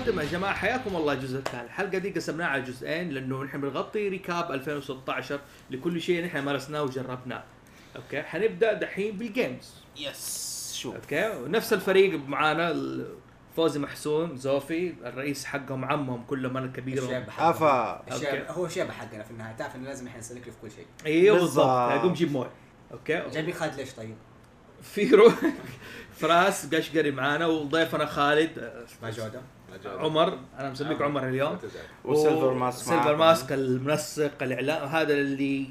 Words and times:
مقدمة 0.00 0.22
يا 0.22 0.28
جماعة 0.28 0.54
حياكم 0.54 0.96
الله 0.96 1.12
الجزء 1.12 1.38
الثاني. 1.38 1.64
الحلقة 1.64 1.98
دي 1.98 2.10
قسمناها 2.10 2.48
على 2.48 2.62
جزئين 2.62 3.10
لأنه 3.10 3.44
نحن 3.44 3.60
بنغطي 3.60 4.08
recap 4.08 4.52
2016 4.52 5.40
لكل 5.70 6.00
شيء 6.00 6.24
نحن 6.24 6.38
مارسناه 6.38 6.82
وجربناه. 6.82 7.42
okay؟ 7.96 8.22
حنبدأ 8.22 8.72
دحين 8.72 9.16
بال 9.16 9.33
games 9.33 9.74
yes 9.96 10.72
sure 10.80 10.94
okay؟ 10.94 11.28
ونفس 11.30 11.72
الفريق 11.72 12.20
معانا 12.28 12.76
فوزي 13.56 13.78
محسون 13.80 14.36
زوفي 14.36 14.94
الرئيس 15.04 15.44
حقهم 15.44 15.84
عمهم 15.84 16.24
كلهم 16.24 16.56
انا 16.56 16.72
حقنا. 17.30 17.50
افا. 17.50 18.52
هو 18.52 18.66
الشاب 18.66 18.90
حقنا 18.90 19.22
في 19.22 19.30
النهاية. 19.30 19.56
تعرف 19.56 19.76
إنه 19.76 19.84
لازم 19.88 20.06
إحنا 20.06 20.18
نسلك 20.18 20.46
له 20.46 20.52
في 20.52 20.58
كل 20.62 20.70
شيء. 20.70 20.86
أيوه 21.06 21.38
بالضبط. 21.38 22.02
قوم 22.02 22.12
جيب 22.12 22.32
مويه. 22.32 22.50
okay؟ 22.92 23.22
جايبين 23.32 23.54
خالد 23.54 23.74
ليش 23.74 23.92
طيب؟ 23.92 24.16
في 24.82 25.10
رو 25.10 25.32
فراس 26.20 26.74
قشقري 26.74 27.10
معانا 27.10 27.46
وضيفنا 27.46 28.06
خالد. 28.06 28.72
ما 29.02 29.10
جوده 29.10 29.40
عمر 29.86 30.38
أنا 30.58 30.70
مسميك 30.70 31.02
عمر 31.02 31.28
اليوم. 31.28 31.58
و 32.04 32.11
Silver 32.11 32.54
Mask 32.54 32.84
Silver. 32.84 33.16
Mask 33.16 33.52
المنسق 33.52 34.42
الاعلام 34.42 34.88
هذا 34.88 35.12
اللي 35.12 35.66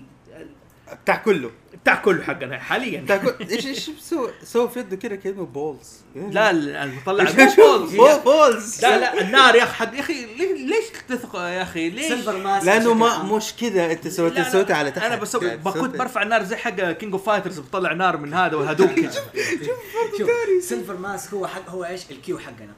بتاع 1.04 1.16
كله. 1.16 1.52
بتاع 1.84 1.96
كله 1.96 2.24
حقنا 2.24 2.60
حاليا. 2.60 3.02
بتاع 3.02 3.22
إيش 3.42 3.66
إيش 3.68 3.90
بسوي 3.90 4.32
سوي 4.44 4.70
في 4.70 4.80
يده 4.80 4.96
كذا 4.96 5.16
كأنه 5.16 5.46
balls. 5.46 5.98
لا 6.16 6.54
لا، 6.54 6.84
أنا 6.84 6.92
بطلع 7.02 7.24
balls. 7.58 7.96
ball- 7.96 8.20
balls. 8.20 8.86
لا 8.86 9.00
لا 9.00 9.22
النار 9.22 9.56
يا 9.56 9.64
أخي 9.64 9.74
حق 9.74 9.96
يا 9.96 10.00
أخي 10.00 10.26
ليش 10.66 10.86
تثق 11.08 11.36
يا 11.36 11.62
أخي؟ 11.62 11.90
ليش؟ 11.90 12.06
Silver 12.08 12.38
Mask 12.38 12.66
لأنه 12.66 12.94
ما. 12.94 13.24
مش 13.24 13.54
كذا 13.62 13.92
أنت 13.92 14.08
سويت 14.08 14.34
لا، 14.34 14.50
سويتها 14.50 14.76
على 14.76 14.92
تحت. 14.92 15.06
أنا 15.06 15.16
بسوي 15.16 15.48
يعني 15.48 15.64
كنت 15.64 15.78
سويت- 15.78 15.96
برفع 15.96 16.22
النار 16.24 16.44
زي 16.44 16.56
حق 16.56 16.92
King 16.92 17.14
of 17.14 17.26
Fighters 17.26 17.60
بطلع 17.60 17.94
نار 17.94 18.18
من 18.18 18.34
هذا 18.34 18.56
وهدوك 18.56 18.90
كذا. 18.90 19.22
شوف 20.18 20.30
Silver 20.64 20.98
Mask 20.98 21.34
هو 21.34 21.48
حق 21.48 21.70
هو 21.70 21.86
إيش؟ 21.86 22.12
ال 22.12 22.26
Q 22.26 22.40
حقنا. 22.40 22.74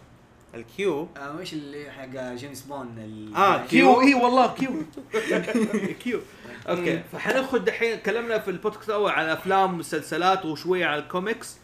ال 0.56 0.73
Q. 0.73 1.08
آه، 1.18 1.40
إيش 1.40 1.54
اللي 1.54 1.92
حق 1.92 2.34
جيمس 2.36 2.62
بوند 2.62 2.96
ال- 2.98 3.36
آه، 3.36 3.66
Q. 3.66 4.02
اي 4.02 4.14
والله 4.14 4.54
كيو. 4.56 4.72
كيو. 6.04 6.20
أوكي. 6.70 7.04
فحندخل 7.14 7.60
دحين 7.66 8.04
تكلمنا 8.04 8.40
في 8.40 8.52
البودكاست 8.52 8.90
الأول 8.90 9.12
عن 9.12 9.26
أفلام 9.26 9.74
ومسلسلات 9.74 10.46
وشوية 10.46 10.86
عن 10.86 11.00
الكوميكس. 11.00 11.58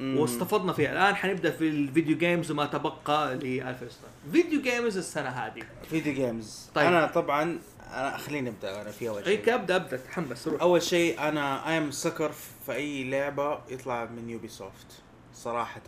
واستفضنا 0.00 0.72
فيها. 0.72 0.92
الآن 0.92 1.16
حنبدأ 1.16 1.50
في 1.50 1.68
ال 1.68 1.76
video 1.76 2.18
games 2.18 2.50
وما 2.50 2.66
تبقى 2.66 3.34
ل 3.34 3.38
2016 3.62 3.90
video 4.32 4.60
games 4.62 4.96
السنة 4.96 5.28
هذه. 5.28 5.62
video 5.90 6.14
games. 6.14 6.70
طيب. 6.74 6.86
أنا 6.86 7.06
طبعا 7.06 7.58
أنا 7.94 8.16
خليني 8.16 8.48
أبدأ 8.48 8.82
أنا 8.82 8.90
في 8.90 9.08
أول 9.08 9.22
اي 9.24 9.36
شيء. 9.44 9.54
أبدأ 9.54 9.76
أبدأ. 9.76 9.96
تحمس 9.96 10.48
روح. 10.48 10.60
أول 10.62 10.82
شيء 10.82 11.20
أنا 11.28 11.68
I'm 11.68 11.78
a 11.78 11.90
sucker 11.90 12.32
في 12.66 12.72
أي 12.74 13.10
لعبة 13.10 13.58
يطلع 13.68 14.04
من 14.04 14.30
Ubisoft 14.30 14.86
صراحة. 15.34 15.80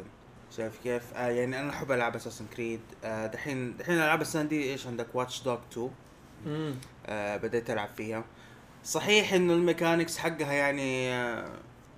شايف 0.56 0.72
كيف؟ 0.84 1.02
آه 1.16 1.28
يعني 1.28 1.60
أنا 1.60 1.70
أحب 1.70 1.92
العاب 1.92 2.16
Assassin's 2.16 2.44
Creed 2.56 2.80
آه 3.04 3.27
دحين 3.27 3.77
دحين 3.77 3.94
العاب 3.94 4.20
السنة 4.20 4.42
دي 4.42 4.72
إيش 4.72 4.86
عندك 4.86 5.06
Watch 5.14 5.42
Dogs 5.42 5.58
2 5.72 5.90
مم. 6.46 6.74
آه 7.06 7.36
بديت 7.36 7.70
ألعب 7.70 7.88
فيها 7.96 8.24
صحيح 8.84 9.32
إنه 9.32 9.52
ال 9.52 9.59
mechanics 9.59 10.19
حقها 10.18 10.52
يعني 10.52 11.12
آه 11.14 11.48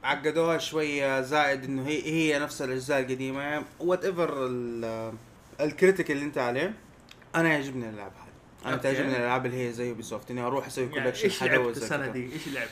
عقدوها 0.05 0.59
شوية 0.59 1.21
زائد 1.21 1.65
إنه 1.65 1.87
هي 1.87 2.03
هي 2.03 2.39
نفس 2.39 2.63
الأجزاء 2.63 3.01
القديمة 3.01 3.41
يعني 3.43 3.65
whatever 3.81 4.05
ال 4.05 4.47
critique 5.61 6.11
اللي 6.11 6.25
أنت 6.25 6.39
عليه 6.39 6.75
أنا 7.35 7.49
يعجبني 7.49 7.89
الالعاب 7.89 8.13
هذه 8.65 8.69
أنا. 8.73 8.77
تعجبني 8.77 9.17
الألعاب 9.17 9.47
اللي 9.47 9.69
هي 9.69 9.73
زي 9.73 9.89
Ubisoft 9.89 10.31
إني 10.31 10.41
أروح 10.41 10.67
أسوي 10.67 10.85
يعني 10.85 11.01
collection 11.01 11.25
إيش 11.25 11.41
حلو 11.41 11.63
لعبت 11.63 11.77
السنة. 11.77 12.07
دي؟ 12.07 12.33
إيش 12.33 12.49
لعبت؟ 12.49 12.71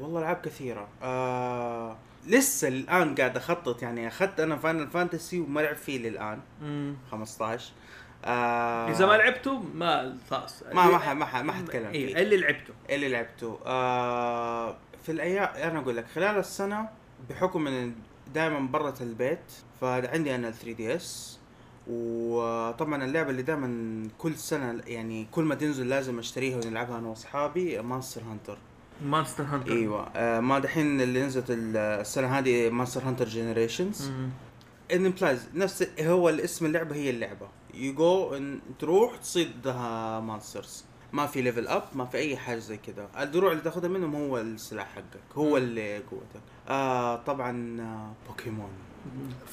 والله 0.00 0.20
ألعاب 0.20 0.36
كثيرة 0.44 0.88
آه 1.02 1.96
لسه 2.26 2.68
الآن 2.68 3.14
قاعد 3.14 3.36
أخطط 3.36 3.82
يعني 3.82 4.08
أخذت 4.08 4.40
أنا 4.40 4.56
Final 4.56 4.88
Fantasy 4.88 5.40
وما 5.40 5.60
لعب 5.60 5.76
فيه 5.76 5.98
للآن. 5.98 6.38
15 7.10 7.72
آه 8.24 8.90
إذا 8.90 9.06
ما 9.06 9.12
لعبته 9.12 9.58
ما 9.74 10.16
خلاص. 10.30 10.62
ما 10.72 10.86
ما 10.86 10.98
ح- 10.98 11.08
ما 11.12 11.24
ح- 11.24 11.36
ما 11.42 11.52
حتكلم 11.52 11.90
إيه، 11.90 12.14
فيه. 12.14 12.22
اللي 12.22 12.36
لعبته. 12.36 12.74
اللي 12.90 13.08
لعبته. 13.08 13.58
آه 13.66 14.76
في 15.06 15.12
الأيام 15.12 15.48
أنا 15.70 15.78
أقول 15.78 15.96
لك 15.96 16.06
خلال 16.14 16.38
السنة 16.38 16.88
بحكم 17.30 17.66
إن 17.66 17.94
دائما 18.34 18.58
برة 18.60 18.94
البيت 19.00 19.52
فعندي 19.80 20.34
أنا 20.34 20.48
ال 20.48 20.54
3DS 20.54 21.38
وطبعا 21.86 23.04
اللعبة 23.04 23.30
اللي 23.30 23.42
دائما 23.42 24.08
كل 24.18 24.34
سنة 24.36 24.80
يعني 24.86 25.26
كل 25.32 25.44
ما 25.44 25.54
تنزل 25.54 25.88
لازم 25.88 26.18
أشتريها 26.18 26.56
ونلعبها 26.56 26.98
أنا 26.98 27.08
وأصحابي 27.08 27.82
مانستر 27.82 28.22
هانتر 28.30 28.58
مانستر 29.02 29.44
هانتر 29.44 29.72
إيوه. 29.72 30.08
آه 30.16 30.40
ما 30.40 30.58
دحين 30.58 31.00
اللي 31.00 31.22
نزلت 31.26 31.50
ال- 31.50 31.76
السنة 31.76 32.38
هذه 32.38 32.70
Monster 32.70 33.02
Hunter 33.02 33.28
Generations 33.28 34.10
and 34.92 35.06
implies 35.06 35.48
نفس 35.54 35.86
هو 36.00 36.28
الاسم 36.28 36.66
اللعبة 36.66 36.94
هي 36.94 37.10
اللعبة. 37.10 37.48
يو 37.74 37.94
جو 37.94 38.38
تروح 38.78 39.16
تصيد 39.16 39.68
monsters 40.22 40.84
ما 41.12 41.26
في 41.26 41.42
level 41.42 41.68
up 41.68 41.82
ما 41.94 42.04
في 42.04 42.18
أي 42.18 42.36
حاجة 42.36 42.58
زي 42.58 42.76
كذا 42.76 43.08
الدروع 43.20 43.52
اللي 43.52 43.62
تاخذها 43.62 43.88
منهم 43.88 44.14
هو 44.14 44.38
السلاح 44.38 44.94
حقك 44.94 45.36
هو 45.36 45.56
اللي 45.56 45.98
قوتك. 45.98 46.42
آه 46.68 47.16
طبعا 47.16 47.80
آه 47.80 48.12
بوكيمون 48.28 48.70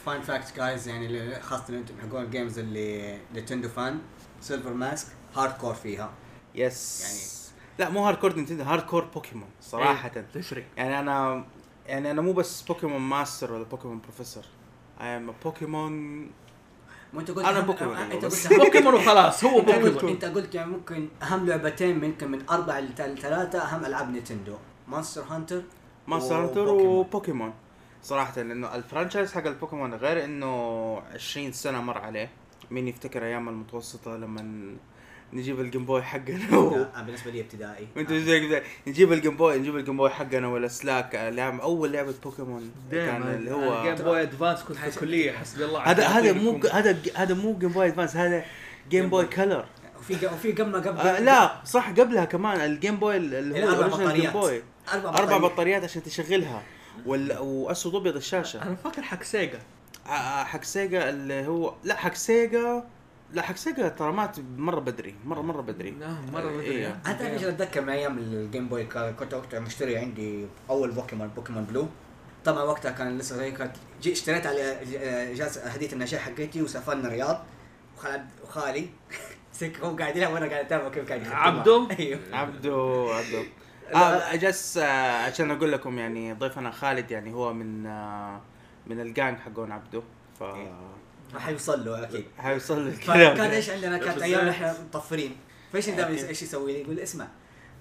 fun 0.06 0.22
fact 0.22 0.58
guys 0.58 0.88
يعني 0.88 1.06
اللي- 1.06 1.42
خاصة 1.42 1.78
إنتم 1.78 1.94
حقون 2.02 2.24
ال 2.24 2.30
games 2.30 2.60
اللي 2.60 3.20
Nintendo 3.34 3.70
fan 3.70 4.00
Silver 4.42 4.74
Mask 4.74 5.08
hardcore 5.36 5.74
فيها. 5.74 6.12
yes 6.56 7.02
يعني 7.02 7.41
لا 7.80 7.90
مو 7.90 8.06
هارد 8.06 8.18
كور 8.18 8.36
نينتندو 8.36 8.64
هارد 8.64 8.82
كور 8.84 9.04
بوكيمون 9.06 9.48
صراحة. 9.62 10.12
إيه، 10.16 10.26
تفرق. 10.34 10.64
يعني 10.78 11.00
أنا 11.00 11.46
يعني 11.86 12.12
أنا 12.12 12.22
مو 12.22 12.34
بس 12.34 12.62
بوكيمون 12.62 13.02
ماستر 13.02 13.54
ولا 13.54 13.64
بوكيمون 13.64 14.00
professor 14.02 14.44
am 15.00 15.30
a 15.30 15.44
بوكيمون 15.44 16.22
مو 17.14 17.20
أنت 17.20 17.32
قلت 17.32 17.46
أنا 17.46 17.62
أهم- 17.62 17.66
بوكيمون 17.66 17.96
أنت 17.98 18.26
بس. 18.26 18.48
قلت 18.48 18.62
بوكيمون 18.62 18.94
وخلاص 18.94 19.44
هو 19.44 19.60
أنت 19.60 19.70
قلت 19.70 19.94
بوكيمون 19.94 20.14
أنت 20.14 20.26
قلت 20.26 20.56
يعني 20.56 20.72
ممكن 20.72 21.08
أهم 21.24 21.46
لعبتين 21.46 22.04
يمكن 22.04 22.32
من 22.32 22.50
أربع 22.50 22.80
لثلاثه 22.80 23.60
أهم 23.60 23.86
ألعاب 23.86 24.10
Nintendo 24.12 24.56
Monster 24.88 25.24
Hunter 25.30 25.62
Monster 26.08 26.36
Hunter 26.44 26.60
وبوكيمون. 26.68 26.96
وبوكيمون 26.98 27.54
صراحة 28.04 28.42
لأنه 28.42 28.76
ال 28.76 28.81
franchise 28.81 29.34
حق 29.34 29.48
البوكيمون 29.48 29.94
غير 29.94 30.24
إنه 30.26 30.98
20 31.14 31.52
سنة 31.52 31.82
مر 31.82 31.98
عليه. 31.98 32.30
مين 32.72 32.88
يفتكر 32.88 33.24
أيام 33.26 33.50
المتوسطة 33.50 34.18
لما 34.18 34.76
نجيب 35.34 35.60
ال 35.60 35.65
Game 35.65 35.86
Boy 35.86 36.04
حقنا 36.04 36.58
و... 36.58 36.86
بالنسبة 37.06 37.32
لي 37.32 37.42
ابتدائي. 37.42 37.88
زي 38.12 38.48
كذا. 38.48 38.62
نجيب 38.88 39.14
ال 39.14 39.19
Game 39.19 39.38
Boy 39.38 39.58
نجيب 39.58 39.76
ال 39.78 39.82
Game 39.82 39.98
Boy 39.98 40.10
حقنا 40.10 40.48
ولا 40.48 40.68
سلاك 40.68 41.16
لعب 41.16 41.60
أول 41.60 41.92
لعبة 41.92 42.14
بوكيمون 42.24 42.72
كان 42.92 43.22
اللي 43.22 43.52
هو 43.52 43.84
جيم 43.84 43.96
بوي 43.96 44.22
ادفانس 44.22 44.64
كنت 44.64 44.78
في 44.78 44.88
الكلية 44.88 45.32
حسبي 45.32 45.66
الله 45.66 45.80
هذا 45.80 46.08
هذا 46.08 46.32
مو. 46.34 46.60
هذا 46.72 46.98
هذا 47.16 47.34
مو 47.34 47.58
Game 47.58 47.70
Boy 47.70 47.88
Advance 47.88 48.16
هذا 48.16 48.46
Game 48.90 49.10
Boy 49.10 49.26
Color 49.26 49.66
وفي 50.00 50.26
وفي 50.26 50.52
قبل 50.52 50.70
ما 50.72 50.80
قبل 50.80 51.00
آه 51.00 51.20
لا 51.20 51.62
صح 51.66 51.90
قبلها 51.90 52.26
كمان 52.26 52.62
ال 52.62 52.69
Game 52.69 52.96
Boy 52.96 53.18
اللي 53.18 53.64
هو 53.64 53.70
ال 53.70 53.75
original 53.75 54.22
Game. 54.22 54.32
Boy 54.32 54.62
أربع 54.94 55.10
بطاريات. 55.12 55.42
بطاريات 55.42 55.84
عشان 55.84 56.04
تشغلها. 56.04 56.64
وال... 57.06 57.38
وأسود 57.40 57.96
ابيض 57.96 58.16
الشاشة. 58.16 58.62
أنا 58.62 58.76
فاكر 58.76 59.02
حق 59.02 59.24
Sega 59.24 59.60
آه، 60.08 60.44
حق 60.44 60.64
Sega 60.64 61.10
اللي 61.10 61.48
هو 61.48 61.74
لا 61.84 61.96
حق 61.96 62.14
سيجا 62.14 62.84
لا 63.34 63.42
حق 63.42 63.56
سيجا 63.56 63.88
ترى 63.90 64.12
مات 64.12 64.38
مرة 64.58 64.80
بدري 64.80 65.16
مره 65.26 65.42
مرة 65.42 65.62
بدري. 65.62 65.92
لا 65.92 66.08
مرة 66.34 66.52
بدري 66.52 66.62
إيه. 66.66 66.88
أنا 67.06 67.14
تعرف 67.14 67.32
إيش 67.34 67.44
أتذكر 67.44 67.82
من 67.82 67.90
أيام 67.90 68.18
ال 68.18 68.28
Game 68.28 68.68
Boy 68.68 68.84
كا- 68.86 69.12
كنت 69.12 69.34
وقتها 69.34 69.60
مشتري 69.60 69.98
عندي 69.98 70.46
أول 70.70 70.92
بوكيمون 70.92 71.28
بوكيمون 71.28 71.64
Blue 71.64 71.88
طبعا 72.46 72.64
وقتها 72.64 72.92
كان 72.92 73.18
لسه 73.18 73.36
زي 73.36 73.54
جي 74.02 74.12
اشتريت 74.12 74.46
على 74.46 74.78
جهاز 75.36 75.58
هدية 75.58 75.94
النشاء 75.94 76.20
حقتي 76.20 76.62
وسافرنا 76.62 77.08
الرياض. 77.08 77.44
وخالد 77.98 78.26
وخالي 78.44 78.90
سك 79.54 79.80
هو 79.80 79.96
قاعد 79.96 80.18
يلعب 80.18 80.34
وأنا 80.34 80.46
قاعد 80.50 80.66
أتابع 80.66 80.90
كيف 80.90 81.08
قاعد. 81.10 81.28
عبده؟ 81.28 81.88
أيوه. 82.00 82.20
عبدو 82.34 83.10
عبدو. 83.12 83.44
آه 83.96 84.36
جس 84.36 84.78
آه 84.78 85.26
عشان 85.26 85.52
أقول 85.52 85.72
لكم 85.72 86.00
يعني 86.00 86.34
ضيفنا 86.34 86.72
خالد 86.72 87.12
يعني 87.12 87.34
هو 87.34 87.54
من 87.54 87.86
آه 87.86 88.42
من 88.88 89.00
الجانج 89.00 89.38
حقون 89.40 89.72
عبدو. 89.72 90.02
ف 90.40 90.44
راح 91.34 91.48
يوصل 91.48 91.86
له 91.86 92.04
أكيد 92.04 92.26
حيوصل 92.38 92.92
فكان 92.92 93.32
الكلام 93.32 93.52
إيش 93.52 93.70
عندنا 93.70 93.98
كانت 93.98 94.22
أيام؟ 94.22 94.48
إحنا 94.48 94.76
مطفرين 94.88 95.36
فإيش 95.74 95.90
دائما. 95.90 96.28
إيش 96.30 96.42
يسوي 96.42 96.74
لي؟ 96.74 96.82
يقول 96.82 96.96
لي 96.96 97.04
اسمع 97.04 97.28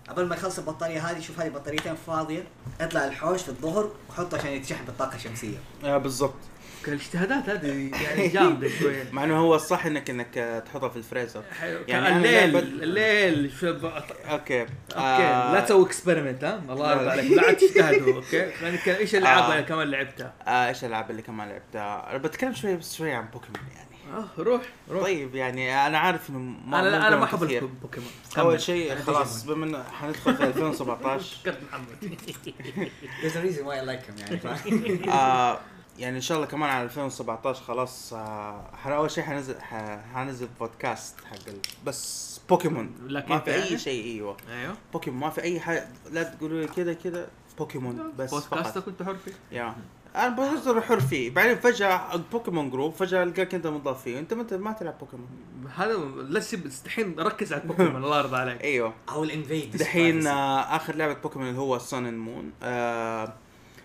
قبل 0.09 0.27
ما 0.27 0.37
يخلص 0.37 0.59
البطارية 0.59 1.11
هذه 1.11 1.21
شوف 1.21 1.41
هذه 1.41 1.49
بطاريتين 1.49 1.95
فاضية 2.07 2.45
اطلع 2.81 3.05
الحوش 3.05 3.43
في 3.43 3.49
الظهر 3.49 3.91
وحطه 4.11 4.39
عشان 4.39 4.51
يتشحن 4.51 4.85
بالطاقة 4.85 5.17
الشمسية 5.17 5.57
آه 5.85 5.99
بالضبط 5.99 6.35
كان 6.35 6.60
الاجتهادات 6.89 7.49
هذه 7.49 7.91
يعني 8.05 8.29
جامدة 8.35 8.69
شوية 8.69 9.05
مع 9.13 9.25
إنه 9.25 9.39
هو 9.39 9.55
الصح 9.55 9.87
انك 9.87 10.11
إنك 10.11 10.39
آه، 10.39 10.59
تحطها 10.59 10.89
في 10.89 10.97
الفريزر 10.97 11.43
حلو. 11.61 11.79
يعني 11.89 12.17
الليل 12.17 12.53
لعبة- 12.53 12.83
الليل 12.83 13.53
شو 13.61 13.73
ب- 13.73 13.85
okay 13.85 14.61
okay 14.61 15.53
لا 15.55 15.61
تسوي 15.61 15.87
experiment 15.87 16.45
ها 16.45 16.61
الله 16.69 16.87
لا، 16.95 17.03
يرضى. 17.03 17.11
عليك 17.11 17.31
لا 17.43 17.53
تجتهدوا 17.53 18.15
okay 18.15 18.37
يعني 18.37 18.79
إيش 18.87 19.15
الألعاب 19.15 19.45
آه. 19.51 19.53
اللي 19.53 19.63
كمان 19.63 19.89
لعبتها؟ 19.91 20.33
آه 20.47 20.69
إيش 20.69 20.85
الألعاب 20.85 21.11
اللي 21.11 21.23
كمان 21.23 21.49
لعبتها؟ 21.49 22.17
بتكلم 22.17 22.55
شوي 22.55 22.77
بس 22.77 22.97
شوي 22.97 23.13
عن 23.13 23.25
بوكيمون 23.33 23.69
يعني 23.77 23.91
آه 24.17 24.29
روح 24.43 24.63
روح 24.91 25.03
طيب 25.03 25.35
يعني 25.35 25.87
أنا 25.87 25.99
عارف 25.99 26.31
إنه 26.31 26.39
ما 26.39 26.81
أنا 26.81 27.09
أنا 27.09 27.17
ما 27.17 27.25
أحب 27.25 27.45
كثير. 27.45 27.63
البوكيمون 27.63 28.11
أول 28.39 28.61
شيء 28.61 28.95
خلاص 28.97 29.45
بما 29.45 29.65
إنه 29.67 29.83
حندخل 30.01 30.37
في 30.37 30.45
2017 30.51 31.37
فكرت 31.43 31.59
محمد 31.71 32.15
There's 33.23 33.37
a 33.37 33.41
reason 33.47 33.65
why 33.67 33.77
I 33.77 33.85
like 33.85 34.07
him 34.07 34.21
يعني؟ 34.21 35.11
آه 35.11 35.59
يعني 36.01 36.17
إن 36.17 36.21
شاء 36.21 36.37
الله 36.37 36.49
كمان 36.49 36.71
على 36.71 36.85
2017 36.85 37.63
خلاص 37.65 38.13
آه، 38.13 38.65
أول 38.87 39.11
شيء 39.11 39.25
حنزل 39.25 39.55
حنزل 40.15 40.49
بودكاست 40.61 41.15
حق. 41.31 41.37
بس 41.87 42.41
بوكيمون. 42.49 42.91
لكن 43.07 43.29
ما 43.29 43.39
في 43.39 43.51
يعني؟ 43.51 43.63
اي 43.63 43.79
شيء 43.79 44.05
إيوه. 44.05 44.37
أيوه. 44.51 44.75
بوكيمون 44.93 45.21
ما 45.21 45.31
في 45.31 45.43
أي 45.43 45.61
حاجة 45.61 45.89
لا 46.13 46.23
تقولوا 46.23 46.61
لي 46.61 46.67
كذا 46.67 46.93
كذا 46.93 47.29
بوكيمون 47.59 48.13
بس 48.19 48.31
بودكاستك 48.31 48.73
فقط. 48.75 48.85
كنت 48.85 49.03
حر 49.03 49.17
فيه؟ 49.25 49.33
yeah. 49.53 49.75
أنا 50.17 50.29
بقدر 50.29 50.81
حر 50.81 51.01
فيه. 51.01 51.31
بعدين 51.31 51.57
فجأة 51.59 52.17
بوكيمون 52.33 52.71
group 52.71 52.93
فجأة 52.95 53.23
القاك 53.23 53.55
أنت 53.55 53.67
مضاف 53.67 54.03
فيه. 54.03 54.19
أنت 54.19 54.35
ما 54.35 54.47
ما 54.57 54.73
تلعب 54.73 54.99
بوكيمون. 54.99 55.29
هذا 55.77 55.93
لا 56.29 56.41
تسيب 56.41 56.71
دحين 56.85 57.21
ركز 57.21 57.53
على 57.53 57.63
البوكيمون 57.63 58.05
الله 58.05 58.19
يرضى 58.19 58.37
عليك. 58.37 58.65
إيوه. 58.65 58.95
أو 59.09 59.25
الانفيد 59.25 59.77
دحين 59.77 60.27
آه 60.27 60.61
آخر 60.77 60.95
لعبة 60.97 61.15
بوكيمون 61.15 61.49
اللي 61.49 61.59
هو 61.61 61.79
Sun 61.79 62.07
and 62.07 62.19
Moon 62.19 62.53
آه 62.63 63.33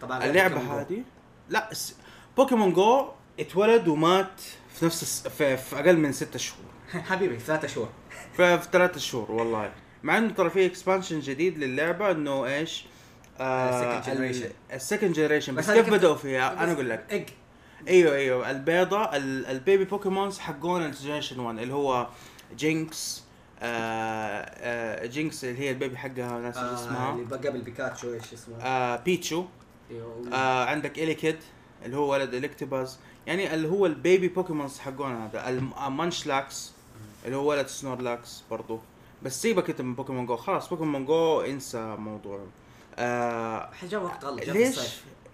طبعا 0.01 0.25
اللعبة 0.25 0.55
بوكيمون 0.55 0.77
هذه؟ 0.79 1.03
لا 1.49 1.69
س- 1.73 1.95
بوكيمون 2.37 2.73
جو 2.73 3.07
اتولد 3.39 3.87
ومات 3.87 4.41
في 4.75 4.85
نفس 4.85 5.01
الس... 5.03 5.27
في, 5.27 5.57
في 5.57 5.79
أقل 5.79 5.97
من 5.97 6.11
ستة 6.11 6.39
شهور. 6.39 6.65
حبيبي 7.09 7.39
ثلاثة 7.39 7.67
شهور. 7.67 7.89
في, 8.37 8.59
في 8.59 8.67
ثلاثة 8.71 8.99
شهور 8.99 9.31
والله. 9.31 9.71
مع 10.03 10.17
إنه 10.17 10.29
ترى 10.33 10.49
في 10.49 10.65
expansion 10.65 11.19
جديد 11.19 11.57
للعبة 11.57 12.11
إنه 12.11 12.45
إيش؟ 12.45 12.85
generation. 13.39 14.73
ال 14.73 14.79
second 14.79 15.13
generation 15.13 15.55
بس 15.55 15.71
كيف 15.71 15.89
بدأوا 15.89 16.15
فيها؟ 16.15 16.63
أنا 16.63 16.71
أقول 16.71 16.89
لك. 16.89 17.05
اج 17.09 17.29
أيوه 17.87 18.15
أيوه. 18.15 18.51
البيضة 18.51 19.03
ال- 19.15 19.45
ال 19.45 19.53
baby 19.53 19.83
Pokemons 19.85 20.39
حقون 20.39 20.85
ال 20.85 20.90
generation 20.90 21.39
1 21.39 21.59
اللي 21.59 21.73
هو 21.73 22.07
جينكس 22.57 23.23
آه 23.61 23.65
آه 24.41 25.05
جينكس 25.05 25.43
اللي 25.43 25.59
هي 25.59 25.69
ال 25.71 25.76
baby 25.76 25.97
حقها 25.97 26.39
ناس 26.39 26.57
آه 26.57 26.73
اسمها؟ 26.73 27.13
اللي 27.15 27.35
قبل 27.49 27.61
بيكاتشو 27.61 28.13
إيش 28.13 28.33
اسمه؟ 28.33 28.55
آه 28.61 28.95
بيتشو 28.95 29.45
أيوه. 29.91 30.29
آه 30.33 30.65
عندك 30.65 30.99
إليكيد 30.99 31.37
اللي 31.85 31.97
هو 31.97 32.11
ولد 32.11 32.33
إليكتيباز 32.33 32.99
يعني 33.27 33.53
اللي 33.53 33.67
هو 33.67 33.85
ال 33.85 33.94
baby 33.94 34.27
Pokemons 34.27 34.79
حقون 34.79 35.15
هذا 35.15 35.49
المانشلاكس 35.87 36.71
اللي 37.25 37.37
هو 37.37 37.49
ولد 37.49 37.67
سنورلاكس 37.67 38.43
برضو. 38.51 38.79
بس 39.23 39.41
سيبك 39.41 39.69
انت 39.69 39.81
من 39.81 39.95
بوكيمون 39.95 40.25
جو. 40.25 40.35
خلاص 40.37 40.69
بوكيمون 40.69 41.05
جو 41.05 41.41
انسى 41.41 41.95
موضوع. 41.99 42.39
آه 42.95 43.69
جاء 43.83 44.03
وقت 44.03 44.25
غلط 44.25 44.47
ليش؟ 44.47 44.79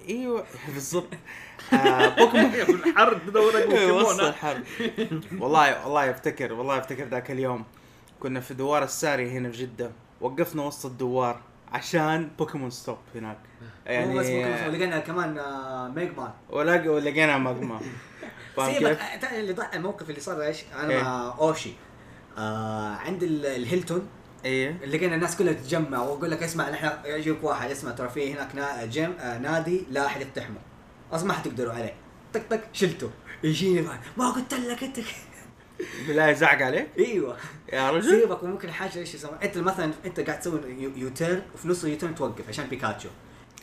إيوه. 0.09 0.45
بالضبط. 0.73 1.07
آه 1.73 2.09
بوكيمون 2.09 3.21
تدور 3.27 3.55
وسط 3.55 3.67
بوكيمون 3.67 4.19
الحر 4.19 4.61
والله 5.39 5.85
والله 5.85 6.11
افتكر 6.11 6.53
والله 6.53 6.77
أفتكر 6.77 7.03
ذاك 7.03 7.31
اليوم. 7.31 7.63
كنا 8.19 8.39
في 8.39 8.53
دوار 8.53 8.83
الساري 8.83 9.29
هنا 9.31 9.51
في 9.51 9.57
جدة. 9.57 9.91
وقفنا 10.21 10.63
وسط 10.63 10.85
الدوار 10.85 11.39
عشان 11.73 12.29
Pokestop 12.39 12.97
هناك. 13.15 13.37
مو 13.89 14.17
بس 14.19 14.25
يعني 14.25 14.67
ولقينا 14.69 14.99
كمان 14.99 15.37
آه، 15.37 15.87
ميج 15.87 16.09
مان 16.17 16.31
ولقينا 16.49 17.37
فاهم 18.57 18.73
سيبك؟ 18.73 18.99
آه، 18.99 19.39
اللي 19.39 19.53
ضاع 19.53 19.71
الموقف 19.73 20.09
اللي 20.09 20.21
صار 20.21 20.41
إيش؟ 20.41 20.57
أنا 20.79 20.89
إيه. 20.93 21.01
مع 21.03 21.35
أوشي. 21.39 21.71
آه 22.37 22.95
عند 22.95 23.23
ال- 23.23 23.45
الهيلتون 23.45 24.07
إيه. 24.45 24.85
لقينا 24.85 25.15
الناس 25.15 25.37
كلها 25.37 25.53
تتجمع 25.53 25.99
وأقول 26.01 26.31
لك 26.31 26.43
اسمع 26.43 26.69
نحن 26.69 26.89
يجيك 27.05 27.43
واحد 27.43 27.71
اسمع 27.71 27.91
ترى 27.91 28.09
في 28.09 28.33
هناك 28.33 28.55
نا- 28.55 28.85
جيم 28.85 29.11
آه 29.19 29.37
نادي 29.37 29.83
لا 29.91 30.05
أحد 30.05 30.21
يقتحمه. 30.21 30.57
أصلا 31.13 31.27
ما 31.27 31.33
حتقدروا 31.33 31.73
عليه. 31.73 31.93
طق 32.33 32.41
طق 32.49 32.59
شلته. 32.73 33.09
يجيني 33.43 33.81
بعد 33.81 33.99
ما 34.17 34.29
قلت 34.29 34.53
لك 34.53 34.83
أنت 34.83 34.99
بالله 36.07 36.31
زعق 36.33 36.61
عليك؟ 36.61 36.87
إيوه. 36.99 37.37
يا 37.73 37.91
رجل. 37.91 38.09
سيبك 38.09 38.43
وممكن 38.43 38.71
حاجة 38.71 38.99
إيش 38.99 39.15
يسمى 39.15 39.31
أنت 39.43 39.57
مثلا 39.57 39.91
أنت 40.05 40.19
قاعد 40.19 40.39
تسوي 40.39 40.59
U- 40.79 40.91
U-turn 40.95 41.41
وفي 41.53 41.67
نص 41.67 41.83
ال 41.83 41.88
U-turn 41.88 42.15
توقف 42.15 42.49
عشان 42.49 42.65
بيكاتشو. 42.65 43.09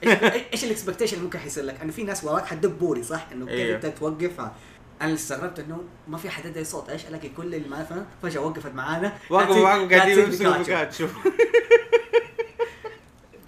إيش 0.04 0.12
إيش 0.52 0.64
ال 0.64 0.68
expectation 0.68 1.12
اللي 1.14 1.24
ممكن 1.24 1.38
حيصير 1.38 1.64
لك؟ 1.64 1.80
إنه 1.82 1.92
في 1.92 2.02
ناس 2.02 2.24
وراك 2.24 2.46
حتدبوا 2.46 2.96
لي 2.96 3.02
صح؟ 3.02 3.26
إنه 3.32 3.46
كيف 3.46 3.54
أيوه. 3.54 3.76
أنت 3.76 3.86
توقف. 3.86 4.40
أنا 4.40 4.52
اللي 5.02 5.14
استغربت 5.14 5.58
إنه 5.58 5.80
ما 6.08 6.18
في 6.18 6.30
حد 6.30 6.44
يدري 6.44 6.64
صوت 6.64 6.90
إيش 6.90 7.06
الاقي 7.06 7.28
كل 7.28 7.54
اللي 7.54 7.68
معنا 7.68 7.84
فجاه 7.84 8.04
فجأة 8.22 8.40
وقفت 8.40 8.74
معانا 8.74 9.12
وقفوا 9.30 9.62
معكم 9.62 9.88
قاعدين 9.94 10.18
يمسكوا 10.18 10.56
بيكاتشو. 10.58 11.06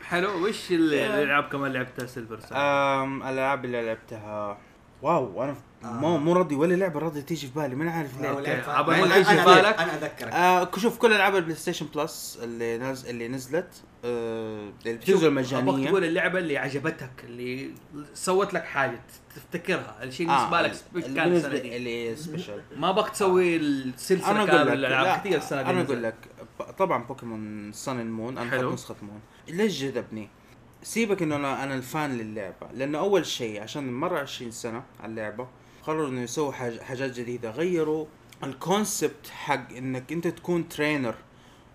حلو 0.02 0.47
وش 0.49 0.70
ال- 0.70 0.94
الألعاب 0.94 1.44
كمان 1.44 1.73
لعبتها 1.73 2.06
سيلفر؟ 2.06 2.38
أم 2.52 3.23
الألعاب 3.23 3.64
اللي 3.64 3.82
لعبتها 3.87 4.58
واو 5.02 5.44
أنا 5.44 5.55
آه. 5.85 5.87
مو 5.87 6.19
مو 6.19 6.32
راضي 6.32 6.55
ولا 6.55 6.75
لعبة 6.75 7.00
راضية 7.00 7.20
تيجي 7.20 7.47
في 7.47 7.52
بالي 7.55 7.75
ما 7.75 7.91
عارف 7.91 8.20
ليه 8.20 8.29
ما 8.32 8.41
تيجي 8.41 8.62
أنا- 9.25 9.29
في 9.38 9.44
بالك. 9.44 9.79
أنا 9.81 9.94
اذكرك 9.94 10.32
آه 10.32 10.70
شوف 10.76 10.99
كل 10.99 11.12
ألعاب 11.12 11.37
البلاي 11.37 11.56
ستيشن 11.56 11.87
بلس 11.94 12.38
اللي 12.43 12.79
نز... 12.79 13.06
اللي 13.06 13.29
نزلت 13.29 13.82
آه 14.05 14.73
اللي 14.87 15.06
شوف، 15.06 15.25
بتنزل 15.25 15.26
أبغاك 15.26 15.47
مجانيه 15.47 15.88
تقول 15.88 16.05
اللعبة 16.05 16.38
اللي 16.38 16.58
عجبتك 16.58 17.11
اللي 17.25 17.70
سوت 18.14 18.55
لك 18.55 18.64
حاجة 18.64 19.00
تفتكرها 19.37 19.97
الشيء 20.02 20.26
بالنسبة 20.26 20.62
لك 20.62 20.73
اللي 20.94 21.14
كان 21.20 21.32
السنة 21.32 21.58
دي 21.58 21.76
اللي 21.76 22.17
سبيشال 22.17 22.62
ما 22.76 22.93
بك 22.93 23.08
تسوي 23.11 23.56
أنا 23.56 23.64
السلسله 23.94 24.47
كاملة 24.47 24.73
الألعاب 24.73 25.06
لا 25.06 25.17
كثير 25.19 25.38
السنة 25.38 25.62
دي 25.62 25.70
أنا. 25.70 25.82
أقول 25.82 26.02
لك 26.02 26.14
طبعا 26.79 27.05
Pokemon 27.04 27.72
Sun 27.72 28.06
Moon 28.10 28.38
أنا 28.38 28.50
حلو. 28.50 28.73
نسخة 28.73 28.97
Moon 29.02 29.20
ليش 29.49 29.82
جذبني؟ 29.82 30.29
سيبك 30.82 31.23
إنه 31.23 31.37
أنا 31.37 31.64
أنا 31.64 31.75
ال 31.75 31.85
fan 31.85 32.19
للعبة 32.19 32.67
لأنه 32.75 32.99
أول 32.99 33.26
شيء 33.26 33.62
عشان 33.62 33.93
مر 33.93 34.17
20 34.17 34.50
سنة 34.50 34.82
على 35.00 35.11
اللعبة 35.11 35.49
قرروا 35.87 36.08
إنه 36.08 36.23
يسووا 36.23 36.52
حاج 36.52 36.81
حاجات 36.81 37.11
جديدة 37.20 37.50
غيروا 37.50 38.06
ال 38.44 38.55
concept 38.55 39.28
حق 39.31 39.73
إنك 39.73 40.12
أنت 40.12 40.29
تكون 40.29 40.69
trainer 40.69 41.14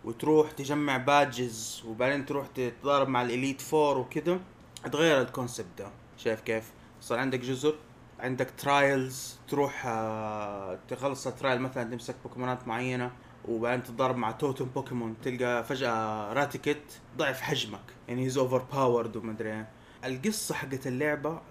وتروح 0.05 0.51
تجمع 0.51 0.97
badges 0.97 1.83
وبعدين 1.87 2.25
تروح 2.25 2.47
تتضارب 2.47 3.07
مع 3.07 3.21
ال 3.21 3.28
Elite 3.28 3.61
Four 3.61 3.97
وكذا 3.97 4.39
اتغير 4.85 5.21
ال 5.21 5.27
concept 5.27 5.67
ده. 5.77 5.87
شايف 6.17 6.41
كيف؟ 6.41 6.71
صار 7.01 7.19
عندك 7.19 7.39
جزر 7.39 7.75
عندك 8.19 8.49
trials 8.57 9.35
تروح 9.47 9.83
آه، 9.87 10.79
تخلص 10.87 11.27
ال 11.27 11.33
trial 11.33 11.61
مثلا 11.61 11.83
تمسك 11.83 12.15
بوكيمونات 12.23 12.67
معينة 12.67 13.11
وبعدين 13.47 13.83
تتضارب 13.83 14.17
مع 14.17 14.31
totem 14.31 14.65
Pokemon 14.65 15.15
تلقى 15.23 15.63
فجأة 15.63 16.33
راتيكت 16.33 16.81
ضعف 17.17 17.41
حجمك. 17.41 17.79
يعني 18.07 18.25
he's 18.25 18.37
overpowered 18.37 19.15
ومدري 19.15 19.53
إيه. 19.53 19.67
القصة 20.05 20.55
حقت 20.55 20.87
اللعبة 20.87 21.41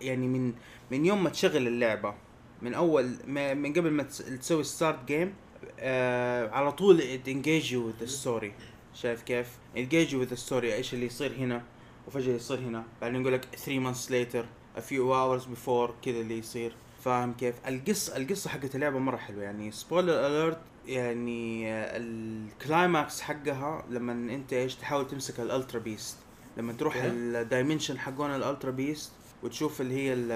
يعني 0.00 0.28
من 0.28 0.52
من 0.90 1.06
يوم 1.06 1.24
ما 1.24 1.30
تشغل 1.30 1.66
اللعبة 1.66 2.14
من 2.62 2.74
أول 2.74 3.16
من 3.26 3.72
قبل 3.72 3.90
ما 3.90 4.02
تس- 4.02 4.18
تسوي 4.38 4.64
start 4.64 5.04
game 5.04 5.34
آه 5.80 6.50
على 6.50 6.72
طول 6.72 7.00
engage 7.00 7.72
you 7.72 7.90
the 8.00 8.06
story 8.06 8.52
شايف 8.94 9.22
كيف؟ 9.22 9.48
engage 9.76 10.12
you 10.12 10.22
the 10.22 10.34
story 10.34 10.74
إيش 10.74 10.94
اللي 10.94 11.06
يصير 11.06 11.32
هنا 11.38 11.62
وفجأة 12.06 12.34
يصير 12.34 12.58
هنا 12.58 12.84
بعدين 13.00 13.20
يقول 13.20 13.32
لك 13.32 13.44
3 13.56 13.92
months 13.92 14.08
later 14.08 14.44
a 14.78 14.80
few 14.80 15.12
hours 15.12 15.44
before 15.46 15.90
كذا 16.04 16.20
اللي 16.20 16.38
يصير 16.38 16.74
فاهم 17.04 17.32
كيف؟ 17.32 17.54
القصة 17.68 18.16
القصة 18.16 18.50
حقت 18.50 18.74
اللعبة 18.74 18.98
مرة 18.98 19.16
حلوة 19.16 19.42
يعني 19.42 19.70
spoiler 19.70 20.26
alert 20.26 20.58
يعني 20.86 21.72
ال 21.72 21.93
climax 21.93 23.20
حقها 23.20 23.84
لما 23.90 24.12
أنت 24.12 24.52
إيش 24.52 24.74
تحاول 24.74 25.06
تمسك 25.06 25.40
ال 25.40 25.47
Ultra 25.47 25.80
Beast 25.80 26.16
لما 26.56 26.72
تروح. 26.72 26.96
ال 27.04 27.13
dimension 27.13 27.98
حقون 27.98 28.30
ال 28.34 28.40
Ultra 28.40 28.70
Beast 28.70 29.12
وتشوف 29.42 29.80
اللي 29.80 29.94
هي 29.94 30.12
ال- 30.12 30.32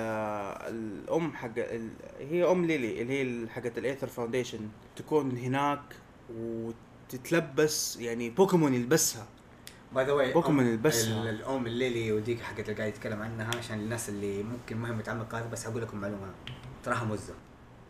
الأم 0.74 1.32
حق 1.32 1.50
ال- 1.58 1.90
هي 2.30 2.44
أم 2.50 2.64
ليلي 2.64 3.02
اللي 3.02 3.44
هي 3.44 3.48
حقت 3.48 3.78
ال 3.78 3.82
Aether 3.82 4.06
Foundation 4.06 4.58
تكون 4.96 5.36
هناك 5.38 5.80
وتتلبس 6.36 7.96
يعني 7.96 8.30
بوكيمون 8.30 8.74
يلبسها. 8.74 9.26
by 9.94 10.04
the 10.04 10.12
way 10.12 10.32
بوكيمون 10.32 10.66
يلبسها. 10.66 11.30
الأم 11.30 11.66
الليلي 11.66 12.12
وديك 12.12 12.40
حقت 12.40 12.60
اللي 12.60 12.74
قاعد 12.74 12.88
يتكلم 12.88 13.22
عنها 13.22 13.50
عشان 13.58 13.78
الناس 13.80 14.08
اللي 14.08 14.42
ممكن 14.42 14.76
ما 14.76 14.88
هي 14.88 14.92
متعمقه 14.92 15.38
هذا 15.38 15.46
بس 15.48 15.66
أقول 15.66 15.82
لكم 15.82 15.98
معلومة. 15.98 16.30
تراها 16.84 17.04
مزة. 17.04 17.34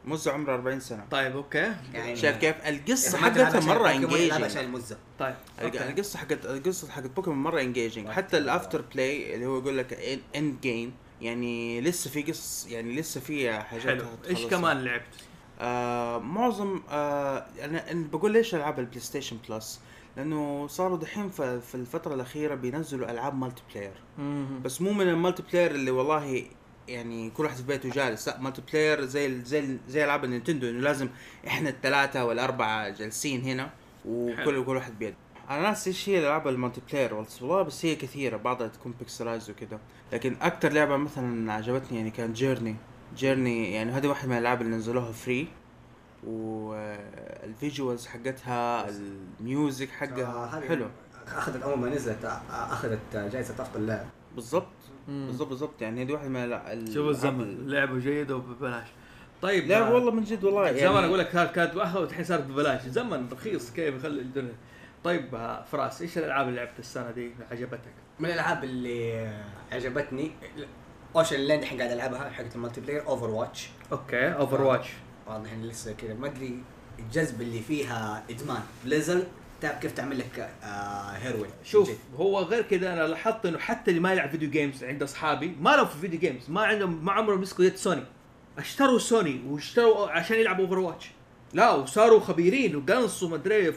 مزة 0.04 0.32
عمرها 0.32 0.54
40 0.54 0.80
سنة. 0.80 1.04
طيب 1.10 1.36
okay. 1.36 1.72
يعني 1.94 2.16
شايف 2.16 2.36
كيف؟ 2.36 2.56
القصة 2.66 3.18
حقتها 3.18 3.60
مرة 3.60 3.76
العب 3.76 3.84
عشان 3.86 4.04
engaging 4.04 4.56
المزه 4.56 4.96
طيب 5.18 5.34
okay. 5.62 5.88
القصة 5.88 6.18
حقت 6.18 6.46
القصة 6.46 6.90
حقت 6.90 7.06
بوكيمون 7.10 7.38
مرة 7.42 7.60
engaging 7.60 8.08
حتى 8.08 8.38
ال 8.38 8.46
after 8.46 8.84
play 8.94 9.34
اللي 9.34 9.46
هو 9.46 9.58
يقول 9.58 9.78
لك 9.78 10.20
end 10.36 10.60
game 10.60 10.92
يعني 11.22 11.80
لسه 11.80 12.10
في 12.10 12.22
قصص 12.22 12.66
يعني 12.70 12.94
لسه 12.96 13.20
في 13.20 13.58
حاجات 13.60 13.84
حلو 13.84 14.04
إيش. 14.28 14.46
كمان 14.46 14.84
لعبت؟ 14.84 15.04
آه 15.60 16.18
معظم 16.18 16.80
آه 16.90 17.46
أنا 17.64 17.84
بقول 18.12 18.32
ليش 18.32 18.54
العاب 18.54 18.78
ال 18.78 19.00
PlayStation 19.00 19.36
Plus 19.48 19.80
لأنه 20.16 20.66
صاروا 20.66 20.96
دحين 20.96 21.28
في 21.30 21.74
الفترة 21.74 22.14
الأخيرة 22.14 22.54
بينزلوا 22.54 23.10
ألعاب 23.10 23.34
multiplayer 23.38 23.92
بس 24.64 24.80
مو 24.82 24.92
من 24.92 25.08
ال 25.08 25.42
multiplayer 25.52 25.70
اللي 25.70 25.90
والله 25.90 26.44
يعني 26.88 27.30
كل 27.30 27.44
واحد 27.44 27.56
في 27.56 27.62
بيته 27.62 27.90
جالس 27.90 28.28
لا 28.28 28.40
multiplayer 28.40 29.04
زي 29.04 29.40
زي 29.44 29.76
زي 29.88 30.04
ألعاب 30.04 30.24
النينتندو 30.24 30.70
إنه 30.70 30.80
لازم 30.80 31.08
إحنا 31.46 31.68
الثلاثة 31.68 32.24
والأربعة 32.24 32.88
جالسين 32.88 33.42
هنا 33.42 33.70
وكل 34.04 34.36
حلو. 34.36 34.64
كل 34.64 34.76
واحد 34.76 34.98
بيد 34.98 35.14
أنا 35.50 35.60
ناس 35.62 35.86
إيش 35.86 36.08
هي 36.08 36.18
الالعاب 36.18 36.48
ال 36.48 36.80
multiplayer 36.92 37.14
والله 37.14 37.62
بس 37.62 37.84
هي 37.84 37.94
كثيرة 37.96 38.36
بعضها 38.36 38.68
تكون 38.68 38.94
pixelized 38.98 39.50
وكذا 39.50 39.78
لكن 40.12 40.36
أكثر 40.42 40.72
لعبة 40.72 40.96
مثلا 40.96 41.52
عجبتني 41.52 41.98
يعني 41.98 42.10
كانت 42.10 42.36
Journey 42.36 42.76
Journey 43.16 43.72
يعني 43.72 43.92
هذه 43.92 44.06
واحدة 44.06 44.28
من 44.28 44.34
الألعاب 44.36 44.62
اللي 44.62 44.76
نزلوها 44.76 45.12
free 45.12 45.48
وال 46.26 46.66
visuals 46.66 48.06
حقتها 48.06 48.86
ال 49.40 49.48
music 49.48 49.88
حقها 49.90 50.24
آه، 50.56 50.60
حلو. 50.68 50.86
أخذت 51.28 51.62
أول 51.62 51.78
ما 51.78 51.88
نزلت 51.88 52.24
آه، 52.24 52.40
أخذت 52.50 52.98
جائزة 53.16 53.54
افضل 53.62 53.86
لاعب 53.86 54.06
بالضبط. 54.34 54.66
بالضبط 55.08 55.48
بالضبط. 55.48 55.82
يعني 55.82 56.02
هذه 56.02 56.12
واحدة 56.12 56.28
من 56.28 56.36
الع- 56.44 56.72
ال- 56.72 56.92
شوف 56.94 57.08
الزمن. 57.08 57.66
لعبة 57.68 57.98
جيدة 57.98 58.36
وببلاش. 58.36 58.86
طيب 59.42 59.66
لا 59.66 59.88
آه، 59.88 59.94
والله 59.94 60.10
من 60.10 60.24
جد 60.24 60.44
والله 60.44 60.66
يعني 60.66 60.80
زمان 60.80 61.04
أقول 61.04 61.18
لك 61.18 61.28
كانت 61.30 61.50
كانت 61.54 61.74
والحين 61.76 62.24
صارت 62.24 62.42
ببلاش. 62.44 62.82
زمن 62.86 63.28
رخيص 63.32 63.70
كيف 63.70 63.94
يخلي 63.94 64.20
الدنيا؟ 64.20 64.54
طيب 65.06 65.34
آه، 65.34 65.64
فراس 65.72 66.02
إيش 66.02 66.18
الألعاب 66.18 66.48
اللي 66.48 66.56
لعبت 66.60 66.78
السنة 66.78 67.10
دي 67.10 67.30
عجبتك؟ 67.50 67.92
من 68.18 68.26
الألعاب 68.26 68.64
اللي 68.64 69.28
عجبتني 69.72 70.30
أوشن 71.16 71.36
لاند 71.36 71.62
الحين 71.62 71.78
قاعد 71.78 71.92
ألعبها 71.92 72.30
حقت 72.30 72.56
ال 72.56 72.80
multiplayer 72.80 73.06
Overwatch 73.06 73.68
okay 73.92 74.28
Overwatch 74.32 74.88
واضح 75.26 75.52
ان 75.52 75.62
لسه 75.62 75.92
كذا 75.92 76.14
ما 76.14 76.26
أدري 76.26 76.62
الجذب 76.98 77.42
اللي 77.42 77.60
فيها 77.60 78.24
إدمان. 78.30 78.62
Blizzard 78.84 79.28
تعرف 79.60 79.78
كيف 79.78 79.92
تعمل 79.92 80.18
لك 80.18 80.50
آه 80.64 81.10
هيروين؟ 81.10 81.50
شوف 81.64 81.90
هو 82.16 82.38
غير 82.40 82.62
كذا 82.62 82.92
أنا 82.92 83.06
لاحظت 83.06 83.46
إنه 83.46 83.58
حتى 83.58 83.90
اللي 83.90 84.00
ما 84.00 84.12
يلعب 84.12 84.30
video 84.30 84.50
games 84.50 84.84
عند 84.84 85.02
أصحابي 85.02 85.56
ما 85.60 85.76
لهم 85.76 85.86
في 85.86 85.98
video 85.98 86.20
games 86.20 86.50
ما 86.50 86.60
عندهم 86.60 87.04
ما 87.04 87.12
عمرهم 87.12 87.40
مسكوا 87.40 87.64
يد 87.64 87.76
سوني. 87.76 88.04
اشتروا 88.58 88.98
سوني 88.98 89.40
واشتروا 89.48 90.10
عشان 90.10 90.36
يلعبوا 90.36 90.64
Overwatch 90.64 91.10
لا 91.56 91.70
وصاروا 91.72 92.20
خبيرين 92.20 92.76
وقنص 92.76 93.22
ومدري 93.22 93.68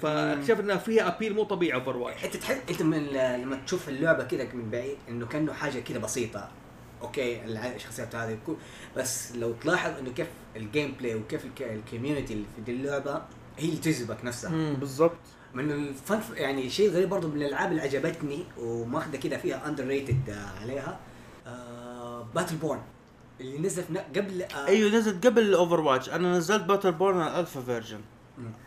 إنها 0.59 0.77
فيها 0.77 1.15
appeal 1.15 1.33
مو 1.33 1.43
طبيعي 1.43 1.79
Overwatch 1.79 2.25
أنت 2.25 2.37
تحس 2.37 2.57
أنت 2.69 2.81
من 2.81 3.05
لما 3.13 3.55
تشوف 3.65 3.89
اللعبة 3.89 4.23
كذا 4.23 4.43
من 4.53 4.69
بعيد 4.69 4.97
إنه 5.09 5.25
كأنه 5.25 5.53
حاجة 5.53 5.79
كذا 5.79 5.97
بسيطة. 5.97 6.49
okay 7.01 7.45
الشخصيات 7.45 8.15
هذه 8.15 8.37
كل 8.47 8.55
بس 8.97 9.35
لو 9.35 9.53
تلاحظ 9.61 9.91
إنه 9.99 10.11
كيف 10.11 10.27
ال 10.55 10.95
gameplay 10.99 11.15
وكيف 11.15 11.45
الك- 11.45 11.61
ال 11.61 11.68
community 11.68 12.33
اللي 12.33 12.45
في 12.55 12.61
دي 12.61 12.71
اللعبة 12.71 13.21
هي 13.57 13.65
اللي 13.65 13.77
تجذبك 13.77 14.25
نفسها. 14.25 14.73
بالضبط. 14.73 15.17
من 15.53 15.71
الفن 15.71 16.19
يعني 16.35 16.69
شيء 16.69 16.89
غريب 16.91 17.09
برضه 17.09 17.27
من 17.27 17.41
الألعاب 17.41 17.71
اللي 17.71 17.81
عجبتني 17.81 18.43
وماخذة 18.57 19.17
كذا 19.17 19.37
فيها 19.37 19.67
underrated 19.67 20.35
عليها 20.61 20.99
آه 21.47 22.27
باتل 22.35 22.55
بورن 22.55 22.81
اللي 23.41 23.57
نزل 23.59 23.83
في 23.83 23.99
قبل 24.19 24.41
آه. 24.41 24.67
أيوه 24.67 24.91
نزلت 24.91 25.27
قبل 25.27 25.41
ال 25.41 25.79
Overwatch 25.79 26.09
أنا 26.09 26.37
نزلت 26.37 26.63
Battleborn 26.63 26.91
ال 26.91 27.21
alpha 27.21 27.61
version. 27.61 28.01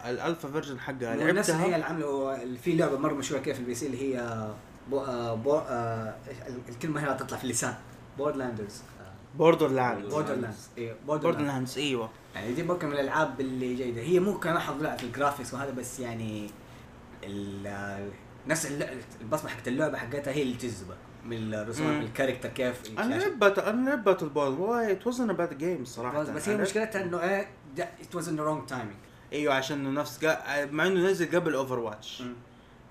ال 0.07 0.14
alpha 0.14 0.51
version 0.51 0.81
حقها. 0.81 1.17
مو 1.17 1.27
نفس 1.33 1.51
هي 1.51 1.71
لعبتها 1.79 2.43
اللي 2.43 2.59
في 2.59 2.73
لعبة 2.77 2.99
مرة 2.99 3.15
مشهورة 3.15 3.43
في 3.43 3.59
ال 3.59 3.75
PC 3.75 3.87
اللي 3.87 4.03
هي 4.17 4.49
بو 4.91 5.01
آه 5.01 5.35
بو 5.35 5.55
آه 5.59 6.15
إيش 6.29 6.37
ال- 6.49 6.61
الكلمة 6.69 7.01
هنا 7.01 7.13
تطلع 7.17 7.39
في 7.39 7.45
اللسان. 7.45 7.75
Borderlands 8.19 8.83
Borderland 9.39 10.09
Borderlands 10.09 10.69
أيوه 10.79 10.97
Borderlands 11.07 11.79
أيوه. 11.79 12.11
يعني 12.35 12.53
دي 12.53 12.63
برضه 12.63 12.87
من 12.87 12.93
الألعاب 12.93 13.41
اللي 13.41 13.75
جيدة. 13.75 14.01
هي 14.03 14.21
مو 14.21 14.39
كان 14.39 14.57
احظ 14.57 14.83
لا 14.83 14.97
في 14.97 15.05
ال 15.05 15.10
graphics 15.10 15.55
وهذا 15.55 15.71
بس 15.71 16.01
يعني 16.01 16.51
ال- 17.25 17.67
آه، 17.67 18.09
نفس 18.47 18.73
البصمة 19.21 19.51
حقت 19.51 19.69
اللعبة 19.69 19.99
حقتها 19.99 20.33
هي 20.33 20.43
اللي 20.43 20.55
تجذبك. 20.55 20.97
من 21.27 21.55
الرسومات 21.55 21.93
مم. 21.93 21.99
من 21.99 22.05
ال 22.05 22.09
character 22.09 22.49
كيف 22.49 22.99
أنا 22.99 23.15
لعبت 23.15 23.37
Battle 23.37 23.63
أنا 23.63 23.91
لعبت 23.91 24.07
Battleborn 24.07 24.53
والله 24.53 24.93
it 24.93 25.07
wasn't 25.07 25.31
a 25.31 25.33
bad 25.33 25.59
game 25.59 25.85
صراحة. 25.85 26.23
بس 26.23 26.49
هي 26.49 26.57
مشكلتها 26.57 27.03
إنه 27.03 27.23
إيه 27.23 27.49
it 27.79 28.15
was 28.15 28.29
in 28.29 28.41
wrong 28.41 28.67
timing 28.67 28.97
أيوه 29.33 29.55
عشان 29.55 29.95
نفس 29.95 30.25
قا... 30.25 30.65
مع 30.65 30.87
إنه 30.87 31.11
نزل 31.11 31.37
قبل 31.37 31.55
Overwatch 31.55 32.23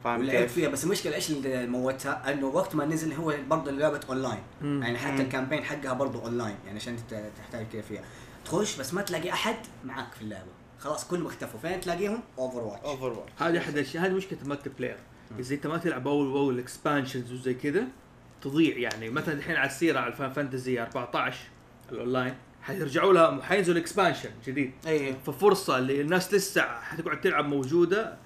فاهم 0.04 0.30
كيف؟ 0.30 0.54
فيها 0.54 0.70
بس 0.70 0.84
المشكلة 0.84 1.16
إيش 1.16 1.32
اللي 1.32 1.68
موتها؟ 1.68 2.34
إنه 2.34 2.48
وقت 2.48 2.76
ما 2.76 2.86
نزل 2.86 3.14
هو 3.14 3.36
برضه 3.48 3.72
لعبه 3.72 4.00
اونلاين. 4.10 4.40
يعني 4.62 4.98
حتى 4.98 5.14
مم. 5.14 5.22
ال 5.22 5.27
campaign 5.27 5.64
حقها 5.64 5.94
برضه 5.94 6.24
اونلاين 6.26 6.56
يعني 6.66 6.80
عشان 6.80 6.98
تحتاج 7.38 7.66
كذا 7.74 7.82
فيها. 7.82 8.02
تخش 8.46 8.80
بس 8.80 8.94
ما 8.94 9.02
تلاقي 9.02 9.32
أحد 9.32 9.56
معاك 9.86 10.14
في 10.14 10.22
اللعبة. 10.22 10.52
خلاص 10.80 11.08
كلهم 11.08 11.26
اختفوا. 11.28 11.60
فين 11.60 11.82
تلاقيهم؟ 11.82 12.20
Overwatch 12.38 12.84
Overwatch 12.84 13.32
هذه 13.38 13.58
أحد 13.58 13.74
الأشياء 13.78 14.06
هذه 14.06 14.12
مشكلة 14.12 14.40
ال 14.42 14.70
multiplayer 14.70 14.98
إذا 15.40 15.56
أنت 15.56 15.68
ما 15.68 15.78
تلعب 15.78 16.08
اول 16.08 16.32
باول 16.32 16.60
expansions 16.60 17.32
وزي 17.34 17.54
كذا 17.54 17.88
تضيع 18.42 18.78
يعني. 18.78 19.10
مثلا 19.10 19.34
الحين 19.34 19.56
على 19.56 19.68
السيرة 19.70 20.00
على 20.00 20.08
ال 20.08 20.12
Final 20.12 20.34
Fantasy 20.34 20.82
14 20.82 21.38
الأونلاين 21.92 22.34
حيرجعوا 22.62 23.14
لها 23.14 23.42
حينزل 23.42 23.78
expansion 23.78 24.30
جديد. 24.48 24.72
أي. 24.88 25.16
ففرصة 25.26 25.78
اللي 25.78 26.02
الناس 26.02 26.34
لسه 26.34 26.62
حتقعد 26.62 27.22
تلعب 27.22 27.46
موجودة. 27.46 28.18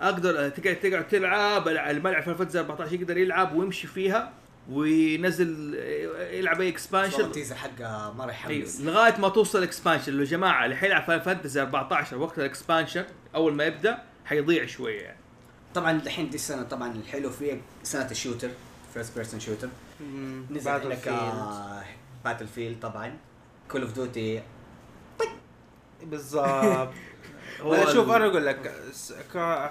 أقدر 0.00 0.48
تقعد 0.48 0.76
تقعد 0.76 1.08
تلعب 1.08 1.68
اللي 1.68 2.00
ما 2.00 2.10
يلعب 2.10 2.22
Final 2.22 2.34
Fantasy 2.34 2.60
14 2.60 2.92
يقدر 2.92 3.18
يلعب 3.18 3.54
ويمشي 3.56 3.86
فيها 3.86 4.32
وينزل 4.70 5.74
يلعب 6.32 6.60
أي 6.60 6.68
expansion 6.68 7.20
ال 7.20 7.25
teaser 7.25 7.54
حقها 7.54 8.14
مره 8.18 8.32
أيوه 8.46 8.58
يحمس. 8.60 8.80
لغاية 8.80 9.16
ما 9.20 9.28
توصل 9.28 9.62
expansion 9.62 10.12
لو 10.12 10.24
جماعة 10.24 10.64
اللي 10.64 10.76
حيلعب 10.76 11.02
Final 11.02 11.20
Fantasy 11.20 11.62
14 11.62 12.16
وقت 12.18 12.38
ال 12.38 12.45
expansion 12.45 13.04
أول 13.34 13.54
ما 13.54 13.64
يبدأ 13.64 13.98
حيضيع 14.24 14.66
شوية 14.66 15.00
يعني. 15.02 15.18
طبعا 15.74 15.90
الحين 15.90 16.30
دي 16.30 16.34
السنة 16.34 16.62
طبعا 16.62 16.92
الحلو 16.92 17.30
فيها 17.30 17.56
سنة 17.82 18.10
ال 18.10 18.14
shooter. 18.14 18.48
first 18.94 19.14
person 19.14 19.40
shooter 19.40 19.68
نزل 20.50 20.70
عندك 20.70 21.08
Battlefield 22.24 22.80
طبعا. 22.80 23.16
Call 23.70 23.82
of 23.82 23.92
Duty 23.92 24.42
بالضبط. 26.02 26.88
هو 27.60 27.74
لا 27.74 27.92
شوف 27.92 28.10
أنا 28.10 28.26
أقول 28.26 28.46
لك 28.46 28.72
ك- 29.34 29.70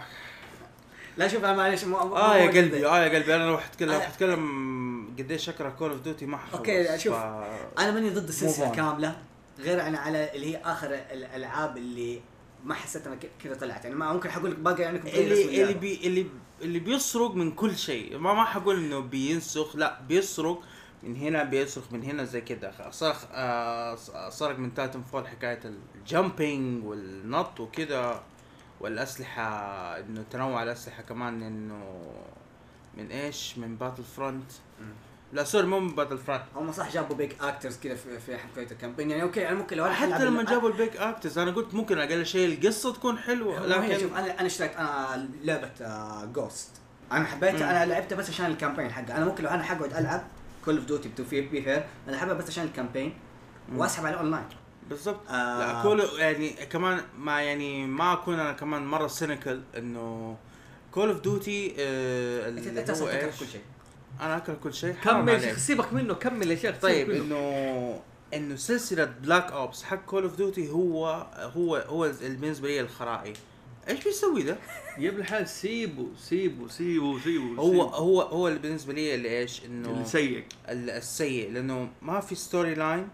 لا 1.18 1.28
شوف 1.28 1.44
أنا 1.44 1.54
معلش 1.54 1.84
آه 1.84 2.38
يا 2.38 2.48
قلبي 2.62 2.88
آه 2.88 3.00
يا 3.06 3.10
قلبي 3.20 3.36
أنا 3.36 3.44
لو 3.44 3.58
حتكلم 3.58 3.92
لو 3.92 4.00
حتكلم 4.00 5.16
قديش 5.20 5.50
اكره 5.50 5.70
Call 5.70 5.92
of 5.92 6.02
Duty 6.02 6.26
ما 6.26 6.38
حخلص 6.38 6.56
okay، 6.56 6.98
شوف. 7.00 7.14
ف- 7.14 7.80
أنا 7.80 7.92
ماني 7.92 8.10
ضد 8.10 8.28
السلسلة. 8.28 8.72
كاملة 8.72 9.16
غير 9.60 9.82
أنا 9.88 10.00
على 10.00 10.32
اللي 10.36 10.54
هي 10.56 10.62
آخر 10.66 10.88
الألعاب 11.12 11.78
اللي 11.78 12.22
ما 12.66 12.74
حسيت 12.74 13.08
أنا 13.08 13.18
كذا 13.44 13.54
طلعت. 13.56 13.84
يعني 13.84 13.96
ما 13.96 14.14
ممكن 14.14 14.32
حقول 14.32 14.52
لك 14.52 14.58
باقي 14.60 14.84
عندكم 14.86 15.08
اللي 15.08 15.62
اللي 15.64 15.74
بي 15.74 16.00
اللي 16.08 16.26
اللي 16.64 16.80
بيسرق 16.80 17.36
من 17.36 17.52
كل 17.52 17.78
شيء. 17.78 18.18
ما 18.18 18.34
ما 18.34 18.44
حقول 18.44 18.78
إنه 18.78 19.00
بينسخ 19.00 19.76
لا 19.76 20.02
بيسرق 20.02 20.62
من 21.04 21.16
هنا 21.16 21.44
بيسرق 21.44 21.84
من 21.92 22.04
هنا 22.04 22.24
زي 22.24 22.42
كده. 22.42 22.92
سرق 22.92 23.30
آه 23.32 23.98
من 24.58 24.74
Titanfall 24.74 25.28
حكاية 25.28 25.60
ال 25.96 26.07
jumping 26.07 26.86
والنط 26.86 27.60
وكده 27.60 28.20
والأسلحة 28.80 29.44
إنه 30.00 30.24
تنوع 30.32 30.64
الأسلحة 30.64 31.04
كمان 31.04 31.44
إنه 31.44 32.12
من 32.98 33.12
إيش؟ 33.12 33.58
من 33.58 33.76
Battlefront 33.76 34.52
لا 35.34 35.44
sorry 35.44 35.68
مو 35.68 35.80
من 35.80 35.96
Battlefront 35.96 36.44
هم 36.56 36.72
صح 36.72 36.92
جابوا 36.92 37.16
big 37.16 37.36
actors 37.42 37.78
كذا 37.78 37.96
في 37.96 38.20
في 38.20 38.38
حكايه 38.38 38.72
ال 38.72 38.76
campaign 38.76 39.12
يعني 39.12 39.24
okay 39.24 39.48
أنا 39.48 39.58
ممكن 39.58 39.78
لو 39.78 39.86
أنا 39.86 39.94
حتى 39.94 40.26
لما 40.26 40.44
جابوا 40.44 40.70
ال 40.70 40.77
big 40.77 40.98
actors 40.98 41.38
أنا 41.38 41.52
قلت 41.52 41.74
ممكن 41.74 41.98
أقل 41.98 42.26
شيء 42.26 42.54
القصة 42.54 42.94
تكون 42.94 43.18
حلوة 43.18 43.66
لكن 43.66 44.00
شوف 44.00 44.14
أنا 44.14 44.40
أنا 44.40 44.48
اشتريت 44.48 44.76
أنا 44.76 45.30
لعبة 45.44 45.72
Ghosts 46.26 46.70
أنا 47.12 47.26
حبيتها 47.26 47.72
أنا 47.72 47.92
لعبتها 47.92 48.16
بس 48.16 48.30
عشان 48.30 48.46
ال 48.46 48.51
campaign 48.51 48.92
حقها. 48.92 49.18
أنا 49.18 49.26
ممكن 49.26 49.44
لو 49.44 49.50
أنا 49.50 49.64
حقعد 49.64 49.94
ألعب 49.94 50.24
Call 50.66 50.78
of 50.78 50.86
Duty 50.86 51.10
في 51.30 51.42
بي 51.42 51.62
فير 51.62 51.84
أنا 52.08 52.18
حابها 52.18 52.34
بس 52.34 52.48
عشان 52.48 52.64
ال 52.64 52.69
campaign. 52.69 53.14
وأسحب 53.76 54.06
على 54.06 54.16
الاونلاين 54.16 54.46
بالضبط. 54.90 55.30
آه. 55.30 55.60
لا 55.60 55.82
كول 55.82 56.04
يعني 56.20 56.50
كمان 56.50 57.02
ما 57.18 57.42
يعني 57.42 57.88
ما 57.88 58.14
أكون 58.14 58.40
أنا 58.40 58.52
كمان 58.52 58.86
مرة 58.86 59.08
سينيكال 59.08 59.64
إنه 59.78 60.38
كول 60.92 61.10
اوف 61.10 61.22
ديوتي 61.22 61.76
انت 61.78 62.90
إيش؟ 62.90 63.40
كل 63.40 63.48
شيء. 63.48 63.62
أنا 64.22 64.38
أكل 64.38 64.54
كل 64.64 64.74
شيء 64.74 64.94
حرام 64.94 65.22
كمل 65.26 65.36
عليك. 65.36 65.58
سيبك 65.58 65.94
منه 65.94 66.14
كمل 66.14 66.52
يا 66.52 66.56
شيخ 66.56 66.76
طيب 66.82 67.10
منه. 67.10 67.22
انه 67.24 68.00
إنه 68.34 68.56
سلسلة 68.56 69.06
بلاك 69.06 69.52
اوبس 69.52 69.84
حق 69.84 70.06
كول 70.06 70.24
اوف 70.24 70.36
ديوتي 70.36 70.70
هو 70.72 71.08
هو 71.36 71.76
هو 71.76 72.12
بالنسبة 72.22 72.68
لي 72.68 72.80
الخرائي 72.80 73.34
إيش 73.90 74.04
بيسوي 74.04 74.44
ده؟ 74.44 74.58
يا 74.98 75.10
ابن 75.10 75.20
الحلال 75.20 75.48
سيبه 75.48 76.08
سيبه 76.18 76.68
سيبه 76.68 77.20
سيبه 77.20 77.62
هو. 77.62 77.82
هو 77.82 78.22
هو 78.22 78.48
اللي 78.48 78.60
بالنسبة 78.60 78.94
لي 78.94 79.16
اللي 79.16 79.40
إيش؟ 79.40 79.66
إنه 79.66 80.02
السيء 80.02 80.44
ال- 80.70 80.90
السيء 80.90 81.52
لأنه 81.52 81.90
ما 82.02 82.20
في 82.20 82.36
storyline 82.36 83.08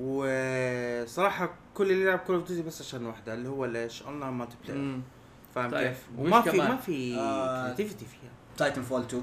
وصراحة 0.00 1.54
كل 1.74 1.90
اللي 1.90 2.02
يلعب 2.02 2.18
Call 2.18 2.36
of 2.36 2.48
Duty 2.48 2.62
بس 2.62 2.80
عشان 2.80 3.06
واحدة 3.06 3.34
اللي 3.34 3.48
هو 3.48 3.64
ليش 3.64 4.02
online 4.02 4.32
multiplayer. 4.32 5.00
فاهم 5.54 5.70
طيب، 5.70 5.88
كيف؟ 5.88 5.98
وما 6.18 6.40
في؟ 6.42 6.56
ما 6.58 6.76
في 6.76 7.14
آه، 7.18 7.66
creativity 7.66 8.04
فيها 8.04 8.30
Titanfall 8.56 9.00
2 9.02 9.22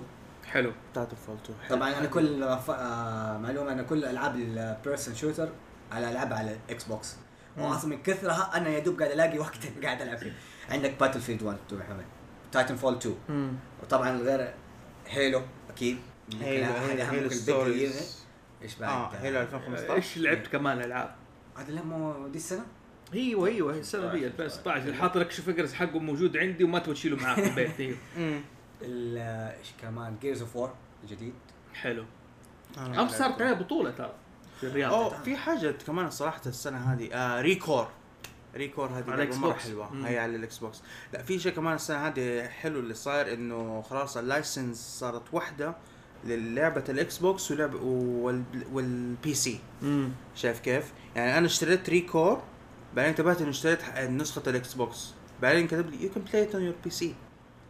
حلو. 0.54 0.72
بتاعت 0.92 1.12
الفولتو. 1.12 1.54
طبعا 1.70 1.98
أنا 2.00 2.06
كل 2.08 2.58
ف... 2.68 2.70
آه 2.72 3.38
معلومة 3.38 3.72
أنا 3.72 3.84
كل 3.84 4.06
ألعاب 4.06 4.36
ال 4.36 4.47
person 4.47 5.16
shooter 5.16 5.50
على 5.92 6.12
العبها 6.12 6.38
على 6.38 6.58
ال 6.68 6.84
Xbox 6.84 7.16
واصلا 7.58 7.90
من 7.90 8.02
كثرها 8.02 8.52
أنا 8.58 8.70
يا 8.70 8.80
دوب 8.80 9.00
قاعد 9.00 9.12
ألاقي 9.12 9.40
وقت 9.40 9.58
قاعد 9.84 10.02
ألعب 10.02 10.18
فيه. 10.18 10.34
عندك 10.70 10.96
Battlefield 11.00 11.44
1 11.44 11.58
two 11.70 11.75
محمد 11.76 12.06
Titanfall 12.52 12.96
2 12.96 13.16
مم. 13.30 13.54
وطبعا 13.84 14.18
غير 14.18 14.54
هيلو 15.08 15.42
أكيد. 15.70 15.98
هيلو 16.42 16.66
هيلو 16.74 17.04
هيلو 17.04 17.30
ستوريز 17.30 18.24
إيش 18.62 18.76
بعد؟ 18.76 18.90
آه 18.90 19.18
هيلو 19.18 19.42
2015 19.42 19.94
إيش 19.94 20.18
لعبت 20.18 20.48
كمان 20.48 20.82
ألعاب؟ 20.82 21.16
هذا 21.58 21.72
لا 21.72 21.84
مو 21.84 22.28
دي 22.28 22.38
السنة؟ 22.38 22.66
أيوه 23.14 23.48
أيوه 23.48 23.74
السنة 23.74 24.12
دي 24.12 24.28
2016 24.28 24.82
اللي 24.82 24.94
حاط 24.94 25.18
لك 25.18 25.32
فيجرز 25.32 25.74
حقه 25.74 26.00
موجود 26.00 26.38
عندي 26.38 26.64
وما 26.64 26.80
تبغى 26.80 26.94
تشيله 26.94 27.18
معاك 27.18 27.40
في 27.40 27.50
البيت. 27.50 27.80
إيوه. 27.80 27.98
إيش 28.84 29.68
كمان 29.82 30.16
جيرز 30.22 30.42
اوف 30.42 30.56
وور 30.56 30.74
الجديد. 31.04 31.34
حلو. 31.74 32.06
امس 32.78 33.12
صارت 33.12 33.22
لعبته. 33.22 33.44
عليها 33.46 33.54
بطولة 33.54 33.92
ترى 33.92 34.13
في 34.60 34.68
الرياض 34.68 34.94
اوه 34.94 35.22
في 35.24 35.36
حاجة 35.38 35.72
كمان 35.72 36.10
صراحة 36.10 36.42
السنة 36.46 36.94
هذه 36.94 37.13
آه 37.13 37.42
ريكور 37.42 37.88
ريكور 38.56 38.86
هذه 38.88 39.12
على 39.12 39.25
مرة 39.25 39.50
بوكس. 39.52 39.63
حلوة. 39.63 39.94
مم. 39.94 40.06
هي 40.06 40.20
على 40.20 40.36
الاكس 40.36 40.58
بوكس 40.58 40.82
لا 41.13 41.24
في 41.24 41.40
شيء 41.40 41.52
كمان 41.52 41.75
السنة 41.75 42.08
هذه 42.08 42.48
حلو 42.48 42.80
اللي 42.80 42.94
صاير 42.94 43.34
إنه 43.34 43.82
خلاص 43.82 44.18
ال 44.18 44.25
license 44.25 44.78
صارت 45.00 45.22
واحدة 45.34 45.75
للعبة 46.25 46.84
ال 46.90 47.18
Xbox 47.18 47.52
ولعبه 47.52 47.78
وال 47.84 48.44
وال 48.74 49.34
PC 49.34 49.60
امم 49.82 50.10
شايف 50.36 50.60
كيف؟ 50.60 50.94
يعني 51.16 51.38
أنا 51.38 51.46
اشتريت 51.46 51.80
ReCore 51.88 52.42
بعدين 52.96 53.10
انتبهت 53.10 53.42
إني 53.42 53.50
اشتريت 53.50 54.00
نسخة 54.00 54.50
ال 54.50 54.74
Xbox 54.74 55.13
بعدين 55.42 55.68
كتب 55.68 55.90
لي 55.90 56.04
you 56.04 56.10
can 56.12 56.24
play 56.24 56.44
it 56.44 56.56
on 56.56 56.63
your 56.63 56.75
PC 56.84 57.16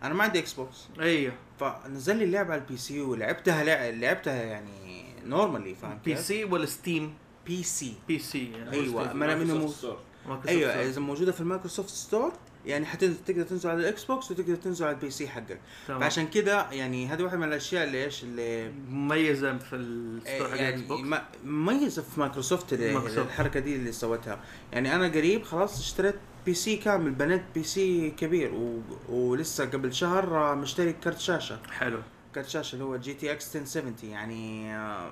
أنا 0.03 0.13
ما 0.13 0.23
عندي 0.23 0.39
Xbox 0.39 0.87
أيوه 0.99 1.33
فنزل 1.59 2.15
لي 2.17 2.23
اللعبة 2.23 2.53
على 2.53 2.61
ال 2.61 2.77
PC 2.77 3.01
ولعبتها 3.01 3.63
لع- 3.63 3.89
لعبتها 3.89 4.43
يعني 4.43 5.05
normally 5.25 5.75
فاهم 5.75 5.99
P? 6.05 6.15
C 6.15 6.43
ولا 6.43 6.65
Steam؟ 6.65 7.13
PC 7.45 7.93
PC 8.07 8.51
يعني 8.51 8.71
أيوة. 8.73 9.13
ما 9.13 9.25
أنا 9.25 9.35
منه 9.35 9.53
مو- 9.53 9.59
مايكروسوفت 9.59 10.47
أيوه 10.47 10.71
Store. 10.71 10.83
إذا 10.83 11.01
موجودة 11.01 11.31
في 11.31 11.41
ال 11.41 11.46
Microsoft 11.46 11.89
Store 11.89 12.31
يعني 12.65 12.85
حتقدر 12.85 13.43
تنزل 13.43 13.69
على 13.69 13.79
ال 13.79 14.03
Xbox 14.03 14.31
وتقدر 14.31 14.55
تنزل 14.55 14.85
على 14.85 14.95
ال 14.95 15.09
PC 15.11 15.27
حقك 15.27 15.59
تمام. 15.87 15.99
فعشان 15.99 16.27
كذا 16.27 16.67
يعني 16.71 17.07
هذه 17.07 17.23
واحدة 17.23 17.37
من 17.37 17.47
الأشياء 17.47 17.83
اللي 17.83 18.03
إيش 18.05 18.23
اللي 18.23 18.71
مميزة 18.89 19.57
في 19.57 19.75
ال 19.75 19.87
store 19.87 20.47
حق 20.47 20.53
ال 20.53 20.56
X 20.56 20.59
يعني 20.61 20.81
box 20.81 21.01
ما- 21.03 21.25
مميزة 21.43 22.01
في 22.01 22.19
مايكروسوفت. 22.19 22.73
الحركة 22.73 23.59
دي 23.59 23.75
اللي 23.75 23.91
سوتها 23.91 24.39
يعني 24.73 24.95
أنا 24.95 25.07
قريب 25.07 25.43
خلاص 25.43 25.79
اشتريت 25.79 26.15
PC 26.45 26.75
كامل 26.77 27.11
بنيت 27.11 27.43
PC 27.55 28.09
كبير 28.09 28.53
و... 28.53 28.81
ولسه 29.09 29.65
قبل 29.65 29.93
شهر 29.93 30.37
آه، 30.51 30.55
مشتري 30.55 30.93
كرت 30.93 31.19
شاشة. 31.19 31.59
حلو. 31.71 31.99
كرت 32.35 32.47
شاشة 32.47 32.73
اللي 32.73 32.83
هو 32.85 32.97
GTX 32.97 33.55
1070 33.55 33.95
يعني 34.03 34.75
آه، 34.75 35.11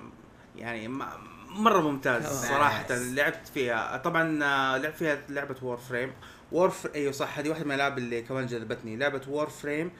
يعني 0.56 0.88
ما- 0.88 1.16
مرة 1.50 1.80
ممتاز. 1.80 2.26
صراحة. 2.48 2.86
لعبت 2.94 3.48
فيها 3.54 3.96
طبعا 3.96 4.44
آه، 4.44 4.76
لعبت 4.78 4.96
فيها 4.96 5.18
لعبة 5.28 5.56
Warframe 5.62 6.12
War 6.52 6.72
أيوه 6.94 7.12
صح 7.12 7.38
هذه 7.38 7.48
واحدة 7.48 7.64
من 7.64 7.70
الألعاب 7.70 7.98
اللي 7.98 8.22
كمان 8.22 8.46
جذبتني. 8.46 8.96
لعبة 8.96 9.20
Warframe 9.28 9.90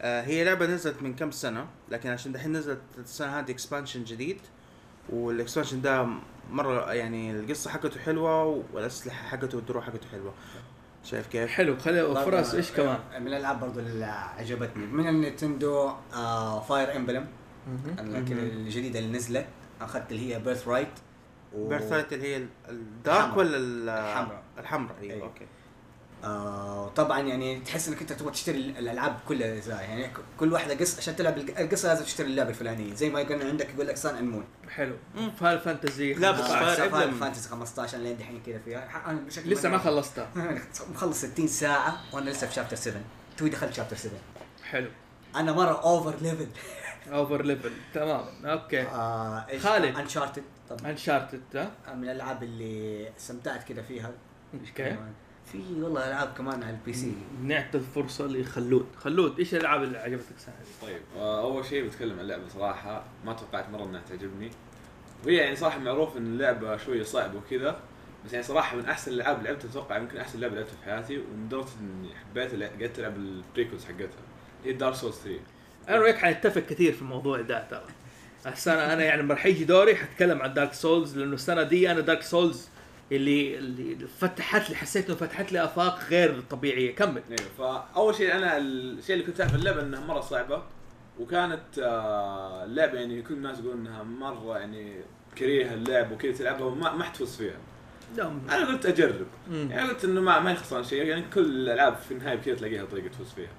آه 0.00 0.22
هي 0.22 0.44
لعبة 0.44 0.66
نزلت 0.66 1.02
من 1.02 1.14
كم 1.14 1.30
سنة 1.30 1.66
لكن 1.90 2.08
عشان 2.10 2.32
دحين 2.32 2.52
نزلت 2.52 2.80
السنة 2.98 3.38
هذه 3.38 3.50
expansion 3.50 4.04
جديد. 4.04 4.38
وال 5.10 5.23
expansion 5.23 5.80
ده 5.82 6.06
مرة 6.50 6.92
يعني 6.92 7.30
القصة 7.30 7.70
حقته 7.70 8.00
حلوة 8.00 8.64
والأسلحة 8.72 9.28
حقته 9.28 9.56
والدروع 9.56 9.82
حقته 9.82 10.08
حلوة. 10.12 10.34
شايف 11.04 11.26
كيف؟ 11.26 11.50
حلو 11.50 11.76
خلي 11.78 12.14
فراس 12.14 12.54
إيش 12.54 12.70
كمان؟ 12.72 12.98
من 13.20 13.26
الألعاب 13.26 13.60
برضو 13.60 13.80
اللي 13.80 14.04
عجبتني 14.04 14.86
من 14.86 15.08
ال 15.08 15.17
Nintendo 15.17 15.90
آه 16.14 16.60
Fire 16.60 16.96
Emblem 16.96 17.26
الجديدة 17.98 18.98
اللي 18.98 19.12
نزلت 19.18 19.46
أخذت 19.80 20.12
اللي 20.12 20.34
هي 20.34 20.38
Birthright 20.38 20.88
Birthright 21.56 22.12
اللي 22.12 22.26
هي 22.32 22.36
ال- 22.36 22.48
ال 22.68 22.79
dark. 22.79 23.36
ولا 23.36 23.56
ال- 23.56 23.88
الحمراء. 23.88 24.42
الحمراء 24.58 24.96
أيوه 25.00 25.14
أيوة. 25.14 25.26
okay 25.26 25.46
آه 26.24 26.88
طبعا 26.88 27.20
يعني 27.20 27.60
تحس 27.60 27.88
إنك 27.88 28.00
أنت 28.00 28.12
تبغى 28.12 28.32
تشتري 28.32 28.58
الألعاب 28.58 29.18
كلها 29.28 29.48
الاجزاء 29.48 29.80
يعني 29.82 30.10
كل 30.40 30.52
واحدة 30.52 30.74
قصه 30.74 30.98
عشان 30.98 31.16
تلعب 31.16 31.38
الق- 31.38 31.60
القصة 31.60 31.88
لازم 31.88 32.04
تشتري 32.04 32.26
اللعبة 32.26 32.50
الفلانية. 32.50 32.94
زي 32.94 33.10
ما 33.10 33.20
يكون 33.20 33.42
عندك 33.42 33.68
يقول 33.74 33.86
لك 33.86 33.96
سان 33.96 34.24
مون 34.28 34.44
حلو. 34.68 34.96
Fire 35.40 35.58
Fantasy 35.58 36.12
لا، 36.14 36.30
بس 36.30 36.40
Emblem. 36.78 37.14
Fantasy 37.20 37.48
15 37.48 37.98
لين 37.98 38.16
دحين 38.18 38.42
كذا 38.46 38.58
فيها. 38.64 39.02
أنا 39.10 39.20
لسه 39.46 39.68
ما 39.68 39.78
خلصتها. 39.78 40.28
مخلص 40.94 41.20
60 41.20 41.46
ساعة 41.48 42.00
وأنا 42.12 42.30
لسه 42.30 42.46
في 42.46 42.54
chapter 42.54 42.76
7 42.76 43.00
توي 43.36 43.50
دخلت 43.50 43.74
chapter 43.74 43.96
7 43.96 44.18
حلو. 44.64 44.88
أنا 45.36 45.52
مرة 45.52 45.82
over 45.82 46.14
level 46.22 46.46
over 47.12 47.42
level 47.42 47.72
تمام. 47.94 48.24
okay. 48.46 48.82
آه 48.82 49.46
خالد. 49.58 49.96
Uncharted 49.96 50.42
طبعا. 50.70 50.90
Uncharted 50.90 51.68
من 51.94 52.04
الألعاب 52.04 52.42
اللي 52.42 53.08
استمتعت 53.18 53.62
كذا 53.68 53.82
فيها. 53.82 54.10
إيش 54.60 54.70
كيف؟ 54.70 54.96
في 55.52 55.58
والله 55.82 56.08
ألعاب 56.08 56.34
كمان 56.38 56.62
على 56.62 56.70
ال 56.70 56.92
PC 56.92 57.12
نعطي 57.42 57.78
الفرصة 57.78 58.26
لخلود. 58.26 58.86
خلود 58.96 59.38
إيش 59.38 59.54
الألعاب 59.54 59.82
اللي 59.82 59.98
عجبتك 59.98 60.36
السنة؟ 60.36 60.54
طيب 60.82 61.00
آه، 61.16 61.40
أول 61.42 61.64
شيء 61.64 61.86
بتكلم 61.86 62.12
عن 62.12 62.20
اللعبة 62.20 62.48
صراحة. 62.48 63.04
ما 63.24 63.32
توقعت 63.32 63.70
مرة 63.70 63.84
إنها 63.84 64.02
تعجبني. 64.08 64.50
وهي 65.26 65.36
يعني 65.36 65.56
صراحة 65.56 65.78
معروف 65.78 66.16
إن 66.16 66.26
اللعبة 66.26 66.76
شوية 66.76 67.02
صعبة 67.02 67.38
وكذا 67.38 67.80
بس 68.26 68.32
يعني 68.32 68.44
صراحة 68.44 68.76
من 68.76 68.84
أحسن 68.86 69.12
الألعاب 69.12 69.38
اللي 69.38 69.48
لعبتها 69.48 69.70
أتوقع 69.70 69.96
يمكن 69.96 70.16
أحسن 70.18 70.40
لعبة 70.40 70.54
لعبتها 70.54 70.74
في 70.76 70.84
حياتي 70.84 71.18
ولدرجه 71.18 71.66
إني 71.80 72.08
حبيت 72.14 72.62
قعدت 72.62 72.98
ألعب 72.98 73.16
ال 73.16 73.24
prequels 73.24 73.84
حقتها. 73.84 74.08
هي 74.64 74.72
Dark 74.72 74.94
Souls 74.94 75.14
3 75.14 75.40
أنا 75.88 75.98
وياك 75.98 76.16
حنتفق 76.18 76.60
كثير 76.60 76.92
في 76.92 77.02
الموضوع 77.02 77.40
ده 77.40 77.68
ترى. 77.70 77.84
السنة 78.46 78.92
أنا 78.92 79.02
يعني 79.04 79.22
لما 79.22 79.34
راح 79.34 79.46
يجي 79.46 79.64
دوري 79.64 79.96
حتكلم 79.96 80.42
عن 80.42 80.54
Dark 80.54 80.72
Souls 80.72 81.18
لأنه 81.18 81.34
السنة 81.34 81.62
دي 81.62 81.90
أنا 81.90 82.00
Dark 82.00 82.22
Souls 82.22 82.68
اللي 83.16 83.58
اللي 83.58 84.06
فتحت 84.18 84.70
لي 84.70 84.76
حسيت 84.76 85.06
إنه 85.06 85.16
فتحت 85.16 85.52
لي 85.52 85.64
آفاق 85.64 85.98
غير 86.10 86.40
طبيعية. 86.50 86.94
كمل. 86.94 87.22
أيوه 87.30 87.50
فأول 87.94 88.14
شيء 88.14 88.34
أنا 88.36 88.58
الشيء 88.58 89.14
اللي 89.16 89.26
كنت 89.26 89.40
اعرف 89.40 89.54
اللعبة 89.54 89.82
إنها 89.82 90.00
مرة 90.00 90.20
صعبة 90.20 90.62
وكانت 91.20 91.78
آه، 91.82 92.64
اللعبه 92.64 92.98
يعني 92.98 93.22
كل 93.22 93.34
الناس 93.34 93.58
يقولون 93.58 93.86
إنها 93.86 94.02
مرة 94.02 94.58
يعني 94.58 94.94
كريهة 95.38 95.74
اللعب 95.74 96.12
وكذا 96.12 96.32
تلعبها 96.32 96.64
وما 96.66 96.94
ما 96.94 97.04
حتفوز 97.04 97.36
فيها. 97.36 97.56
نعم. 98.16 98.40
أنا 98.50 98.66
قلت 98.66 98.86
أجرب. 98.86 99.26
مم. 99.50 99.68
يعني 99.70 99.88
قلت 99.88 100.04
إنه 100.04 100.20
ما 100.20 100.40
ماني 100.40 100.52
خسران 100.52 100.84
شيء 100.84 101.04
يعني 101.04 101.24
كل 101.34 101.40
الألعاب 101.40 101.96
في 101.96 102.14
النهاية 102.14 102.36
كذا 102.36 102.54
تلاقيها 102.54 102.84
طريقة 102.84 103.08
تفوز 103.08 103.28
فيها. 103.32 103.50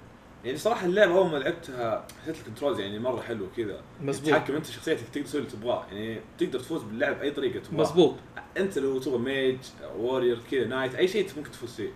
يعني 0.44 0.58
صراحة 0.58 0.86
اللعبة 0.86 1.14
أول 1.18 1.30
ما 1.30 1.36
لعبتها 1.36 2.06
حسيت 2.22 2.36
ال 2.40 2.44
controls 2.44 2.80
يعني 2.80 2.98
مرة 2.98 3.20
حلو 3.20 3.46
كذا. 3.56 3.80
مظبوط. 4.02 4.26
تتحكم 4.26 4.54
أنت 4.54 4.66
شخصيتك 4.66 5.08
تقدر 5.08 5.24
تسوي 5.26 5.40
اللي 5.40 5.50
تبغاه. 5.52 5.86
يعني 5.92 6.20
تقدر 6.38 6.58
تفوز 6.60 6.82
باللعب 6.82 7.18
بأي 7.18 7.30
طريقة 7.30 7.58
تبغاها 7.60 7.80
مظبوط 7.80 8.14
أنت 8.56 8.78
لو 8.78 8.98
تبغى 8.98 9.18
mage 9.18 9.58
warrior 9.98 10.38
كذا 10.50 10.64
knight 10.66 10.94
أي 10.94 11.08
شيء 11.08 11.28
ممكن 11.36 11.50
تفوز 11.50 11.74
فيه. 11.74 11.90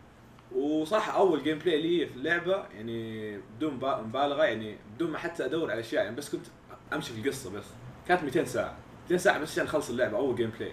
وصراحة 0.56 1.18
أول 1.18 1.42
gameplay 1.42 1.82
لي 1.82 2.06
في 2.06 2.16
اللعبة 2.16 2.64
يعني 2.74 3.36
بدون 3.56 3.78
با- 3.78 4.00
مبالغة 4.02 4.44
يعني 4.44 4.76
بدون 4.94 5.10
ما 5.10 5.18
حتى 5.18 5.44
أدور 5.44 5.70
على 5.70 5.80
أشياء 5.80 6.04
يعني 6.04 6.16
بس 6.16 6.30
كنت 6.30 6.46
أمشي 6.92 7.12
في 7.12 7.20
القصة 7.20 7.50
بس. 7.50 7.64
كانت 8.08 8.22
200 8.22 8.44
ساعة. 8.44 8.76
200 9.02 9.16
ساعة 9.22 9.38
بس 9.38 9.50
عشان 9.52 9.64
أخلص 9.64 9.90
اللعبة 9.90 10.16
أول 10.16 10.36
gameplay 10.36 10.72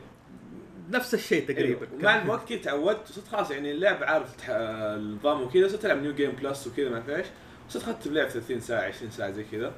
نفس 0.91 1.13
الشيء 1.13 1.47
تقريبا. 1.47 1.87
أيوة. 1.91 2.01
مع 2.03 2.21
الوقت 2.21 2.49
كذا 2.49 2.57
تعودت 2.57 3.09
وصرت 3.09 3.27
خلاص 3.27 3.51
يعني 3.51 3.71
اللعبه 3.71 4.05
عارف 4.05 4.35
النظام 4.49 5.41
وكذا 5.41 5.67
صرت 5.67 5.85
ألعب 5.85 6.01
New 6.01 6.13
Game 6.13 6.31
Plus 6.31 6.67
وكذا 6.67 6.89
ما 6.89 7.15
إيش. 7.15 7.25
صرت 7.69 7.83
اخذت 7.83 8.07
بلعب 8.07 8.27
30 8.27 8.59
ساعة 8.59 8.81
20 8.81 9.11
ساعة 9.11 9.31
زي 9.31 9.43
كذا. 9.43 9.73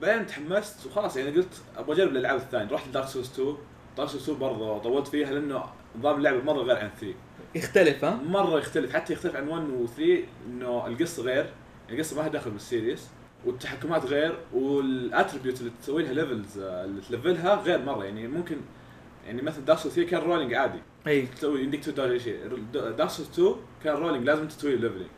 بعدين 0.00 0.26
تحمست 0.26 0.86
وخلاص 0.86 1.16
يعني 1.16 1.30
قلت 1.30 1.62
أبغى 1.76 1.96
أجرب 1.96 2.10
الألعاب 2.10 2.36
الثانية. 2.36 2.72
رحت 2.72 2.88
ل 2.88 2.92
Dark 2.92 3.08
Souls 3.08 3.30
2 3.30 3.56
Dark 3.96 4.08
Souls 4.08 4.22
2 4.22 4.38
برضه 4.38 4.78
طولت 4.78 5.08
فيها 5.08 5.32
لأنه 5.32 5.64
نظام 5.98 6.16
اللعبة 6.16 6.42
مرة 6.42 6.62
غير 6.62 6.76
عن 6.76 6.90
3 7.00 7.14
يختلف 7.54 8.04
ها؟ 8.04 8.14
مرة 8.14 8.58
يختلف. 8.58 8.94
حتى 8.94 9.12
يختلف 9.12 9.36
عن 9.36 9.48
1 9.48 9.70
و 9.70 9.86
3 9.86 10.24
إنه 10.46 10.86
القصة 10.86 11.22
غير. 11.22 11.46
القصة 11.90 12.16
ما 12.16 12.20
لها 12.20 12.28
دخل 12.28 12.50
بال 12.50 12.63
series. 12.63 13.08
والتحكمات 13.46 14.06
غير. 14.06 14.38
وال 14.52 14.72
attribute 14.72 15.60
اللي 15.60 15.72
تسوي 15.82 16.02
لها 16.02 16.12
levels 16.12 16.58
اللي 16.58 17.00
تلفلها 17.00 17.54
غير 17.54 17.78
مرة. 17.78 18.04
يعني 18.04 18.28
ممكن 18.28 18.56
يعني 19.26 19.42
مثلا 19.42 19.64
Dark 19.64 19.78
Souls 19.78 19.94
3 19.94 20.10
كان 20.10 20.20
rolling 20.20 20.54
عادي. 20.54 20.78
إي. 21.06 21.26
تسوي 21.26 21.62
يمديك 21.62 21.80
تسوي 21.80 21.94
Dark 22.72 23.10
Souls 23.10 23.28
2 23.30 23.54
كان 23.84 23.94
rolling 23.94 24.24
لازم 24.26 24.48
تسوي 24.48 24.76
leveling 24.76 25.08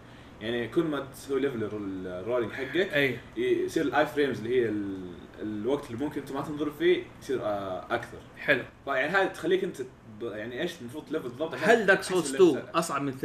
يعني 0.40 0.68
كل 0.68 0.82
ما 0.82 1.00
تسوي 1.00 1.40
level 1.40 1.62
ال 2.06 2.12
rolling 2.12 2.52
حقك 2.52 2.76
أي. 2.94 3.18
يصير 3.36 3.82
ال 3.84 4.06
i-frames 4.06 4.38
اللي 4.38 4.60
هي 4.60 4.68
ال- 4.68 5.10
الوقت 5.42 5.90
اللي 5.90 6.04
ممكن 6.04 6.20
انت 6.20 6.32
ما 6.32 6.40
تنضر 6.40 6.70
فيه 6.70 7.02
يصير 7.22 7.40
آه، 7.42 7.84
أكثر. 7.90 8.18
حلو. 8.38 8.62
فيعني 8.84 9.08
هذه 9.08 9.26
تخليك 9.26 9.64
انت 9.64 9.76
يعني 10.22 10.60
إيش 10.62 10.80
المفروض 10.80 11.04
تلفل 11.04 11.22
بالضبط؟ 11.22 11.54
هل 11.62 11.86
Dark 11.86 12.02
Souls 12.02 12.26
ال 12.34 12.38
level 12.38 12.58
2 12.58 12.74
أصعب 12.74 13.02
من 13.02 13.12
3؟ 13.12 13.24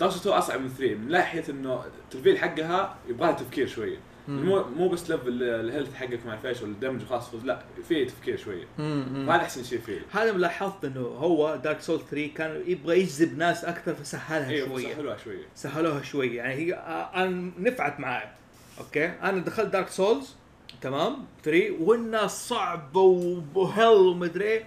Dark 0.00 0.12
Souls 0.12 0.20
2 0.20 0.34
أصعب 0.38 0.60
من 0.60 0.68
3 0.68 0.94
من 0.94 1.08
ناحية 1.08 1.44
إنه 1.48 1.84
التلفيل 2.04 2.38
حقها 2.38 2.96
يبغى 3.08 3.26
لها 3.28 3.36
تفكير 3.36 3.66
شوية. 3.66 3.96
مو 4.30 4.64
مو 4.64 4.88
بس 4.88 5.10
level 5.10 5.42
ال 5.42 5.49
health 5.49 5.94
حقك 5.94 6.20
ما 6.26 6.30
اعرف 6.30 6.46
إيش 6.46 6.62
ولا 6.62 6.70
ال 6.72 6.77
damage 6.77 7.04
خلاص 7.04 7.30
فوز 7.30 7.44
لا 7.44 7.62
في 7.88 8.04
تفكير 8.04 8.36
شوية. 8.36 8.64
هذا 8.78 9.30
أحسن 9.36 9.64
شيء 9.64 9.78
فيه. 9.80 10.00
هذا 10.12 10.32
لاحظت 10.32 10.84
إنه 10.84 11.00
هو 11.00 11.56
Dark 11.56 11.80
Soul 11.80 12.00
3 12.10 12.26
كان 12.34 12.62
يبغى 12.66 13.00
يجذب 13.00 13.38
ناس 13.38 13.64
أكثر 13.64 13.94
فسهلها 13.94 14.48
أيوه 14.48 14.68
شوية. 14.68 14.94
حلوة 14.94 15.16
شوية. 15.16 15.42
سهلوها 15.54 16.02
شوية. 16.02 16.36
يعني 16.36 16.54
هي 16.54 16.74
آه، 16.74 17.24
أنا 17.24 17.50
نفعت 17.58 18.00
معي 18.00 18.28
okay؟ 18.80 19.06
أنا 19.06 19.38
دخلت 19.38 19.72
Dark 19.72 19.88
Souls 19.88 20.34
تمام؟ 20.80 21.16
3 21.44 21.70
وانها 21.80 22.26
صعبة 22.26 23.00
وهل 23.54 23.86
ومدري 23.88 24.44
إيه. 24.44 24.64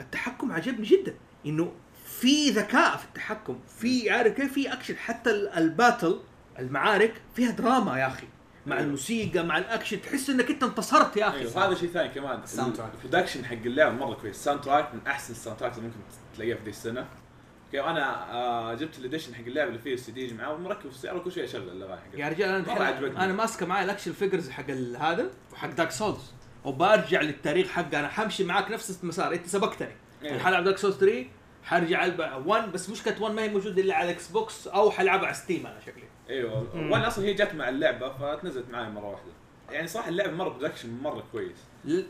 التحكم 0.00 0.52
عجبني 0.52 0.86
جدا. 0.86 1.14
إنه 1.46 1.72
في 2.04 2.50
ذكاء 2.50 2.96
في 2.96 3.04
التحكم 3.04 3.58
في 3.78 4.10
عارف 4.10 4.34
كيف؟ 4.34 4.52
في 4.52 4.72
اكشن 4.72 4.96
حتى 4.96 5.30
ال- 5.30 5.48
ال 5.48 5.58
battle 5.58 6.20
المعارك 6.58 7.14
فيها 7.34 7.50
دراما 7.50 7.98
يا 8.00 8.06
أخي. 8.06 8.26
مع. 8.66 8.80
الموسيقى 8.80 9.44
مع 9.44 9.58
الأكشن 9.58 10.02
تحس 10.02 10.30
إنك 10.30 10.50
أنت 10.50 10.62
انتصرت 10.62 11.16
يا 11.16 11.28
أخي. 11.28 11.38
أيوه 11.38 11.66
هذا 11.66 11.74
شيء 11.74 11.88
ثاني 11.88 12.08
كمان. 12.08 12.42
ال 12.42 12.76
soundtrack. 12.76 12.90
ال 12.94 12.99
production 12.99 13.44
حق 13.44 13.52
اللعبة 13.52 13.94
مرة 13.94 14.14
كويس. 14.14 14.36
ال 14.36 14.60
soundtrack 14.60 14.94
من 14.94 15.00
أحسن 15.06 15.32
ال 15.32 15.58
soundtrack 15.60 15.72
اللي 15.72 15.82
ممكن 15.82 15.98
تلاقيها 16.34 16.56
في 16.56 16.62
ذي 16.64 16.70
السنة. 16.70 17.06
okay 17.66 17.80
أنا 17.80 18.32
آه 18.32 18.74
جبت 18.74 18.98
ال 18.98 19.03
edition 19.03 19.34
حق 19.34 19.44
اللعبة 19.44 19.68
اللي 19.68 19.78
فيه 19.80 19.94
السي 19.94 20.12
دي 20.12 20.34
معاه 20.34 20.52
ومركب 20.52 20.80
في 20.80 20.96
السياره 20.96 21.16
وكل 21.16 21.32
شوي 21.32 21.44
أشغل 21.44 21.62
الأغاني 21.62 22.00
حقتها 22.00 22.20
يا 22.20 22.28
رجال 22.28 22.70
أنا. 22.70 23.24
أنا 23.24 23.32
ماسكة 23.32 23.66
معي 23.66 23.84
ال 23.84 23.88
action 23.88 24.12
figures 24.12 24.50
حق 24.50 24.70
هذا 25.00 25.30
وحق 25.52 25.70
Dark 25.70 25.90
Souls 25.90 26.32
وبرجع 26.64 27.20
للتاريخ 27.20 27.68
حقه. 27.68 28.00
أنا 28.00 28.08
حمشي 28.08 28.44
معاك 28.44 28.70
نفس 28.70 28.98
المسار. 29.02 29.34
أنت 29.34 29.46
سبقتني. 29.46 29.88
أيوة. 29.88 30.34
الحين 30.34 30.40
حلعب 30.40 30.64
Dark 30.64 30.78
Souls 30.78 30.96
3 30.96 31.26
حرجع 31.64 32.04
ألعب 32.04 32.46
1 32.46 32.72
بس 32.72 32.90
مشكلة 32.90 33.22
1 33.22 33.34
ما 33.34 33.42
هي 33.42 33.48
موجودة 33.48 33.82
إلا 33.82 33.94
على 33.94 34.10
ال 34.10 34.28
Xbox 34.28 34.66
أو 34.68 34.90
حلعبها 34.90 35.26
على 35.26 35.34
Steam 35.34 35.66
أنا 35.66 35.80
شكلي 35.80 36.04
إيوه. 36.30 36.66
وأنا 36.74 37.06
أصلا 37.06 37.24
هي 37.24 37.34
جت 37.34 37.54
مع 37.54 37.68
اللعبة 37.68 38.12
فتنزلت 38.12 38.64
معي 38.70 38.90
مرة 38.90 39.10
واحدة 39.10 39.30
يعني 39.70 39.86
صراحة 39.88 40.08
اللعبة 40.08 40.32
مرة 40.32 40.48
برودكشن 40.48 40.98
مرة 41.02 41.24
كويس 41.32 41.56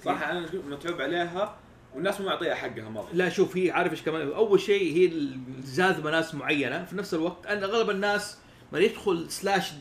صراحة 0.04 0.30
أنا 0.30 0.46
متعوب 0.68 1.00
عليها 1.00 1.56
والناس 1.94 2.20
مو 2.20 2.26
معطيها 2.26 2.54
حقها 2.54 2.88
مرة 2.88 3.08
لا 3.12 3.28
شوف 3.28 3.56
هي 3.56 3.70
عارف 3.70 3.92
إيش 3.92 4.02
كمان 4.02 4.32
أول 4.32 4.60
شيء 4.60 4.96
هي 4.96 5.30
جاذبه 5.74 6.10
ناس 6.10 6.34
معينة 6.34 6.84
في 6.84 6.96
نفس 6.96 7.14
الوقت 7.14 7.46
أن 7.46 7.62
أغلب 7.62 7.90
الناس 7.90 8.38
ما 8.72 8.78
يدخل 8.78 9.30
سلاش 9.30 9.72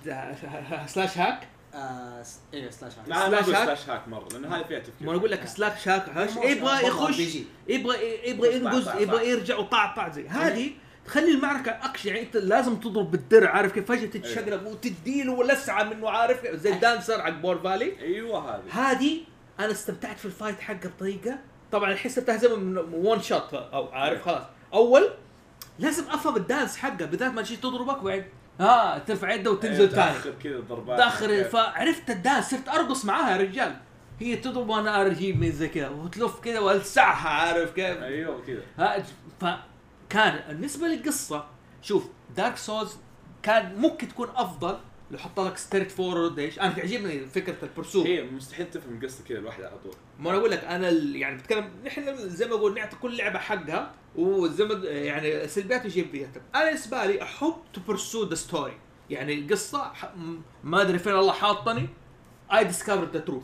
سلاش 0.87 1.17
هاك 1.17 1.47
آه 1.73 2.23
أيوه 2.53 2.69
سلاش 2.71 2.93
هاك. 2.99 3.07
لا 3.09 3.27
سلاش 3.29 3.49
هاك؟ 3.49 3.65
سلاش 3.65 3.89
هاك 3.89 4.07
مرة 4.07 4.27
لأن 4.33 4.45
هذه 4.45 4.63
فيها 4.63 4.79
تفكير 4.79 5.07
ما 5.07 5.15
أقول 5.15 5.31
لك 5.31 5.45
سلاش 5.45 5.87
هاك 5.87 6.09
هاش 6.09 6.31
مو- 6.31 6.43
يبغى 6.43 6.87
يخش. 6.87 7.19
يبغى 7.67 8.29
يبغى 8.29 8.55
ينقز 8.55 9.01
يبغى. 9.01 9.29
يرجع 9.29 9.57
وطع 9.57 9.95
طع 9.95 10.09
زي 10.09 10.27
هذه 10.27 10.71
تخلي 11.05 11.31
المعركة 11.31 11.71
أكشن 11.71 12.09
يعني 12.09 12.21
أنت 12.21 12.37
لازم 12.37 12.75
تضرب 12.75 13.11
بالدرع 13.11 13.49
عارف 13.49 13.71
كيف؟ 13.71 13.85
فجأة 13.85 14.05
تتشقلب 14.05 14.65
وتديله 14.65 15.43
لسعه 15.43 15.83
منه 15.83 16.09
عارف؟ 16.09 16.47
زي 16.47 16.73
ال 16.73 16.80
Dancer 16.80 17.21
حق 17.21 17.29
Boreal 17.29 17.57
Valley 17.59 17.99
أيوه 17.99 18.55
هذه. 18.55 18.91
هذه 18.91 19.21
أنا 19.59 19.71
استمتعت 19.71 20.19
في 20.19 20.25
ال 20.25 20.31
fight 20.31 20.59
حقه 20.59 20.89
بطريقة 20.97 21.39
طبعا 21.71 21.91
الحين 21.91 22.11
صرت 22.11 22.29
اهزمه 22.29 22.55
من 22.55 22.77
one 22.93 23.21
shot 23.21 23.53
أو 23.53 23.87
عارف 23.87 24.25
خلاص. 24.25 24.43
أول 24.73 25.09
لازم 25.79 26.03
أفهم 26.03 26.35
ال 26.35 26.42
dance 26.42 26.77
حقه 26.77 27.05
بالذات 27.05 27.31
ما 27.31 27.41
تجي 27.41 27.57
تضربك 27.57 28.01
وبعدين 28.01 28.25
ها 28.59 28.97
ترفع 28.97 29.33
يده 29.33 29.51
وتنزل 29.51 29.89
ثاني 29.89 30.13
تأخر 30.13 30.33
كذا 30.43 30.55
الضربات. 30.55 30.97
داخل 30.97 31.45
فعرفت 31.45 32.09
ال 32.09 32.16
dance 32.16 32.49
صرت 32.49 32.69
أرقص 32.69 33.05
معاها 33.05 33.31
يا 33.31 33.37
رجال. 33.37 33.75
هي 34.19 34.35
تضرب 34.35 34.69
وأنا 34.69 35.01
ارجي 35.01 35.33
من 35.33 35.51
زي 35.51 35.67
كذا 35.67 35.89
وتلف 35.89 36.39
كذا 36.39 36.59
وألسعها 36.59 37.29
عارف 37.29 37.71
كيف؟ 37.73 37.97
أيوه 38.01 38.41
كذا. 38.47 39.03
فكان 40.15 40.55
بالنسبة 40.55 40.87
للقصة 40.87 41.45
شوف 41.81 42.07
Dark 42.37 42.57
Souls 42.57 42.97
كان 43.43 43.75
ممكن 43.75 44.07
تكون 44.07 44.27
أفضل 44.35 44.77
لو 45.11 45.17
حط 45.17 45.39
لك 45.39 45.57
straightforward 45.57 46.39
إيش؟ 46.39 46.59
أنا 46.59 46.71
تعجبني 46.73 47.25
فكرة 47.25 47.55
ال 47.63 47.69
pursuit 47.69 48.07
هي 48.07 48.23
مستحيل 48.23 48.69
تفهم 48.71 48.99
قصه 49.03 49.23
كذا 49.23 49.37
لوحدها 49.39 49.67
على 49.67 49.77
طول. 49.79 49.93
ما 50.19 50.29
أنا 50.29 50.37
أقول 50.37 50.51
لك 50.51 50.63
أنا 50.63 50.89
ال- 50.89 51.15
يعني 51.15 51.37
بتكلم 51.37 51.69
نحن 51.85 52.29
زي 52.29 52.45
ما 52.47 52.53
أقول 52.55 52.73
نعطي 52.75 52.95
كل 52.95 53.17
لعبة 53.17 53.39
حقها 53.39 53.93
وزي 54.15 54.63
ما 54.65 54.73
يعني 54.89 55.47
سلبيات 55.47 55.81
وايجابيات 55.81 56.29
أنا 56.55 56.65
بالنسبة 56.65 57.05
لي 57.05 57.21
أحب 57.23 57.53
to 57.73 57.81
pursue 57.87 58.29
the 58.29 58.35
story 58.35 58.77
يعني 59.09 59.33
القصة 59.33 59.91
ما 60.63 60.81
أدري 60.81 60.99
فين 60.99 61.13
الله 61.13 61.33
حاطني. 61.33 61.89
I 62.53 62.63
discovered 62.63 63.13
the 63.13 63.19
truth 63.19 63.43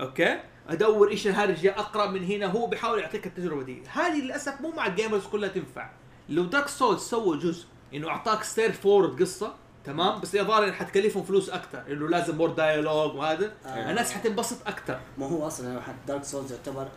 okay؟ 0.00 0.40
أدور 0.68 1.10
إيش 1.10 1.26
الهرجة 1.26 1.78
اقرا 1.78 2.10
من 2.10 2.24
هنا 2.24 2.46
هو 2.46 2.66
بيحاول 2.66 2.98
يعطيك 2.98 3.26
التجربة 3.26 3.62
دي. 3.62 3.82
هذه 3.92 4.20
للأسف 4.24 4.60
مو 4.60 4.70
مع 4.70 4.86
ال 4.86 4.92
gamers 4.92 5.26
كلها 5.26 5.48
تنفع. 5.48 5.90
لو 6.28 6.44
Dark 6.44 6.68
Souls 6.68 7.00
سووا 7.00 7.36
جزء 7.36 7.66
إنه 7.94 8.08
أعطاك 8.08 8.42
straightforward 8.42 9.22
قصة 9.22 9.54
تمام؟ 9.84 10.20
بس 10.20 10.34
الظاهر 10.36 10.64
إن 10.68 10.72
حتكلفهم 10.72 11.22
فلوس 11.22 11.50
أكثر 11.50 11.82
إنه 11.88 12.08
لازم 12.08 12.36
more 12.36 12.50
dialogue 12.50 13.14
وهذا. 13.14 13.52
آه. 13.66 13.90
الناس 13.90 14.12
حتنبسط 14.12 14.68
أكثر 14.68 15.00
ما 15.18 15.26
هو 15.28 15.46
أصلا 15.46 15.80
حتى 15.80 15.96
Dark 16.08 16.24
Souls 16.24 16.52
يعتبر 16.52 16.88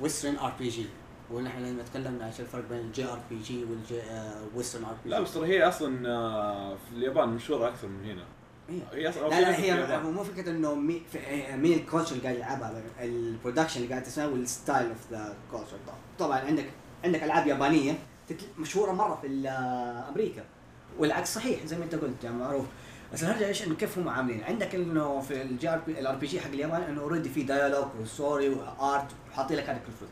Western 0.00 0.36
RPG 0.36 0.86
ونحن 1.30 1.64
لما 1.64 1.82
تكلمنا 1.82 2.24
عن 2.24 2.32
الفرق 2.38 2.68
بين 2.68 2.78
ال 2.78 3.04
JRPG 3.04 3.64
وال 3.64 3.91
Western 3.91 4.84
RPG 4.84 5.10
لا 5.10 5.20
بس 5.20 5.36
هي 5.36 5.68
أصلا 5.68 6.08
آه، 6.08 6.74
في 6.74 6.96
اليابان 6.96 7.28
مشهورة 7.28 7.68
أكثر 7.68 7.88
من 7.88 8.04
هنا. 8.10 8.24
لا 9.30 9.40
لا 9.40 9.58
هي. 9.58 9.96
هو 9.96 10.10
مو 10.10 10.24
فكرة 10.24 10.50
إنه 10.50 10.74
مي 10.74 11.02
مين 11.54 11.78
ال 11.78 11.82
culture 11.82 12.12
اللي 12.12 12.22
قاعد 12.22 12.36
يلعبها 12.36 12.82
ال 13.00 13.07
production 13.07 13.76
اللي 13.80 13.90
قاعد 13.90 14.02
تسوي 14.02 14.32
وال 14.32 14.48
style 14.48 14.88
of 14.88 14.98
the 15.10 15.34
culture 15.50 15.76
طبعا 16.18 16.38
عندك 16.38 16.64
عندك 17.04 17.22
ألعاب 17.22 17.46
يابانية 17.46 17.98
مشهورة 18.58 18.92
مرة 18.92 19.18
في 19.22 19.48
أمريكا 20.08 20.44
والعكس 20.98 21.34
صحيح 21.34 21.66
زي 21.66 21.78
ما 21.78 21.84
أنت 21.84 21.94
قلت 21.94 22.24
يعني 22.24 22.36
معروف. 22.36 22.66
بس 23.12 23.22
الهرجه 23.22 23.46
إيش 23.48 23.66
إنه 23.66 23.74
كيف 23.74 23.98
هم 23.98 24.08
عاملين. 24.08 24.44
عندك 24.44 24.74
إنه 24.74 25.20
في 25.20 25.42
ال 25.42 25.68
JRP 25.68 26.00
ال 26.00 26.14
RPG 26.14 26.40
حق 26.40 26.48
اليابان 26.48 26.82
إنه 26.82 27.00
already 27.00 27.28
في 27.28 27.42
dialogue 27.42 27.86
و 28.02 28.10
story 28.10 28.48
و 28.48 28.62
art 28.62 29.06
وحاطين 29.30 29.56
لك 29.56 29.64
هذا 29.70 29.78
كل 29.86 29.92
فلوس 29.98 30.10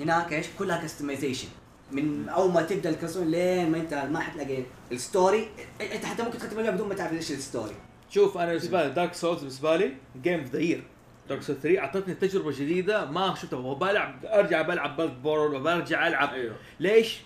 هناك 0.00 0.32
إيش؟ 0.32 0.46
كلها 0.58 0.82
customization 0.82 1.48
من 1.92 2.28
أول 2.28 2.52
ما 2.52 2.62
تبدأ 2.62 2.90
ال 2.90 2.94
creation 2.94 3.26
لين 3.30 3.70
ما 3.70 3.78
انت 3.78 3.94
ما 3.94 4.20
حتلاقي 4.20 4.62
ال 4.92 5.01
story 5.01 5.48
انت 5.94 6.04
حتى 6.04 6.22
ممكن 6.22 6.38
تختم 6.38 6.58
اللعبه 6.58 6.76
بدون 6.76 6.88
ما 6.88 6.94
تعرف 6.94 7.12
إيش 7.12 7.32
ال 7.32 7.39
story 7.39 7.74
شوف 8.10 8.38
أنا 8.38 8.46
بالنسبة 8.46 8.84
لي 8.84 8.90
Dark 8.90 9.14
Souls 9.14 9.40
بالنسبة 9.40 9.76
لي 9.76 9.94
game 10.22 10.40
of 10.40 10.50
the 10.50 10.60
year 10.60 10.82
Dark 11.28 11.42
Souls 11.42 11.58
3 11.58 11.78
أعطتني 11.78 12.14
تجربة 12.14 12.50
جديدة 12.50 13.10
ما 13.10 13.34
شفتها. 13.34 13.58
وبلعب 13.58 14.24
أرجع 14.24 14.62
بلعب 14.62 14.96
Bloodborne 14.96 15.56
وبرجع 15.56 16.06
ألعب. 16.06 16.32
أيوه. 16.32 16.56
ليش؟ 16.80 17.18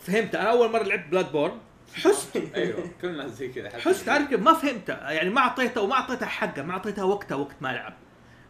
فهمت 0.00 0.34
أنا 0.34 0.50
أول 0.50 0.70
مرة 0.70 0.82
لعبت 0.82 1.08
Bloodborne 1.10 1.58
حست. 1.94 2.36
أيوه. 2.54 2.90
كلنا 3.02 3.28
زي 3.28 3.48
كذا 3.48 3.70
حست 3.78 4.10
كيف؟ 4.10 4.40
ما 4.40 4.52
فهمتها. 4.52 5.10
يعني 5.10 5.30
ما 5.30 5.40
أعطيتها 5.40 5.80
وما 5.80 5.94
أعطيتها 5.94 6.26
حقها 6.26 6.62
ما 6.62 6.72
أعطيتها 6.72 7.04
وقتها 7.04 7.34
وقت 7.34 7.56
ما 7.60 7.70
ألعب. 7.70 7.94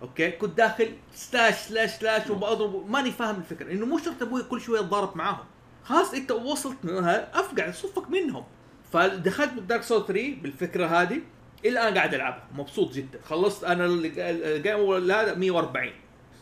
أوكي؟ 0.02 0.30
كنت 0.30 0.56
داخل 0.56 0.92
slash 1.14 1.54
slash 1.54 1.90
slash 1.90 2.30
وبضرب. 2.30 2.90
ماني 2.90 3.10
فاهم 3.10 3.36
الفكرة 3.36 3.72
إنه 3.72 3.86
مو 3.86 3.98
شرط 3.98 4.22
أبوي 4.22 4.42
كل 4.42 4.60
شوية 4.60 4.80
اتضارب 4.80 5.16
معاهم. 5.16 5.44
خلاص 5.84 6.14
أنت 6.14 6.30
وصلت 6.30 6.84
منها 6.84 7.40
أفقع 7.40 7.70
صفك 7.70 8.10
منهم. 8.10 8.44
فدخلت 8.92 9.52
بال 9.52 9.62
Dark 9.62 9.82
Souls 9.82 10.06
3 10.06 10.34
بالفكرة 10.42 10.86
هذه. 10.86 11.20
الآن 11.64 11.94
قاعد 11.94 12.14
ألعبها. 12.14 12.44
مبسوط 12.54 12.92
جدا. 12.92 13.20
خلصت 13.24 13.64
أنا 13.64 13.84
ال- 13.86 14.06
ال- 14.06 14.44
ال 14.44 14.58
game 14.58 15.10
هذا 15.10 15.34
140 15.34 15.92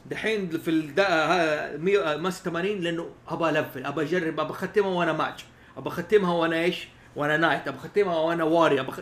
دحين 0.06 0.50
في 0.50 0.68
الدا 0.70 1.08
هذا 1.08 1.76
100 1.76 2.16
ما 2.16 2.30
80 2.30 2.80
لأنه 2.80 3.10
ابى 3.28 3.48
ألفل 3.48 3.86
ابى 3.86 4.02
أجرب 4.02 4.40
ابى 4.40 4.50
أختمها 4.50 4.88
وأنا 4.88 5.12
ماتش 5.12 5.44
ابى 5.76 5.88
أختمها 5.88 6.32
وأنا 6.34 6.56
إيش؟ 6.56 6.88
وأنا 7.16 7.36
knight 7.36 7.68
ابى 7.68 7.76
أختمها 7.76 8.16
وأنا 8.18 8.44
warrior 8.44 8.80
ابى. 8.80 8.92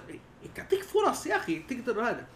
تعطيك 0.55 0.83
فرص 0.83 1.27
يا 1.27 1.37
أخي 1.37 1.59
تقدر 1.59 2.03
هذا. 2.03 2.27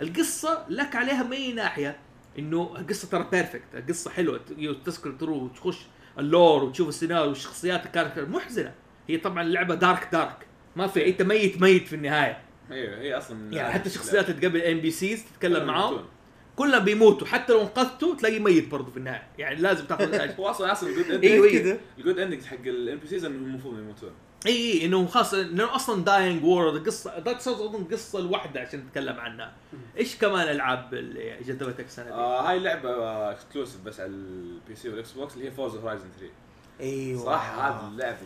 القصة 0.00 0.64
لك 0.68 0.96
عليها 0.96 1.22
من 1.22 1.32
اي 1.32 1.52
ناحية. 1.52 1.96
إنه 2.38 2.74
القصة 2.78 3.08
ترى 3.08 3.26
perfect 3.32 3.64
القصة 3.74 4.10
حلوة. 4.10 4.38
ت- 4.38 4.86
تذكر 4.86 5.10
تروح 5.12 5.42
وتخش 5.42 5.78
ال 6.18 6.27
lore 6.27 6.64
وتشوف 6.64 6.88
السيناريو 6.88 7.28
والشخصيات 7.28 7.86
ال 7.86 7.90
character 7.90 8.26
محزنة. 8.28 8.74
هي 9.08 9.16
طبعا 9.16 9.42
اللعبة 9.42 9.74
dark 9.74 10.08
dark 10.12 10.46
ما 10.76 10.86
في 10.86 11.08
أنت 11.08 11.22
ميت 11.22 11.60
ميت 11.60 11.88
في 11.88 11.94
النهاية. 11.96 12.38
أيوه 12.70 12.98
هي 12.98 13.18
أصلا 13.18 13.52
يعني 13.52 13.72
حتى 13.72 13.88
الشخصيات 13.88 14.30
اللي 14.30 14.40
تقابل 14.40 14.62
NPCs 14.62 15.24
تتكلم 15.24 15.54
كلهم 15.54 15.66
معاهم 15.66 15.92
يموتون. 15.92 16.08
كلهم 16.56 16.84
بيموتوا 16.84 17.26
حتى 17.26 17.52
لو 17.52 17.60
انقذته 17.60 18.16
تلاقيه 18.16 18.38
ميت 18.38 18.68
برضه 18.68 18.90
في 18.90 18.96
النهاية. 18.96 19.26
يعني 19.38 19.60
لازم 19.60 19.84
تاخذ 19.84 20.28
هو 20.40 20.46
أصلا 20.46 20.72
أصلا 20.72 20.88
ال 20.88 20.91
good 20.91 21.04
ending 21.10 21.24
أيوه 21.24 21.78
ال 21.98 22.02
good 22.02 22.18
ending 22.18 22.44
حق 22.44 22.56
ال 22.66 22.98
NPCs 22.98 23.24
إنهم 23.24 23.44
المفروض 23.44 23.78
يموتون. 23.78 24.10
اي 24.46 24.52
اي 24.52 24.84
انه 24.84 25.06
خاص 25.06 25.34
لأنه 25.34 25.74
أصلا 25.74 26.04
dying 26.04 26.44
world 26.44 26.86
قصة 26.86 27.18
Dark 27.18 27.40
Souls 27.40 27.60
أظن 27.60 27.84
قصة 27.84 28.18
الواحده 28.18 28.60
عشان 28.60 28.80
نتكلم 28.80 29.20
عنها. 29.20 29.52
إيش 29.98 30.16
كمان 30.16 30.48
ألعاب 30.48 30.94
اللي 30.94 31.36
جذبتك 31.46 31.84
السنة 31.84 32.04
دي؟ 32.04 32.12
آه 32.12 32.50
هاي 32.50 32.58
لعبة 32.58 32.90
exclusive 33.30 33.80
بس 33.84 34.00
على 34.00 34.10
ال 34.10 34.74
PC 34.74 34.88
وال 34.88 35.12
Xbox 35.12 35.34
اللي 35.34 35.46
هي 35.46 35.50
Forza 35.50 35.76
Horizon 35.76 36.06
3 36.18 36.32
أيوه. 36.80 37.24
صراحة 37.24 37.68
هذه 37.68 37.88
اللعبه 37.88 38.16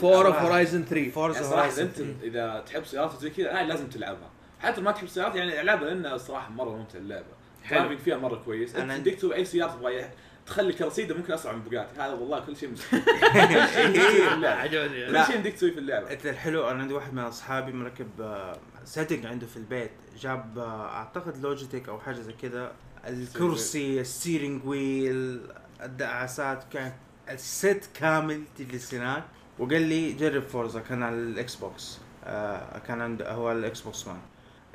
Forza. 0.00 0.36
Horizon 0.36 0.84
3 0.84 0.96
يعني 0.96 1.10
Forza 1.10 1.42
صراحة 1.42 1.54
Horizon 1.56 1.82
أنت 1.82 2.22
إذا 2.22 2.64
تحب 2.66 2.84
سيارات 2.84 3.14
وزي 3.14 3.30
كذا 3.30 3.58
هاي 3.58 3.66
لازم 3.66 3.86
تلعبها. 3.86 4.30
حتى 4.60 4.80
ما 4.80 4.92
تحب 4.92 5.06
سيارات 5.08 5.34
يعني 5.36 5.60
العبها 5.60 5.88
لأنها 5.88 6.14
الصراحه 6.14 6.50
مرة 6.50 6.70
ممتعة 6.76 6.98
اللعبة. 6.98 7.26
حلو. 7.64 7.78
ال 7.78 7.81
driving 7.81 8.04
فيها 8.04 8.16
مرة 8.16 8.36
كويس. 8.44 8.76
أنت 8.76 8.92
تديك 8.92 9.14
تسوي 9.14 9.34
أي 9.34 9.44
سيارة 9.44 9.70
تبغى 9.72 10.10
تخلي 10.46 10.72
كرسيدة 10.72 11.14
ممكن 11.14 11.32
أسرع 11.32 11.52
من 11.52 11.62
Bugatti 11.62 12.00
هذا 12.00 12.12
والله 12.12 12.40
كل 12.40 12.56
شيء 12.56 12.70
مستحيل 12.70 13.02
كل 13.04 13.68
شيء 13.74 13.84
يمديك 13.86 14.02
تسويه 14.02 14.28
في 14.28 14.34
اللعبة. 14.34 14.60
عجبني. 14.60 15.06
كل 15.06 15.24
شيء 15.26 15.36
يمديك 15.36 15.54
تسويه 15.54 15.72
في 15.72 15.78
اللعبة. 15.78 16.10
أنت 16.10 16.26
الحلو 16.26 16.70
أنا 16.70 16.82
عندي 16.82 16.94
واحد 16.94 17.12
من 17.14 17.22
أصحابي 17.22 17.72
مركب 17.72 18.08
setting 18.84 19.26
عنده 19.26 19.46
في 19.46 19.56
البيت. 19.56 19.90
جاب 20.20 20.58
آه، 20.58 20.86
أعتقد 20.88 21.42
Logitech 21.42 21.88
أو 21.88 22.00
حاجة 22.00 22.14
زي 22.20 22.32
كذا. 22.42 22.72
الكرسي 23.06 24.00
ال 24.00 24.07
steering 24.07 24.66
wheel 24.66 25.40
الدعاسات 25.82 26.64
كان 26.72 26.92
ال 27.30 27.45
set 27.45 27.88
كامل 27.94 28.42
تجلس 28.58 28.94
هناك 28.94 29.24
وقال 29.58 29.82
لي 29.82 30.12
جرب 30.12 30.42
Forza 30.42 30.80
كان 30.80 31.02
على 31.02 31.14
ال 31.16 31.54
Xbox 31.54 31.98
آه 32.24 32.78
كان 32.78 33.00
عنده 33.00 33.32
هو 33.32 33.52
ال 33.52 33.80
Xbox 33.80 34.06
مان. 34.06 34.16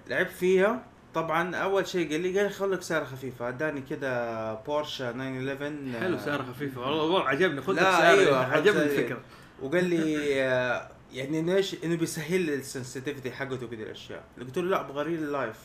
لعبت 0.07 0.31
فيها. 0.31 0.83
طبعا 1.13 1.55
أول 1.55 1.87
شيء 1.87 2.11
قال 2.11 2.21
لي 2.21 2.37
قال 2.39 2.47
لي 2.47 2.53
خذ 2.53 2.72
لك 2.72 2.81
سيارة 2.81 3.05
خفيفه 3.05 3.47
أداني 3.49 3.81
كذا 3.81 4.53
بورشة 4.67 5.11
911 5.11 5.99
حلو 5.99 6.15
آه، 6.15 6.19
سيارة 6.19 6.45
خفيفه 6.45 6.81
والله 6.81 7.03
والله 7.03 7.27
عجبني. 7.29 7.61
خذ 7.61 7.75
سيارة 7.79 8.03
أيوة، 8.19 8.45
عجبني 8.45 8.83
الفكرة. 8.83 9.19
وقال 9.61 9.85
لي 9.85 10.17
آه، 10.43 10.89
يعني 11.13 11.55
إيش 11.55 11.75
إنه 11.83 11.95
بيسهل 11.95 12.41
لي 12.41 12.53
ال 12.55 12.62
sensitivity 12.62 13.31
حقته 13.31 13.65
وكذا 13.65 13.83
الأشياء. 13.83 14.23
قلت 14.39 14.57
له 14.57 14.63
لا 14.63 14.79
أبغى 14.79 15.03
real 15.03 15.31
life 15.31 15.55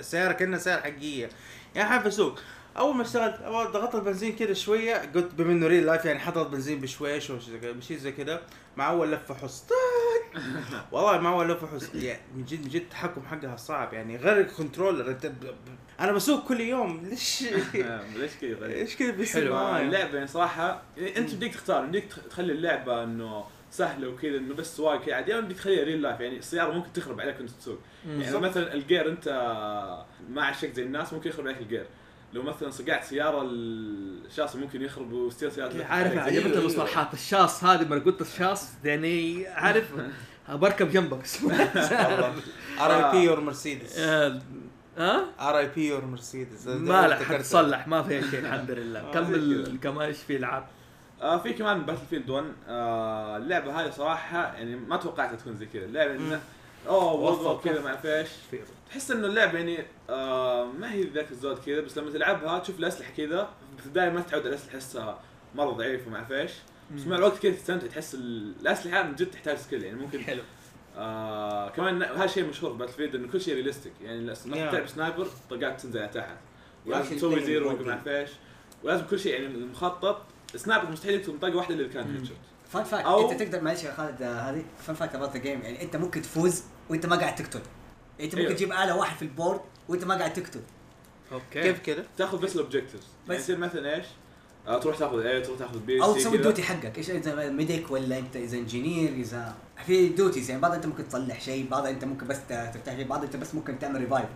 سياره 0.00 0.32
كانها 0.32 0.58
سياره 0.58 0.80
حقيقيه 0.80 1.28
يعني 1.74 1.88
حابب 1.88 2.06
أسوق. 2.06 2.38
أول 2.78 2.94
ما 2.96 3.02
اشتغلت 3.02 3.40
أول 3.40 3.72
ضغطت 3.72 3.94
البنزين 3.94 4.36
كذا 4.36 4.52
شوية 4.52 4.94
قلت 5.14 5.34
بما 5.34 5.52
إنه 5.52 5.66
real 5.66 5.86
life 5.86 6.04
يعني 6.04 6.18
حطت 6.18 6.46
بنزين 6.46 6.80
بشويش 6.80 7.30
وشيء 7.30 7.96
زي 7.96 8.12
كذا 8.12 8.42
مع 8.76 8.90
أول 8.90 9.12
لفة 9.12 9.34
حص. 9.34 9.64
والله 10.92 11.18
مع 11.18 11.32
أول 11.32 11.48
لفة 11.48 11.66
حص 11.66 11.94
يعني 11.94 12.20
من 12.36 12.44
جد 12.44 12.60
من 12.62 12.68
جد 12.68 12.74
التحكم 12.82 13.22
حقها 13.22 13.56
صعب 13.56 13.92
يعني 13.94 14.16
غير 14.16 14.40
ال 14.40 14.47
controller 14.47 15.16
أنا 16.00 16.12
بسوق 16.12 16.48
كل 16.48 16.60
يوم. 16.60 17.02
ليش؟ 17.04 17.42
ليش 18.16 18.32
كذا 18.40 18.66
إيش 18.66 18.96
كذا 18.96 19.10
بيصير 19.10 19.42
حلو. 19.42 19.76
اللعبة 19.76 20.14
يعني 20.14 20.26
صراحة 20.26 20.82
يعني 20.96 21.16
أنت 21.18 21.34
بديك 21.34 21.54
تختار 21.54 21.86
بديك 21.86 22.04
تخلي 22.30 22.52
اللعبة 22.52 23.04
إنه 23.04 23.44
سهلة 23.70 24.08
وكذا 24.08 24.36
إنه 24.36 24.54
بس 24.54 24.76
سواقه 24.76 25.04
كذا 25.04 25.14
عادي. 25.14 25.40
بدك 25.40 25.56
تخليها 25.56 25.84
real 25.84 26.02
life 26.02 26.20
يعني 26.20 26.38
السيارة 26.38 26.72
ممكن 26.72 26.92
تخرب 26.92 27.20
عليك 27.20 27.36
وأنت 27.40 27.50
تسوق. 27.50 27.78
يعني 28.06 28.38
مثلا 28.38 28.74
الجير 28.74 29.08
أنت 29.10 29.28
ما 30.30 30.42
عشقت 30.44 30.74
زي 30.74 30.82
الناس 30.82 31.12
ممكن 31.12 31.30
يخرب 31.30 31.46
عليك 31.46 31.60
الجير 31.60 31.86
لو 32.32 32.42
مثلا 32.42 32.70
صقعت 32.70 33.04
سيارة 33.04 33.42
الشاصي 33.50 34.58
ممكن 34.58 34.82
يخرب 34.82 35.12
وستير 35.12 35.50
سيارة 35.50 35.84
عارف 35.84 36.12
زي 36.12 36.18
عجبتني 36.18 36.50
كذا. 36.52 36.60
المصطلحات. 36.60 37.14
الشاص 37.14 37.64
هذه 37.64 37.88
ما 37.88 37.98
قلت 37.98 38.20
الشاص 38.20 38.68
يعني 38.84 39.46
عارف 39.46 39.92
بركب 40.48 40.90
جنبك. 40.90 41.22
RIP 42.80 43.28
your 43.30 43.40
Mercedes 43.40 43.98
آه، 43.98 44.40
ها؟ 44.98 45.24
RIP 45.40 45.92
your 45.92 46.04
Mercedes 46.04 46.66
ما 46.66 47.08
لا 47.08 47.16
حتصلح 47.16 47.88
ما 47.88 48.02
فيها 48.02 48.30
شيء 48.30 48.38
الحمد 48.46 48.70
لله. 48.70 49.00
آه، 49.00 49.12
كمل 49.12 49.78
كمان 49.82 50.06
إيش 50.08 50.18
في 50.18 50.36
العاب 50.36 50.66
آه 51.22 51.38
في 51.38 51.52
كمان 51.52 51.82
Battlefield 51.82 52.30
1 52.30 52.44
آه 52.68 53.36
اللعبة 53.36 53.80
هذه 53.80 53.90
صراحة 53.90 54.54
يعني 54.54 54.76
ما 54.76 54.96
توقعتها 54.96 55.36
تكون 55.36 55.56
زي 55.56 55.66
كذا. 55.66 55.84
اللعبة 55.84 56.14
إنه 56.14 56.40
أوه 56.88 57.12
والله 57.12 57.58
كذا 57.58 57.80
ما 57.82 57.88
أعرف 57.88 58.06
إيش. 58.06 58.28
تحس 58.90 59.10
إنه 59.10 59.26
اللعبه 59.26 59.58
يعني 59.58 59.78
آه 60.10 60.64
ما 60.64 60.92
هي 60.92 61.02
ذاك 61.02 61.30
الزود 61.30 61.58
كذا 61.58 61.80
بس 61.80 61.98
لما 61.98 62.10
تلعبها 62.10 62.58
تشوف 62.58 62.78
الأسلحة 62.78 63.12
كذا 63.16 63.48
في 63.78 63.86
البدايه 63.86 64.10
ما 64.10 64.20
تتعود 64.20 64.42
على 64.42 64.50
الأسلحة 64.54 64.72
تحسها 64.78 65.20
مرة 65.54 65.70
ضعيف 65.70 66.06
وما 66.06 66.16
أعرف 66.16 66.32
إيش. 66.32 66.52
بس 66.96 67.06
مع 67.06 67.16
الوقت 67.16 67.38
كذا 67.42 67.52
تستمتع 67.52 67.86
تحس 67.86 68.14
ال- 68.14 68.54
الأسلحة 68.60 69.02
من 69.02 69.14
جد 69.14 69.30
تحتاج 69.30 69.56
skill 69.56 69.82
يعني 69.84 69.98
ممكن 69.98 70.20
حلو. 70.20 70.42
آه 70.96 71.68
كمان 71.68 72.02
هذا 72.02 72.26
شيء 72.26 72.44
مشهور 72.48 72.72
Battlefield 72.72 73.14
إنه 73.14 73.28
كل 73.28 73.40
شيء 73.40 73.54
realistic 73.54 73.92
يعني 74.02 74.20
لما 74.20 74.34
Yeah. 74.34 74.70
تلعب 74.72 74.86
sniper 74.88 75.28
طلقات 75.50 75.80
تنزل 75.80 75.98
على 75.98 76.08
تحت. 76.08 76.36
ولازم 76.86 77.16
تسوي 77.16 77.44
zero. 77.44 77.70
وما 77.70 77.90
أعرف 77.92 78.08
إيش. 78.08 78.30
ولازم 78.82 79.04
كل 79.06 79.18
شيء 79.18 79.32
يعني 79.32 79.46
المخطط 79.46 80.22
sniper 80.56 80.90
مستحيل 80.90 81.14
يقتل 81.14 81.38
طلقه 81.42 81.56
واحدة 81.56 81.74
إلا 81.74 81.84
إذا 81.84 81.92
كانت 81.92 82.06
مم. 82.08 82.14
head 82.16 82.24
shot 82.26 82.36
fun 82.68 82.84
fact 82.84 83.06
أنت 83.06 83.42
تقدر 83.42 83.60
معلش 83.64 83.84
يا 83.84 83.92
خالد 83.92 84.22
آه، 84.22 84.26
هذه 84.40 84.64
fun 84.86 84.94
fact 84.96 85.14
about 85.14 85.32
the 85.32 85.38
game 85.38 85.60
يعني 85.62 85.82
أنت 85.82 85.96
ممكن 85.96 86.22
تفوز 86.22 86.62
وأنت 86.90 87.06
ما 87.06 87.16
قاعد 87.16 87.34
تقتل. 87.34 87.60
انت 88.20 88.34
ممكن 88.34 88.38
أيوه. 88.38 88.52
تجيب 88.52 88.72
أول 88.72 88.96
واحد 88.96 89.16
في 89.16 89.22
ال 89.22 89.28
board 89.28 89.60
وانت 89.88 90.04
ما 90.04 90.14
قاعد 90.14 90.32
تقتل 90.32 90.60
okay 91.32 91.62
كيف 91.62 91.80
كذا؟ 91.80 92.04
تاخذ 92.16 92.38
بس 92.38 92.54
ال 92.54 92.59
objectives 92.59 93.06
يعني 93.28 93.38
بس. 93.38 93.44
يصير 93.44 93.58
مثلا 93.58 93.96
إيش؟ 93.96 94.06
آه 94.66 94.78
تروح 94.78 94.98
تاخذ 94.98 95.18
A 95.18 95.42
تروح 95.42 95.58
تاخذ 95.58 95.78
B 95.78 96.02
أو 96.02 96.14
تسوي. 96.14 96.36
ال 96.36 96.41
duty 96.41 96.62
حقك 96.62 96.98
إيش 96.98 97.10
إذا 97.10 97.50
medic 97.50 97.90
ولا 97.90 98.18
أنت 98.18 98.36
إذا 98.36 98.56
engineer 98.56 99.12
إذا 99.12 99.54
في 99.86 100.08
duties 100.08 100.50
يعني 100.50 100.62
بعض 100.62 100.72
أنت 100.72 100.86
ممكن 100.86 101.08
تصلح 101.08 101.40
شيء 101.40 101.68
بعض 101.68 101.86
أنت 101.86 102.04
ممكن 102.04 102.26
بس 102.26 102.38
تفتح 102.48 102.96
شيء 102.96 103.06
بعض 103.06 103.24
أنت 103.24 103.36
بس 103.36 103.54
ممكن 103.54 103.78
تعمل 103.78 104.00
revive 104.00 104.28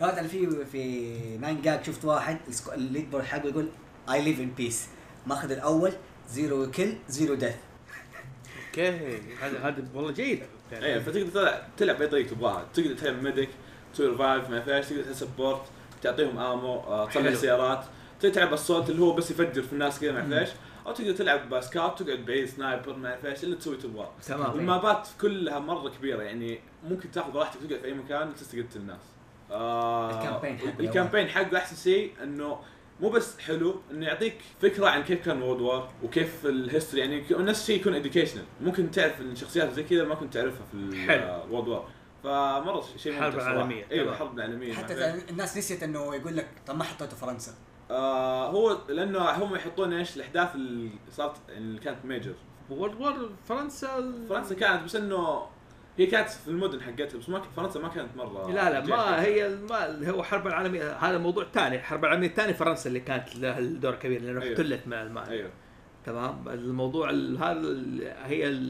مثلا 0.00 0.28
في 0.28 0.64
في 0.64 1.08
9GAG 1.38 1.84
شفت 1.84 2.04
واحد 2.04 2.38
ال 2.74 3.10
leaderboard 3.10 3.24
حقه 3.24 3.48
يقول 3.48 3.68
I 4.10 4.22
live 4.22 4.40
in 4.40 4.50
peace 4.50 4.86
ماخذ 5.26 5.50
الأول 5.50 5.92
zero 6.30 6.70
kill 6.70 6.98
zero 7.08 7.34
death 7.34 7.54
okay 8.66 9.18
هذا 9.40 9.58
هذا 9.58 9.84
والله 9.94 10.12
جيد 10.12 10.42
إيه 10.82 10.98
فتقدر 10.98 11.26
تلعب 11.30 11.62
تلعب 11.76 11.98
باي 11.98 12.08
طريقه 12.08 12.28
تبغاها. 12.30 12.64
تقدر 12.74 12.94
تلعب 12.94 13.22
medic 13.22 13.48
تسوي 13.94 14.06
revive 14.08 14.50
ما 14.50 14.60
فيش 14.60 14.86
تقدر 14.88 15.02
تلعب 15.02 15.14
support 15.14 15.62
تعطيهم 16.02 16.38
ammo 16.38 16.74
آه، 16.78 17.08
تصلح. 17.08 17.34
سيارات 17.34 17.84
تلعب 18.20 18.52
الصوت 18.52 18.90
اللي 18.90 19.02
هو 19.02 19.12
بس 19.12 19.30
يفجر 19.30 19.62
في 19.62 19.72
الناس 19.72 20.00
كذا 20.00 20.12
ما 20.12 20.38
فيش 20.44 20.54
أو 20.86 20.92
تقدر 20.92 21.12
تلعب 21.12 21.60
scout 21.60 22.02
تقعد 22.02 22.18
بعيد 22.18 22.44
sniper 22.48 22.96
ما 22.96 23.16
فيش 23.16 23.44
اللي 23.44 23.56
تسوي 23.56 23.76
تبغاه. 23.76 24.10
تمام. 24.26 24.50
والمابات 24.52 25.08
كلها 25.20 25.58
مرة 25.58 25.88
كبيرة 25.88 26.22
يعني 26.22 26.60
ممكن 26.88 27.10
تاخذ 27.10 27.36
راحتك 27.36 27.60
تقعد 27.60 27.80
في 27.80 27.84
أي 27.86 27.94
مكان 27.94 28.28
وتستقتل 28.28 28.66
الناس 28.80 29.00
آه 29.50 30.10
ال 30.20 30.24
campaign 30.24 30.58
حقه. 30.58 30.80
ال 30.80 30.85
campaign 30.85 31.28
حقه 31.28 31.56
أحسن 31.58 31.76
شيء 31.90 32.12
إنه 32.22 32.58
مو 33.00 33.10
بس 33.10 33.38
حلو 33.38 33.80
إنه 33.90 34.06
يعطيك 34.06 34.36
فكرة 34.62 34.88
عن 34.88 35.02
كيف 35.02 35.24
كان 35.24 35.42
World 35.42 35.60
War 35.60 35.90
وكيف 36.02 36.46
ال 36.46 36.53
history 36.53 37.00
يعني 37.02 37.24
نفس 37.30 37.60
الشيء 37.60 37.80
يكون 37.80 37.94
educational 37.94 38.44
ممكن 38.60 38.90
تعرف 38.90 39.20
الشخصيات 39.20 39.72
زي 39.72 39.82
كذا 39.82 40.04
ما 40.04 40.14
كنت 40.14 40.34
تعرفها 40.34 40.66
في 40.72 41.06
حلو. 41.06 41.54
World 41.54 41.68
War 41.68 41.88
فمرة 42.24 42.84
شيء 42.96 43.12
ممتع 43.12 43.26
الحرب 43.26 43.40
صراحة. 43.40 43.52
العالمية. 43.52 43.86
أيوه. 43.92 44.12
الحرب 44.12 44.36
العالميه 44.36 44.72
حتى. 44.74 44.94
إذا 44.94 45.20
الناس 45.30 45.56
نسيت 45.56 45.82
إنه 45.82 46.14
يقول 46.14 46.36
لك 46.36 46.48
طب 46.66 46.76
ما 46.76 46.84
حطيته 46.84 47.16
فرنسا 47.16 47.52
آه 47.90 48.50
هو 48.50 48.78
لأنه 48.88 49.18
هم 49.18 49.54
يحطون 49.54 49.92
إيش 49.92 50.16
الأحداث 50.16 50.54
اللي 50.54 50.90
صارت 51.10 51.36
يعني 51.48 51.60
اللي 51.60 51.80
كانت 51.80 52.04
major 52.04 52.34
World 52.70 53.00
War 53.00 53.30
فرنسا 53.48 54.14
فرنسا 54.28 54.54
كانت 54.54 54.84
بس 54.84 54.96
إنه 54.96 55.46
هي 55.98 56.06
كانت 56.06 56.28
في 56.28 56.48
المدن 56.48 56.80
حقتها 56.82 57.18
بس 57.18 57.28
ما 57.28 57.38
ك- 57.38 57.42
فرنسا 57.56 57.80
ما 57.80 57.88
كانت 57.88 58.16
مرة 58.16 58.50
لا 58.52 58.70
لا 58.70 58.80
ما. 58.86 59.22
هي 59.22 59.48
ما 59.70 60.08
هو 60.10 60.20
الحرب 60.20 60.46
العالمية 60.46 60.92
هذا 60.92 61.18
موضوع 61.18 61.44
ثاني 61.54 61.76
الحرب 61.76 62.04
العالمية 62.04 62.26
الثانية 62.26 62.52
فرنسا 62.52 62.88
اللي 62.88 63.00
كانت 63.00 63.36
لها 63.36 63.58
الدور 63.58 63.94
كبير 63.94 64.22
لأنه 64.22 64.42
أيوه. 64.42 64.52
احتلت 64.52 64.86
مع 64.86 65.02
الألمان 65.02 65.28
أيوه. 65.28 65.50
تمام؟ 66.06 66.48
الموضوع 66.48 67.10
ال- 67.10 67.38
هذا 67.38 68.16
هي 68.26 68.60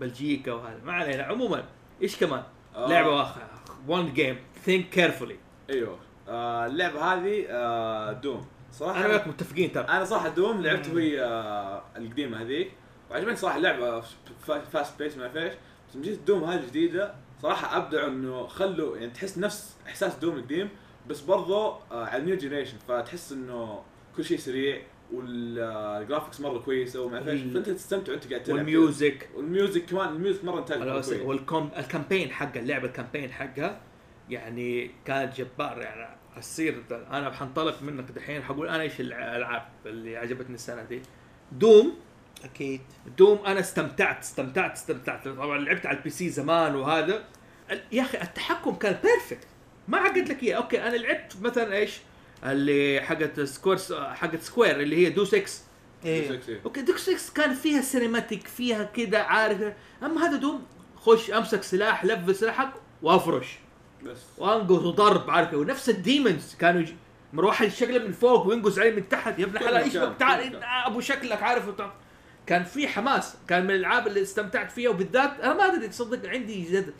بلجيكا 0.00 0.52
وهذا. 0.52 0.78
ما 0.84 0.92
علينا. 0.92 1.22
عموما 1.22 1.64
إيش 2.02 2.16
كمان؟ 2.16 2.42
آه. 2.76 2.88
لعبة 2.88 3.08
وأخرى 3.10 3.42
one 3.88 4.12
game 4.14 4.36
think 4.64 4.88
carefully 4.88 5.36
أيوه. 5.70 5.98
آه 6.28 6.66
اللعبة 6.66 7.00
هذه 7.14 7.46
آه 7.50 8.12
Doom 8.12 8.46
صراحة 8.72 9.00
أنا 9.00 9.06
وياك 9.08 9.26
متفقين 9.28 9.72
ترى. 9.72 9.84
أنا 9.84 10.04
صراحة 10.04 10.28
Doom 10.28 10.62
لعبت 10.62 10.88
وهي 10.94 11.22
آه 11.22 11.82
القديمة 11.96 12.42
هذيك. 12.42 12.70
وعجبني 13.10 13.36
صراحة 13.36 13.56
اللعبة. 13.56 14.00
fa- 14.46 14.60
fast 14.72 14.98
pace 14.98 15.16
ما 15.16 15.28
فيش 15.28 15.52
بس 15.92 15.96
جيت 15.98 16.18
Doom 16.26 16.44
هذه 16.44 16.60
الجديدة 16.60 17.14
صراحة 17.42 17.76
أبدعوا 17.76 18.08
إنه 18.08 18.46
خلوا 18.46 18.96
يعني 18.96 19.10
تحس 19.10 19.38
نفس 19.38 19.76
إحساس 19.86 20.14
Doom 20.18 20.36
القديم 20.36 20.68
بس 21.08 21.20
برضه 21.20 21.66
آه 21.92 22.04
على 22.04 22.22
ال 22.22 22.25
new 22.25 22.36
generation 22.36 22.76
فتحس 22.88 23.32
إنه 23.32 23.82
كل 24.16 24.24
شيء 24.24 24.38
سريع 24.38 24.82
وال 25.12 25.38
graphics 25.38 26.40
مرة 26.40 26.58
كويسة 26.58 27.00
وما 27.00 27.20
فيش 27.22 27.40
وال- 27.40 27.52
فأنت 27.54 27.70
تستمتع 27.70 28.12
وأنت 28.12 28.28
قاعد 28.30 28.42
تلعب. 28.42 28.56
وال 28.58 28.78
music 28.78 29.28
وال 29.36 29.50
music 29.50 29.84
كمان 29.86 30.08
ال 30.08 30.14
music 30.14 30.44
مرة 30.44 30.58
انتاج 30.58 30.82
ال 31.78 31.84
campaign 31.84 32.30
حق 32.30 32.56
اللعبة 32.56 32.86
ال 32.86 32.91
campaign 32.91 33.32
حقها 33.32 33.80
يعني 34.30 34.90
كانت 35.04 35.36
جبار 35.40 35.78
يعني 35.82 36.16
السير. 36.36 36.82
أنا 36.90 37.30
حنطلق 37.32 37.82
منك 37.82 38.10
دحين 38.10 38.42
حقول 38.42 38.68
أنا 38.68 38.82
إيش 38.82 39.00
الألعاب 39.00 39.68
اللي 39.86 40.16
عجبتني 40.16 40.54
السنة 40.54 40.82
دي. 40.82 41.02
Doom 41.52 41.94
أكيد. 42.44 42.80
Doom 43.18 43.46
أنا 43.46 43.60
استمتعت 43.60 44.22
استمتعت 44.22 44.72
استمتعت. 44.72 45.28
طبعا 45.28 45.58
لعبت 45.58 45.86
على 45.86 45.98
ال 45.98 46.10
PC 46.10 46.28
زمان 46.28 46.74
وهذا. 46.74 47.24
يا 47.92 48.02
أخي 48.02 48.22
التحكم 48.22 48.74
كان 48.74 48.98
perfect 49.02 49.46
ما 49.88 49.98
عقد 49.98 50.28
لك 50.28 50.42
إياه. 50.42 50.56
أوكي 50.56 50.82
أنا 50.82 50.96
لعبت 50.96 51.36
مثلا 51.40 51.76
إيش؟ 51.76 51.98
اللي 52.44 53.00
حقت 53.00 53.40
Square 53.40 53.92
حقت 53.92 54.42
Square 54.42 54.80
اللي 54.80 54.96
هي 54.96 55.10
Deus 55.10 55.24
Ex 55.24 55.44
إيه. 56.04 56.40
أوكي 56.64 56.82
Deus 56.82 56.96
Ex 56.96 57.34
كان 57.34 57.54
فيها 57.54 57.80
cinematic 57.80 58.46
فيها 58.46 58.84
كذا 58.84 59.18
عارف. 59.18 59.72
أما 60.02 60.26
هذا 60.26 60.36
Doom 60.36 60.62
خش 60.96 61.30
أمسك 61.30 61.62
سلاح 61.62 62.04
level 62.04 62.34
سلاحك 62.34 62.70
وأفرش. 63.02 63.58
بس. 64.02 64.18
وانقز 64.38 64.84
وضرب 64.84 65.30
عارف. 65.30 65.54
ونفس 65.54 65.88
ال 65.88 65.97
demons 65.97 66.54
كانوا 66.54 66.80
يجي 66.80 66.96
مروح 67.32 67.68
شكله 67.68 67.98
من 67.98 68.12
فوق 68.12 68.46
وينقز 68.46 68.78
عليه 68.78 68.90
من 68.90 69.08
تحت. 69.08 69.38
يا 69.38 69.44
ابن 69.44 69.58
كل 69.58 69.64
حلال 69.64 69.82
إيش 69.82 69.96
بك؟ 69.96 70.16
تعال. 70.18 70.64
أبو 70.64 71.00
شكلك 71.00 71.42
عارف. 71.42 71.64
كان 72.46 72.64
في 72.64 72.88
حماس 72.88 73.36
كان 73.48 73.64
من 73.64 73.70
الألعاب 73.70 74.06
اللي 74.06 74.22
استمتعت 74.22 74.72
فيها 74.72 74.90
وبالذات 74.90 75.40
أنا 75.40 75.54
ما 75.54 75.66
أدري 75.66 75.88
تصدق 75.88 76.28
عندي 76.28 76.62
جد 76.62 76.94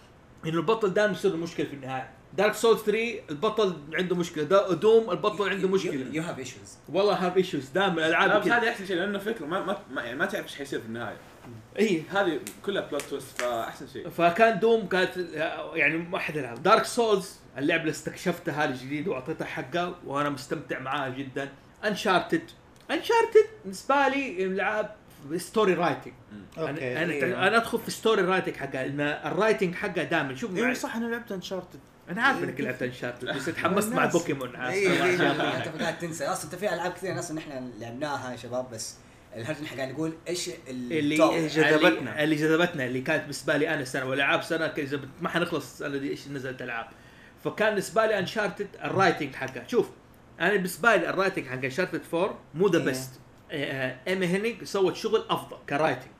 إنه 0.47 0.55
البطل 0.55 0.95
دائما 0.95 1.13
يصير 1.13 1.31
له 1.31 1.37
مشكله 1.37 1.67
في 1.67 1.75
النهاية. 1.75 2.11
Dark 2.37 2.55
Souls 2.55 2.79
3 2.79 3.21
البطل 3.31 3.77
عنده 3.95 4.17
مشكلة 4.17 4.45
دا 4.45 4.73
Doom 4.73 5.11
البطل 5.11 5.49
عنده 5.49 5.69
مشكلة. 5.69 6.07
you 6.13 6.23
have 6.23 6.39
issues 6.39 6.79
والله 6.89 7.15
have 7.15 7.37
issues 7.37 7.69
دائما 7.69 8.01
لا 8.01 8.07
الالعاب 8.07 8.41
بس 8.41 8.49
هذه 8.49 8.69
أحسن 8.69 8.87
شيء 8.87 8.97
لأنه 8.97 9.19
فكرة 9.19 9.47
ما 9.47 9.77
ما 9.91 10.03
يعني 10.03 10.19
ما 10.19 10.27
تعرف 10.27 10.45
إيش 10.45 10.57
حيصير 10.57 10.81
في 10.81 10.87
النهاية. 10.87 11.17
إي. 11.79 12.03
هذه 12.11 12.41
كلها 12.67 12.87
plot 12.87 13.03
twist 13.03 13.41
فأحسن 13.41 13.87
شيء. 13.93 14.09
فكان 14.09 14.59
Doom 14.59 14.87
كانت 14.87 15.17
يعني 15.75 15.97
ما 15.97 16.19
حد 16.19 16.37
يلعب 16.37 16.63
Dark 16.63 16.85
Souls 16.85 17.41
اللعبة 17.59 17.83
اللي 17.83 17.91
استكشفتها 17.91 18.65
هذه 18.65 18.71
الجديده 18.71 19.11
وأعطيتها 19.11 19.45
حقها 19.45 19.95
وأنا 20.07 20.31
مستمتع 20.31 20.79
معاها 20.79 21.09
جدا. 21.09 21.49
Uncharted 21.85 22.43
Uncharted 22.91 23.47
بالنسبة 23.63 24.09
لي 24.09 24.45
العاب 24.45 24.95
story 25.37 25.75
writing 25.75 26.15
okay 26.59 26.71
أنا 26.71 27.03
أنا, 27.03 27.13
إيه. 27.13 27.49
أنا 27.49 27.57
أدخل 27.57 27.79
في 27.79 27.91
story 27.91 28.23
writing 28.23 28.57
حقها 28.57 28.87
لأن 28.87 29.01
ال 29.01 29.10
writing 29.10 29.75
حقها 29.75 30.05
دائما 30.05 30.35
شوف 30.35 30.57
أيوه 30.57 30.75
صح 30.75 30.97
أنا 30.97 31.07
لعبت 31.07 31.33
Uncharted 31.33 31.81
أنا 32.11 32.23
عارف 32.23 32.43
إنك 32.43 32.61
لعبت 32.61 32.83
Uncharted 32.83 33.29
بس 33.29 33.47
تحمست 33.47 33.93
مع. 33.93 34.07
بوكيمون. 34.07 34.57
إيه، 34.57 35.05
إيه. 35.05 35.57
أنت 35.57 35.83
قاعد 35.83 35.99
تنسى 35.99 36.27
أصلا 36.27 36.45
أنت 36.45 36.55
في 36.55 36.75
ألعاب 36.75 36.93
كثير 36.93 37.19
أصلا 37.19 37.37
نحن 37.37 37.73
لعبناها 37.79 38.33
يا 38.33 38.37
شباب 38.37 38.71
بس 38.71 38.95
الهرج 39.37 39.63
نحن 39.63 39.77
قاعد 39.77 39.93
نقول 39.93 40.13
إيش 40.29 40.51
اللي 40.69 41.17
جذبتنا. 41.49 41.89
اللي, 41.91 42.25
اللي 42.25 42.37
جذبتنا 42.37 42.87
اللي 42.87 43.01
كانت 43.01 43.23
بالنسبة 43.23 43.57
لي 43.57 43.69
أنا 43.69 43.81
السنة 43.81 44.05
والألعاب 44.05 44.43
سنه 44.43 44.73
ما 45.21 45.29
حنخلص 45.29 45.73
السنة 45.73 45.97
دي 45.97 46.11
إيش 46.11 46.29
نزلت 46.29 46.63
ألعاب 46.63 46.87
فكان 47.45 47.69
بالنسبة 47.69 48.07
لي 48.07 48.19
Uncharted 48.19 48.69
ال 48.85 48.91
writing 48.91 49.35
حقها 49.35 49.67
شوف 49.69 49.91
أنا 50.41 50.53
بالنسبة 50.53 50.97
لي 50.97 51.11
ال 51.11 51.15
writing 51.15 51.47
حق 51.47 51.65
Uncharted 51.65 52.01
4 52.15 52.39
مو 52.55 52.69
ذا 52.69 52.79
إيه. 52.79 52.85
best 52.85 53.11
ايمي 53.53 54.27
هينيج 54.27 54.65
سوت 54.65 54.97
شغل 54.97 55.25
أفضل 55.31 55.57
ك 55.69 55.73
writing. 55.73 56.11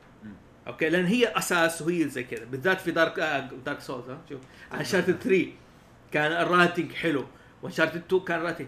okay؟ 0.67 0.89
لأن 0.89 1.05
هي 1.05 1.27
أساس 1.37 1.81
وهي 1.81 2.07
زي 2.09 2.23
كذا. 2.23 2.45
بالذات 2.45 2.81
في 2.81 2.91
Dark 2.91 3.19
آه 3.19 3.49
Dark 3.65 3.79
Souls 3.79 4.09
ها؟ 4.09 4.17
شوف. 4.29 4.41
Uncharted 4.73 5.15
3 5.19 5.47
كان 6.11 6.31
ال 6.31 6.38
writing 6.38 6.91
حلو. 6.91 7.25
و 7.61 7.65
Uncharted 7.65 8.01
2 8.07 8.21
كان 8.23 8.41
writing 8.41 8.67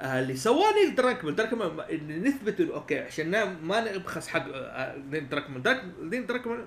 آه 0.00 0.20
اللي 0.20 0.36
سواني 0.36 0.90
دراكمان 0.96 1.36
دراكمان 1.36 1.80
اللي 1.90 2.28
نثبت 2.28 2.60
إنه 2.60 2.74
okay 2.74 2.98
عشان 2.98 3.56
ما 3.62 3.92
نبخس 3.96 4.28
حق 4.28 4.46
آه، 4.54 4.96
نيل 4.96 5.28
دراكمان 5.28 5.62
دراك- 5.62 5.84
نيل 6.02 6.26
دراكمان 6.26 6.64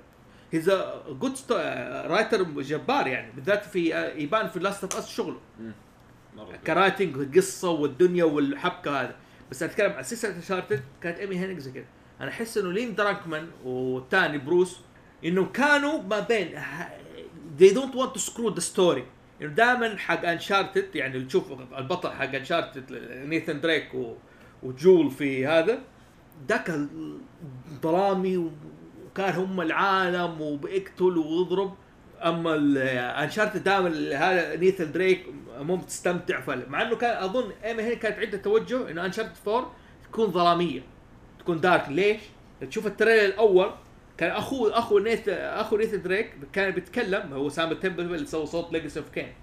he's 0.51 0.69
good 1.09 1.37
writer 1.51 2.07
writer 2.09 3.07
يعني. 3.07 3.31
بالذات 3.31 3.65
في 3.65 3.95
آه، 3.95 4.13
يبان 4.13 4.49
في 4.49 4.59
Last 4.59 4.83
of 4.83 4.97
Us 4.97 5.09
شغله. 5.09 5.39
ك 6.67 6.76
writing 6.76 7.37
قصه 7.37 7.69
والدنيا 7.69 8.23
والحبكة 8.23 9.01
هذا. 9.01 9.15
بس 9.51 9.63
أتكلم 9.63 9.91
عن 9.91 10.03
سلسلة 10.03 10.35
Uncharted 10.35 10.81
كانت 11.01 11.19
إيمي 11.19 11.39
هينيك 11.39 11.59
زي 11.59 11.71
كذا 11.71 11.85
أنا 12.21 12.29
أحس 12.29 12.57
إنه 12.57 12.71
نيل 12.71 12.95
دراكمان 12.95 13.47
والثاني 13.63 14.37
بروس 14.37 14.79
إنه 15.25 15.45
كانوا 15.45 16.01
ما 16.01 16.19
بين 16.19 16.59
they 17.59 17.73
don't 17.73 17.95
want 17.95 18.13
to 18.13 18.19
screw 18.19 18.51
the 18.51 18.61
story. 18.61 19.01
إنه 19.41 19.49
دائما 19.49 19.97
حق 19.97 20.25
Uncharted 20.25 20.95
يعني 20.95 21.25
تشوف 21.25 21.51
البطل 21.77 22.09
حق 22.09 22.35
Uncharted 22.35 22.83
نيثن 23.25 23.61
دريك 23.61 23.93
و... 23.93 24.13
وجول 24.63 25.11
في 25.11 25.47
هذا. 25.47 25.79
ذاك 26.49 26.71
ظلامي 27.83 28.37
وكان 28.37 29.33
هم 29.33 29.61
العالم 29.61 30.41
وبيقتل 30.41 31.17
ويضرب. 31.17 31.75
أما 32.23 32.55
Uncharted 33.23 33.63
دائما 33.63 33.89
هذا 34.15 34.55
نيثن 34.55 34.91
دريك 34.91 35.25
مو 35.59 35.77
تستمتع 35.77 36.41
full 36.41 36.69
مع 36.69 36.81
إنه 36.81 36.95
كان 36.95 37.23
أظن 37.23 37.51
ايمي 37.65 37.83
هينيج 37.83 37.93
كانت 37.93 38.19
عنده 38.19 38.37
توجه 38.37 38.91
إنه 38.91 39.05
Uncharted 39.05 39.47
4 39.47 39.75
تكون 40.03 40.31
ظلامية. 40.31 40.81
تكون 41.39 41.61
dark 41.61 41.89
ليش؟ 41.89 42.21
تشوف 42.69 42.87
ال 42.87 42.92
trailer 42.92 43.25
الأول 43.25 43.71
كان 44.17 44.31
اخو 44.31 44.67
أخو 44.67 44.99
نيث 44.99 45.29
أخو 45.29 45.77
نيث 45.77 45.95
دريك 45.95 46.33
كان 46.53 46.71
بيتكلم 46.71 47.33
هو 47.33 47.49
سايمون 47.49 47.73
تمبلمان 47.73 48.03
اللي 48.03 48.25
سوى 48.25 48.45
صوت 48.45 48.73
Legacy 48.73 48.99
of 48.99 49.09
Kain 49.09 49.33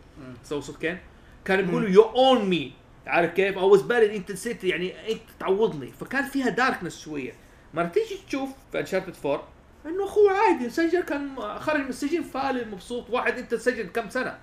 سوى 0.42 0.62
صوت 0.62 0.76
Kain 0.80 0.98
كان 1.44 1.66
بيقول 1.66 1.94
you 1.94 2.02
owe 2.02 2.44
me 2.44 2.72
عارف 3.06 3.32
كيف؟ 3.32 3.58
أو 3.58 3.76
بالي 3.76 4.16
انت 4.16 4.32
نسيت 4.32 4.64
يعني 4.64 5.12
أنت 5.12 5.22
تعوضني. 5.40 5.92
فكان 6.00 6.24
فيها 6.24 6.48
darkness 6.48 7.00
شوية. 7.00 7.32
مرة 7.74 7.86
تيجي 7.86 8.20
تشوف 8.28 8.50
في 8.72 8.80
Uncharted 8.80 9.14
4 9.24 9.48
انه 9.86 10.04
اخوه 10.04 10.32
عادي 10.32 10.70
سجل 10.70 11.00
كان 11.00 11.36
خرج 11.58 11.80
من 11.80 11.88
السجن 11.88 12.22
فالي 12.22 12.64
مبسوط 12.64 13.10
واحد 13.10 13.38
انت 13.38 13.54
سجن 13.54 13.88
كم 13.88 14.10
سنة؟ 14.10 14.38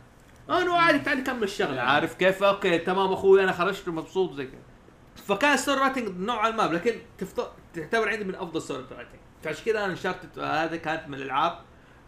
أنا 0.50 0.74
عادي 0.74 1.00
تعال 1.00 1.24
كمل 1.24 1.44
الشغلة. 1.44 1.82
عارف 1.82 2.14
كيف 2.14 2.44
okay 2.44 2.78
تمام 2.78 3.14
أخوي 3.14 3.44
أنا 3.44 3.52
خرجت 3.52 3.90
مبسوط 3.90 4.34
زي 4.34 4.46
كذا. 4.46 4.62
فكان 5.16 5.58
story 5.58 5.80
writing 5.80 6.18
نوعا 6.18 6.50
ما 6.50 6.64
لكن 6.64 6.96
تفت... 7.18 7.42
تعتبر 7.74 8.10
عندي 8.10 8.24
من 8.24 8.36
أفضل 8.36 8.62
story 8.62 8.86
writing 8.92 9.20
فعشان 9.44 9.66
كذا 9.66 9.86
أنا 9.86 9.92
Uncharted 9.92 10.40
هذا 10.40 10.76
كانت 10.76 11.08
من 11.08 11.14
الألعاب 11.14 11.60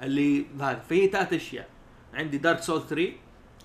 اللي 0.01 0.45
هذا 0.59 0.79
في 0.89 1.07
ثلاث 1.07 1.33
أشياء. 1.33 1.69
عندي 2.13 2.37
Dark 2.37 2.59
Souls 2.59 2.87
3 2.87 3.11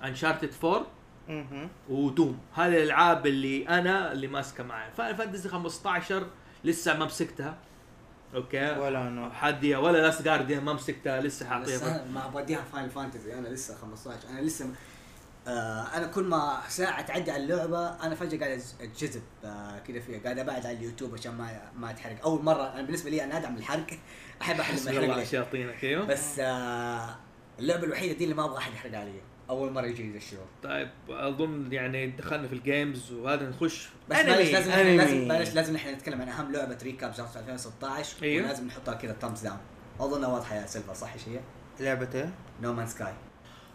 Uncharted 0.05 0.51
4 0.65 0.87
مهم. 1.29 1.69
و 1.88 1.97
Doom. 1.97 2.38
هذه 2.55 2.77
الألعاب 2.77 3.27
اللي 3.27 3.69
أنا 3.69 4.13
اللي 4.13 4.27
ماسكة 4.27 4.65
معي 4.65 4.91
Final 4.91 5.17
Fantasy 5.17 5.49
15 5.49 6.27
لسه 6.65 6.99
ما 6.99 7.05
مسكتها. 7.05 7.59
okay. 8.35 8.71
ولا 8.71 9.09
أنا 9.09 9.31
حدي 9.33 9.77
ولا 9.77 9.99
Last 9.99 10.23
Guardian 10.23 10.64
ما 10.64 10.73
مسكتها 10.73 11.21
لسه 11.21 11.47
حاطيها 11.47 11.77
لسه 11.77 12.05
ما 12.05 12.27
بوديها 12.27 12.62
Final 12.73 12.91
Fantasy 12.91 13.35
أنا 13.38 13.49
لسه 13.49 13.75
15 13.77 14.29
أنا 14.31 14.41
لسه 14.41 14.67
آه 15.49 15.83
أنا 15.97 16.07
كل 16.07 16.25
ما 16.25 16.61
ساعة 16.69 17.03
تعدي 17.03 17.31
على 17.31 17.43
اللعبة 17.43 17.88
أنا 18.07 18.14
فجأة 18.14 18.38
قاعد 18.38 18.62
أتجذب 18.81 19.23
آه 19.45 19.79
كذا 19.79 20.01
فيها. 20.01 20.21
قاعد 20.23 20.38
أبعد 20.38 20.67
على 20.67 20.77
اليوتيوب 20.77 21.14
عشان 21.14 21.35
ما 21.35 21.61
ما 21.77 21.91
اتحرق 21.91 22.23
أول 22.25 22.43
مرة 22.45 22.73
أنا 22.73 22.83
بالنسبة 22.83 23.11
لي 23.11 23.25
أنا 23.25 23.37
أدعم 23.37 23.57
الحرق. 23.57 23.87
أحب 24.43 24.61
أيوه 25.83 26.07
بس 26.07 26.38
آه 26.38 27.17
اللعبة 27.59 27.85
الوحيدة 27.85 28.12
دي 28.19 28.25
اللي 28.25 28.35
ما 28.35 28.45
أبغى 28.45 28.59
أحد 28.59 28.73
يحرق 28.73 28.99
علي 28.99 29.21
أول 29.51 29.73
مرة 29.73 29.87
يجي 29.87 30.11
ذا 30.11 30.17
الشعور 30.17 30.47
طيب 30.63 30.89
أظن 31.11 31.73
يعني 31.73 32.07
دخلنا 32.07 32.49
في 32.49 32.55
ال 32.55 32.64
games 32.64 33.12
وهذا 33.13 33.49
نخش 33.49 33.89
بس 34.09 34.17
أنمي. 34.17 34.31
معلش 34.33 34.51
لازم 34.53 34.71
أنمي. 34.73 34.97
لازم 34.97 35.29
معلش 35.29 35.51
لازم 35.55 35.77
إحنا 35.77 35.93
نتكلم 35.93 36.21
عن 36.23 36.29
أهم 36.29 36.53
لعبة 36.53 36.79
recap 36.83 37.12
just 37.12 37.37
2016 37.37 38.23
أيوه. 38.23 38.45
ولازم 38.47 38.67
نحطها 38.67 38.95
كذا 38.95 39.13
thumbs 39.12 39.41
down 39.43 39.59
اظنها 40.01 40.29
واضحة 40.29 40.55
يا 40.57 40.67
سيلفر 40.67 40.95
صح 40.95 41.13
إيش 41.13 41.29
هي؟ 41.29 41.41
لعبة 41.81 42.09
إيه؟ 42.15 42.31
No 42.62 42.73
Man's 42.73 42.87
Sky 42.87 43.12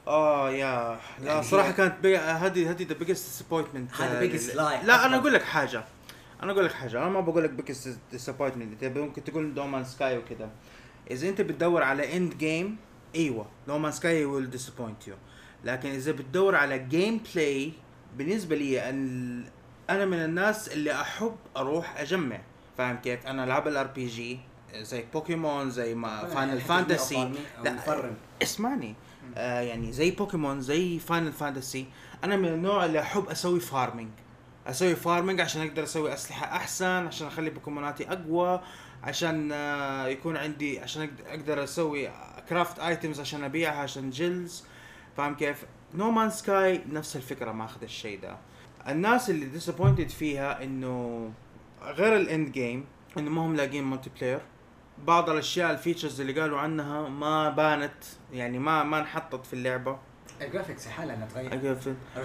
آه 0.07 0.51
يا 0.51 0.99
لا 1.19 1.25
يعني 1.31 1.43
صراحة 1.43 1.69
هي- 1.69 1.73
كانت 1.73 1.95
بي... 2.03 2.17
هذه 2.17 2.69
هذه 2.71 2.83
the 2.87 2.93
biggest 2.93 3.25
disappointment 3.27 3.93
هذا 3.93 4.21
biggest 4.29 4.51
lie. 4.53 4.85
لا 4.85 5.05
أنا 5.05 5.17
أقول 5.17 5.33
لك 5.33 5.43
حاجة 5.43 5.83
أنا 6.43 6.51
أقول 6.51 6.65
لك 6.65 6.71
حاجة 6.73 6.97
أنا 6.97 7.09
ما 7.09 7.21
بقول 7.21 7.43
لك 7.43 7.49
biggest 7.49 7.97
disappointment 8.11 8.83
انت 8.83 8.97
ممكن 8.97 9.23
تقول 9.23 9.53
No 9.53 9.67
Man's 9.67 9.83
Sky 9.83 10.17
وكذا 10.17 10.49
إذا 11.11 11.29
أنت 11.29 11.41
بتدور 11.41 11.83
على 11.83 12.17
end 12.17 12.37
game 12.37 12.77
إيوه 13.15 13.45
No 13.67 13.77
Man's 13.79 13.91
Sky 13.91 14.25
will 14.25 14.49
disappoint 14.49 15.07
you 15.07 15.15
لكن 15.63 15.89
إذا 15.89 16.11
بتدور 16.11 16.55
على 16.55 16.79
gameplay 16.79 17.71
بالنسبة 18.17 18.55
لي 18.55 18.89
أن 18.89 19.43
أنا 19.89 20.05
من 20.05 20.17
الناس 20.17 20.67
اللي 20.67 21.01
أحب 21.01 21.35
أروح 21.57 21.99
أجمع. 21.99 22.39
فاهم 22.77 22.97
كيف؟ 22.97 23.27
أنا 23.27 23.43
ألعب 23.43 23.67
ال 23.67 23.87
RPG 23.87 24.39
زي 24.75 25.05
بوكيمون 25.13 25.69
زي 25.69 25.95
ما 25.95 26.25
Final 26.27 26.61
Fantasy 26.61 27.31
لا 27.63 27.73
مفرم 27.73 28.15
اسمعني. 28.41 28.95
آه 29.37 29.61
يعني 29.61 29.91
زي 29.91 30.11
بوكيمون 30.11 30.61
زي 30.61 30.99
Final 30.99 31.31
Fantasy 31.31 31.85
أنا 32.23 32.35
من 32.35 32.47
النوع 32.47 32.85
اللي 32.85 32.99
أحب 32.99 33.29
أسوي 33.29 33.59
farming 33.59 34.09
أسوي 34.67 34.95
farming 34.95 35.41
عشان 35.41 35.67
أقدر 35.67 35.83
أسوي 35.83 36.13
أسلحة 36.13 36.55
أحسن 36.55 36.85
عشان 37.07 37.27
أخلي 37.27 37.49
بوكيموناتي 37.49 38.07
أقوى 38.11 38.61
عشان 39.03 39.51
آه 39.51 40.07
يكون 40.07 40.37
عندي 40.37 40.79
عشان 40.79 41.09
أقدر 41.27 41.63
أسوي 41.63 42.09
craft 42.49 42.79
items 42.79 43.19
عشان 43.19 43.43
أبيعها 43.43 43.81
عشان 43.81 44.09
guilds 44.09 44.63
فاهم 45.17 45.35
كيف؟ 45.35 45.65
نو 45.95 46.11
مان 46.11 46.29
سكاي 46.29 46.81
نفس 46.91 47.15
الفكرة 47.15 47.51
ماخذ 47.51 47.83
الشيء 47.83 48.21
ده. 48.21 48.37
الناس 48.87 49.29
اللي 49.29 49.45
disappointed 49.45 50.09
فيها 50.09 50.63
إنه 50.63 51.31
غير 51.83 52.15
ال 52.15 52.24
end 52.24 52.51
game 52.51 52.85
إنه 53.17 53.29
ما 53.29 53.41
هم 53.45 53.55
لاقين 53.55 53.83
multiplayer 53.83 54.41
بعض 55.07 55.29
الأشياء 55.29 55.71
ال 55.71 55.77
features 55.77 56.21
اللي 56.21 56.41
قالوا 56.41 56.59
عنها 56.59 57.09
ما 57.09 57.49
بانت 57.49 58.03
يعني 58.33 58.59
ما 58.59 58.83
ما 58.83 58.99
انحطت 58.99 59.45
في 59.45 59.53
اللعبة. 59.53 59.99
ال 60.41 60.46
graphics 60.46 60.87
إنها 60.87 61.27
تغير. 61.33 61.53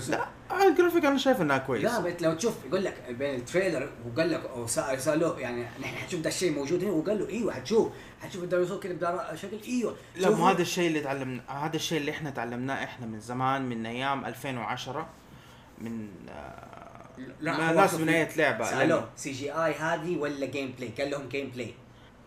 لا 0.09 0.69
الجرافيك 0.69 1.05
أنا 1.05 1.19
شايف 1.19 1.41
إنها 1.41 1.59
كويس. 1.59 1.85
لا 1.85 2.01
بس 2.01 2.23
لو 2.23 2.35
تشوف 2.35 2.55
يقول 2.69 2.85
لك 2.85 2.95
بين 3.11 3.35
ال 3.35 3.42
trailer 3.42 3.91
وقال 4.07 4.31
لك 4.31 4.45
أو 4.45 4.67
سا- 4.67 4.97
سالوه 4.97 5.41
يعني 5.41 5.63
نحن 5.81 5.85
حنشوف 5.97 6.21
ده 6.21 6.29
الشيء 6.29 6.53
موجود 6.53 6.85
هنا 6.85 6.93
وقال 6.93 7.19
له 7.19 7.29
إيوه 7.29 7.53
حتشوف 7.53 7.93
حتشوف 8.23 8.43
الديناصور 8.45 8.81
كذا 8.81 8.93
بدار- 8.93 9.37
شكل. 9.37 9.59
إيوه. 9.69 9.97
لا. 10.17 10.31
مو 10.31 10.47
هذا 10.49 10.63
الشيء 10.63 10.89
اللي 10.89 11.01
تعلمنا 11.01 11.41
هذا 11.67 11.77
الشيء 11.77 11.99
اللي 11.99 12.11
إحنا 12.11 12.31
تعلمناه 12.31 12.85
إحنا 12.85 13.07
من 13.07 13.21
زمان 13.21 13.69
من 13.69 13.87
أيام 13.87 14.25
2010 14.25 15.09
من 15.79 16.09
آه، 16.29 17.09
لا، 17.41 17.73
ناس 17.73 17.95
اي 17.95 18.29
لعبة 18.37 18.65
سألوه 18.65 19.09
CGI 19.17 19.75
هذه 19.75 20.17
ولا 20.17 20.47
gameplay؟ 20.47 20.91
قال 20.99 21.11
لهم 21.11 21.29
gameplay 21.29 21.75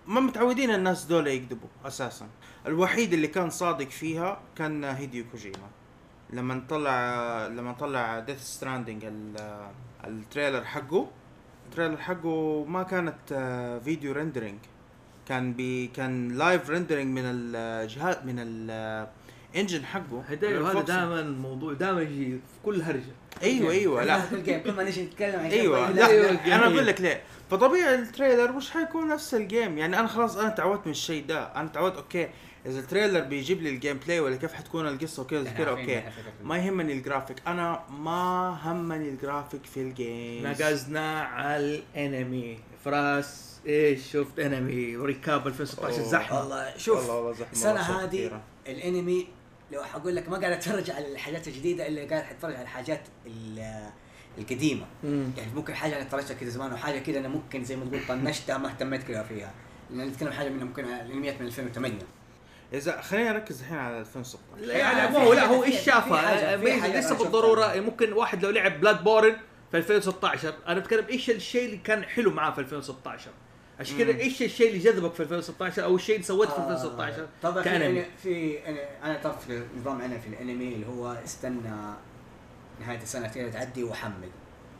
ما 0.08 0.20
متعودين 0.20 0.72
الناس 0.74 1.04
دول 1.04 1.28
يكذبوا 1.28 1.68
أساسا. 1.86 2.28
الوحيد 2.67 3.13
اللي 3.13 3.28
كان 3.28 3.50
صادق 3.50 3.89
فيها 3.89 4.39
كان 4.56 4.84
هيديو 4.84 5.26
كوجيما. 5.32 5.69
لما 6.34 6.63
طلع 6.69 7.47
لما 7.47 7.74
طلع 7.74 8.19
ديث 8.19 8.41
ستراندنج 8.43 9.06
ال 10.08 10.15
trailer 10.15 10.64
حقه 10.63 11.08
ال 11.66 11.70
trailer 11.70 11.98
حقه 11.97 12.65
ما 12.65 12.84
كانت 12.84 13.15
آه، 13.32 13.80
فيديو 13.80 14.12
rendering 14.14 14.60
كان 15.28 15.54
بي 15.54 15.88
كان 15.88 16.38
live 16.38 16.70
rendering 16.70 17.20
من 17.19 17.24
الجهاز 17.26 18.15
من 18.26 18.36
ال 18.40 18.60
engine 18.60 19.86
حقه. 19.86 20.24
هدايا 20.30 20.62
هذا. 20.62 20.82
دائما 20.82 21.24
موضوع 21.24 21.74
دائما 21.74 22.02
يجي 22.02 22.32
في 22.32 22.39
كل 22.65 22.82
هرجة. 22.82 23.13
أيوه 23.43 23.71
أيوه 23.71 24.04
لا. 24.04 24.21
كل 24.63 24.71
ما 24.71 24.84
نجي 24.84 25.04
نتكلم 25.04 25.39
عن 25.39 25.45
أيوه 25.45 25.91
لا, 25.91 26.08
أيوة، 26.08 26.26
لا 26.26 26.32
ال 26.32 26.36
game 26.36 26.54
أنا. 26.54 26.65
أقول 26.67 26.88
لك 26.88 27.02
ليه. 27.02 27.24
فطبيعي 27.52 27.95
ال 27.96 28.03
trailer 28.03 28.52
مش 28.52 28.71
حيكون 28.71 29.08
نفس 29.08 29.34
ال 29.34 29.42
game 29.42 29.78
يعني 29.78 30.00
أنا 30.00 30.08
خلاص 30.08 30.38
أنا 30.38 30.50
تعودت 30.50 30.86
من 30.86 30.91
الشيء 30.91 31.26
ده. 31.26 31.43
أنا 31.56 31.67
تعودت 31.67 31.95
okay 31.96 32.30
إذا 32.65 32.80
ال 32.80 32.85
trailer 32.85 33.20
بيجيب 33.19 33.62
لي 33.62 33.69
ال 33.70 33.98
gameplay 33.98 34.20
ولا 34.19 34.36
كيف 34.36 34.54
حتكون 34.54 34.88
القصة 34.88 35.21
وكذا 35.21 35.43
زي 35.43 35.50
كذا 35.50 35.69
عارفين 35.69 35.97
okay. 35.98 36.10
ما 36.43 36.58
يهمني 36.58 36.93
الجرافيك 36.93 37.38
أنا 37.47 37.84
ما 37.89 38.50
همني 38.63 39.10
الجرافيك 39.10 39.66
في 39.66 39.82
ال 39.82 39.95
game 39.95 40.47
نقزنا 40.47 41.22
على 41.22 41.76
الانمي. 41.95 42.59
فراس 42.86 43.59
إيش 43.66 44.12
شفت 44.12 44.39
انمي؟ 44.39 44.95
recap 44.97 45.47
2016 45.47 45.99
أوه. 45.99 46.07
زحمة. 46.09 46.39
والله 46.39 46.78
شوف 46.78 46.97
والله 46.99 47.16
والله 47.16 47.32
زحمة 47.34 47.51
السنة 47.51 47.80
هذه. 47.82 48.41
الانمي 48.68 49.28
لو 49.72 49.84
حقول 49.84 50.16
لك 50.16 50.30
ما 50.30 50.38
قاعد 50.38 50.51
أتفرج 50.51 50.91
على 50.91 51.12
الحاجات 51.12 51.47
الجديدة 51.47 51.88
إلا 51.88 52.09
قاعد 52.09 52.32
أتفرج 52.32 52.53
على 52.53 52.64
الحاجات 52.64 53.01
ال- 53.28 53.89
القديمة. 54.38 54.86
مم. 55.03 55.32
يعني 55.38 55.53
ممكن 55.55 55.74
حاجة 55.76 55.95
أنا 55.95 56.01
اتفرجتها 56.01 56.34
كذا 56.34 56.49
زمان 56.49 56.74
وحاجة 56.74 56.99
كذا 56.99 57.20
أنا 57.20 57.28
ممكن 57.28 57.64
زي 57.64 57.76
ما 57.76 57.86
تقول 57.86 57.99
طنشتها 58.07 58.57
ما 58.57 58.68
اهتميت 58.70 59.03
كذا 59.03 59.24
فيها. 59.24 59.51
لأن 59.91 60.07
نتكلم 60.07 60.32
حاجة 60.32 60.49
من 60.49 60.64
ممكن 60.64 60.86
الانميات 60.86 61.41
من 61.41 61.47
2008 61.47 61.97
إذا 62.74 63.01
خلينا 63.01 63.32
نركز 63.32 63.59
الحين 63.61 63.78
على 63.78 63.99
2016 63.99 64.65
لا 64.65 64.78
يعني 64.78 65.17
مو 65.19 65.34
لا 65.34 65.45
هو 65.45 65.63
إيش 65.63 65.76
لسه 66.99 67.09
أنا 67.11 67.17
بالضرورة. 67.24 67.80
ممكن 67.80 68.13
واحد 68.13 68.45
لو 68.45 68.49
لعب 68.51 68.80
بلاد 68.82 69.03
بورن 69.03 69.36
في 69.72 69.78
2016 69.78 70.53
أنا 70.67 70.80
بتكلم 70.80 71.05
إيش 71.09 71.30
الشيء 71.30 71.65
اللي 71.65 71.78
كان 71.78 72.03
حلو 72.03 72.32
معاه 72.32 72.51
في 72.51 72.59
2016 72.61 73.32
عشان 73.80 73.97
كذا. 73.97 74.09
إيش 74.19 74.41
الشيء 74.41 74.67
اللي 74.67 74.80
جذبك 74.80 75.13
في 75.13 75.24
2016 75.24 75.84
أو 75.84 75.95
الشيء 75.95 76.15
اللي 76.15 76.28
سويته 76.28 76.53
في 76.53 76.59
آه، 76.59 76.72
2016 76.74 77.28
طبعا 77.43 77.63
في 77.63 77.69
كأنمي. 77.69 78.03
أنا- 78.03 78.22
في 78.24 78.59
أنا- 78.65 79.05
أنا 79.05 79.19
طبعا 79.24 79.36
في 79.36 79.63
نظام 79.78 80.01
أنا 80.01 80.17
في 80.17 80.28
الأنمي 80.28 80.74
اللي 80.74 80.88
هو 80.88 81.11
استنى 81.26 81.93
نهاية 82.82 83.01
السنة 83.01 83.28
كذا 83.28 83.49
تعدي 83.49 83.84
واحمل 83.84 84.30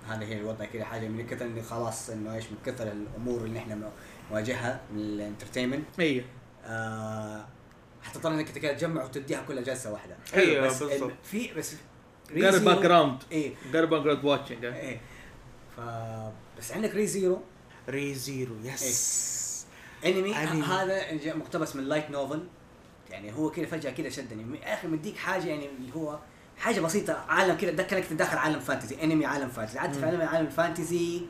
هذا 0.07 0.25
هي 0.25 0.37
الوضع 0.37 0.65
كذا 0.65 0.83
حاجة 0.85 1.07
من 1.07 1.27
كثر 1.27 1.45
إني 1.45 1.61
خلاص 1.63 2.09
إنه 2.09 2.35
إيش 2.35 2.45
من 2.45 2.57
كثر 2.65 2.87
الأمور 2.91 3.41
اللي 3.45 3.59
إحنا 3.59 3.91
نواجهها 4.31 4.79
من 4.93 4.99
ال 4.99 5.05
entertainment. 5.05 5.86
أيوه 5.99 6.25
آه 6.65 7.45
حتضطر 8.04 8.34
إنك 8.34 8.52
كده 8.54 8.74
تجمع 8.74 9.04
وتديها 9.04 9.41
كلها 9.47 9.64
جلسة 9.64 9.91
واحدة. 9.91 10.18
أيوه 10.34 10.68
بس 10.68 10.84
بالضبط. 10.84 11.12
في 11.24 11.54
بس 11.54 11.74
غير 12.32 12.58
background 12.59 13.24
إيه. 13.32 13.54
غير 13.74 13.86
background 13.86 14.26
watching 14.26 14.65
إيه. 14.66 15.02
ف 15.78 15.80
بس 16.60 16.72
عندك 16.72 16.95
ري 16.95 17.08
زيرو. 17.08 17.41
ري 17.89 18.14
زيرو 18.14 18.56
yes. 18.63 19.65
انمي. 20.06 20.34
هذا 20.34 21.34
مقتبس 21.36 21.76
من 21.76 21.84
light 21.84 22.09
novel 22.11 22.43
يعني 23.10 23.34
هو 23.34 23.52
كذا 23.52 23.66
فجأة 23.66 23.91
كذا 23.91 24.10
شدني. 24.10 24.43
من 24.43 24.64
اخر 24.64 24.88
مديك 24.88 25.18
حاجة 25.18 25.45
يعني 25.45 25.70
اللي 25.80 25.95
هو 25.95 26.20
حاجة 26.58 26.80
بسيطة 26.80 27.14
عالم 27.14 27.56
كذا 27.58 27.72
تذكرك 27.72 28.04
في 28.04 28.16
داخل 28.16 28.38
عالم 28.38 28.60
fantasy 28.59 29.03
انمي 29.04 29.26
عالم 29.26 29.49
fantasy 29.49 29.80
عاد 29.80 29.93
في 29.93 30.06
عالم 30.06 30.22
عالم 30.22 30.45
ال 30.47 30.57
fantasy 30.57 31.22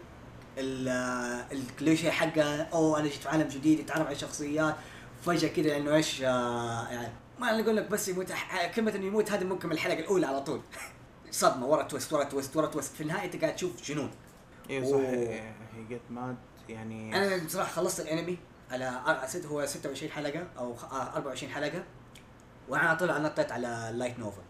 ال- 0.57 1.45
الكليشيه 1.51 2.09
حقه 2.11 2.61
أوه 2.61 2.99
أنا 2.99 3.07
جيت 3.07 3.21
في 3.21 3.29
عالم 3.29 3.47
جديد 3.47 3.79
يتعرف 3.79 4.07
على 4.07 4.15
شخصيات. 4.15 4.75
فجأة 5.21 5.47
كذا 5.49 5.77
إنه 5.77 5.95
إيش 5.95 6.21
آه، 6.21 6.87
يعني 6.89 7.13
ما 7.39 7.49
أنا 7.49 7.63
أقول 7.63 7.75
لك 7.77 7.89
بس 7.89 8.07
يموت 8.07 8.31
ح- 8.31 8.71
كلمة 8.75 8.95
إنه 8.95 9.05
يموت 9.05 9.31
هذه 9.31 9.43
ممكن 9.43 9.67
من 9.67 9.73
الحلقة 9.73 9.99
الأولى 9.99 10.25
على 10.27 10.41
طول. 10.41 10.61
صدمة 11.31 11.65
ورا 11.67 11.83
twist 11.83 12.13
ورا 12.13 12.23
twist 12.23 12.57
ورا 12.57 12.67
twist. 12.67 12.93
في 12.95 13.01
النهاية 13.01 13.25
أنت 13.25 13.41
قاعد 13.41 13.55
تشوف 13.55 13.83
جنون 13.83 14.11
أيوه 14.69 14.85
صح. 14.91 14.97
هي 14.97 15.51
get 15.89 16.01
mad 16.09 16.35
يعني 16.69 17.17
أنا 17.17 17.43
بصراحة 17.45 17.71
خلصت 17.71 17.99
الأنمي 17.99 18.37
على 18.71 19.21
ست 19.27 19.45
هو 19.45 19.65
26 19.65 20.11
حلقة 20.11 20.47
أو 20.57 20.75
خ- 20.75 20.93
آه، 20.93 21.15
24 21.15 21.51
حلقة. 21.53 21.83
وأنا 22.69 22.83
على 22.89 22.97
طول 22.97 23.21
نطيت 23.21 23.51
على 23.51 23.91
light 23.93 24.19
novel 24.19 24.41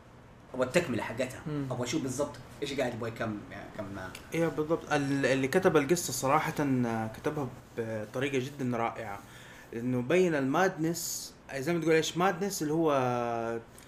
أبغى 0.54 0.66
التكملة 0.68 1.04
حقتها. 1.04 1.42
أبغى 1.72 1.84
أشوف 1.84 2.02
بالضبط 2.02 2.32
إيش 2.62 2.74
قاعد 2.74 2.94
يبغى 2.94 3.10
يعني 3.20 3.36
يكمل 3.76 3.94
معاه 3.96 4.10
أيوه 4.34 4.50
بالضبط. 4.50 4.94
ال- 4.94 5.26
اللي 5.26 5.48
كتب 5.48 5.78
القصة 5.78 6.14
صراحة 6.14 6.52
كتبها 7.18 7.48
بطريقة 7.78 8.40
جدا 8.40 8.78
رائعة. 8.78 9.20
إنه 9.74 10.02
بين 10.02 10.36
ال 10.36 10.48
madness 10.48 11.34
زي 11.56 11.74
ما 11.74 11.82
تقول 11.82 11.94
إيش 11.94 12.18
madness 12.18 12.62
اللي 12.62 12.74
هو 12.74 12.92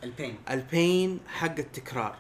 البين 0.04 0.36
البين 0.50 1.20
حق 1.28 1.60
التكرار. 1.60 2.16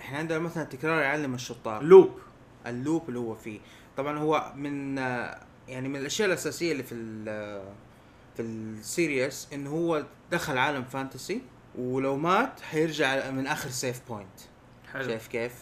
إحنا 0.00 0.18
عندنا 0.18 0.38
مثلا 0.38 0.62
التكرار 0.62 1.02
يعلم 1.02 1.34
الشطار. 1.34 1.82
loop 1.82 2.18
ال 2.66 2.74
loop 2.74 3.08
اللي 3.08 3.18
هو 3.18 3.34
فيه. 3.34 3.60
طبعا 3.96 4.18
هو 4.18 4.52
من 4.56 4.98
يعني 5.68 5.88
من 5.88 5.96
الأشياء 5.96 6.28
الأساسية 6.28 6.72
اللي 6.72 6.82
في 6.82 6.94
ال 6.94 7.24
في 8.36 8.42
ال 8.42 8.57
series 8.57 9.48
انه 9.52 9.70
هو 9.70 10.04
دخل 10.30 10.58
عالم 10.58 10.84
fantasy 10.84 11.42
ولو 11.78 12.16
مات 12.16 12.60
حيرجع 12.60 13.30
من 13.30 13.46
آخر 13.46 13.70
save 13.70 14.00
point 14.08 14.40
حلو. 14.92 15.04
شايف 15.04 15.28
كيف؟ 15.28 15.52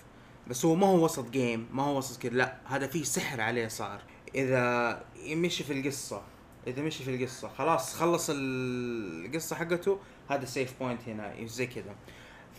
بس 0.46 0.64
هو 0.64 0.74
ما 0.74 0.86
هو 0.86 1.04
وسط 1.04 1.30
game 1.30 1.68
ما 1.72 1.82
هو 1.82 1.98
وسط 1.98 2.22
كده. 2.22 2.36
لا 2.36 2.56
هذا 2.66 2.86
فيه 2.86 3.04
سحر 3.04 3.40
عليه 3.40 3.68
صار. 3.68 4.00
إذا 4.34 5.04
مشي 5.26 5.64
في 5.64 5.72
القصة. 5.72 6.22
إذا 6.68 6.82
مشي 6.82 7.04
في 7.04 7.14
القصة. 7.14 7.48
خلاص 7.48 7.94
خلص 7.94 8.30
القصة 8.34 9.56
حقته 9.56 9.98
هذا 10.30 10.44
save 10.44 10.74
point 10.80 11.00
هنا 11.08 11.34
زي 11.46 11.66
كده 11.66 11.94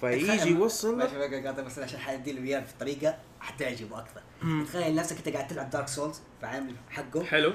فيجي 0.01 0.49
يوصل 0.49 0.97
ماشي 0.97 1.17
بقى 1.17 1.47
قاطع 1.47 1.63
بس 1.63 1.79
عشان 1.79 1.99
حدي 1.99 2.31
له 2.31 2.43
اياه 2.43 2.63
بطريقه 2.75 3.17
حتعجبه 3.39 3.99
أكثر. 3.99 4.21
تخيل 4.65 4.95
نفسك 4.95 5.17
أنت 5.17 5.29
قاعد 5.29 5.47
تلعب 5.47 5.69
دارك 5.69 5.87
سولز 5.87 6.21
في 6.39 6.45
عالم 6.45 6.75
حقه. 6.89 7.23
حلو. 7.23 7.53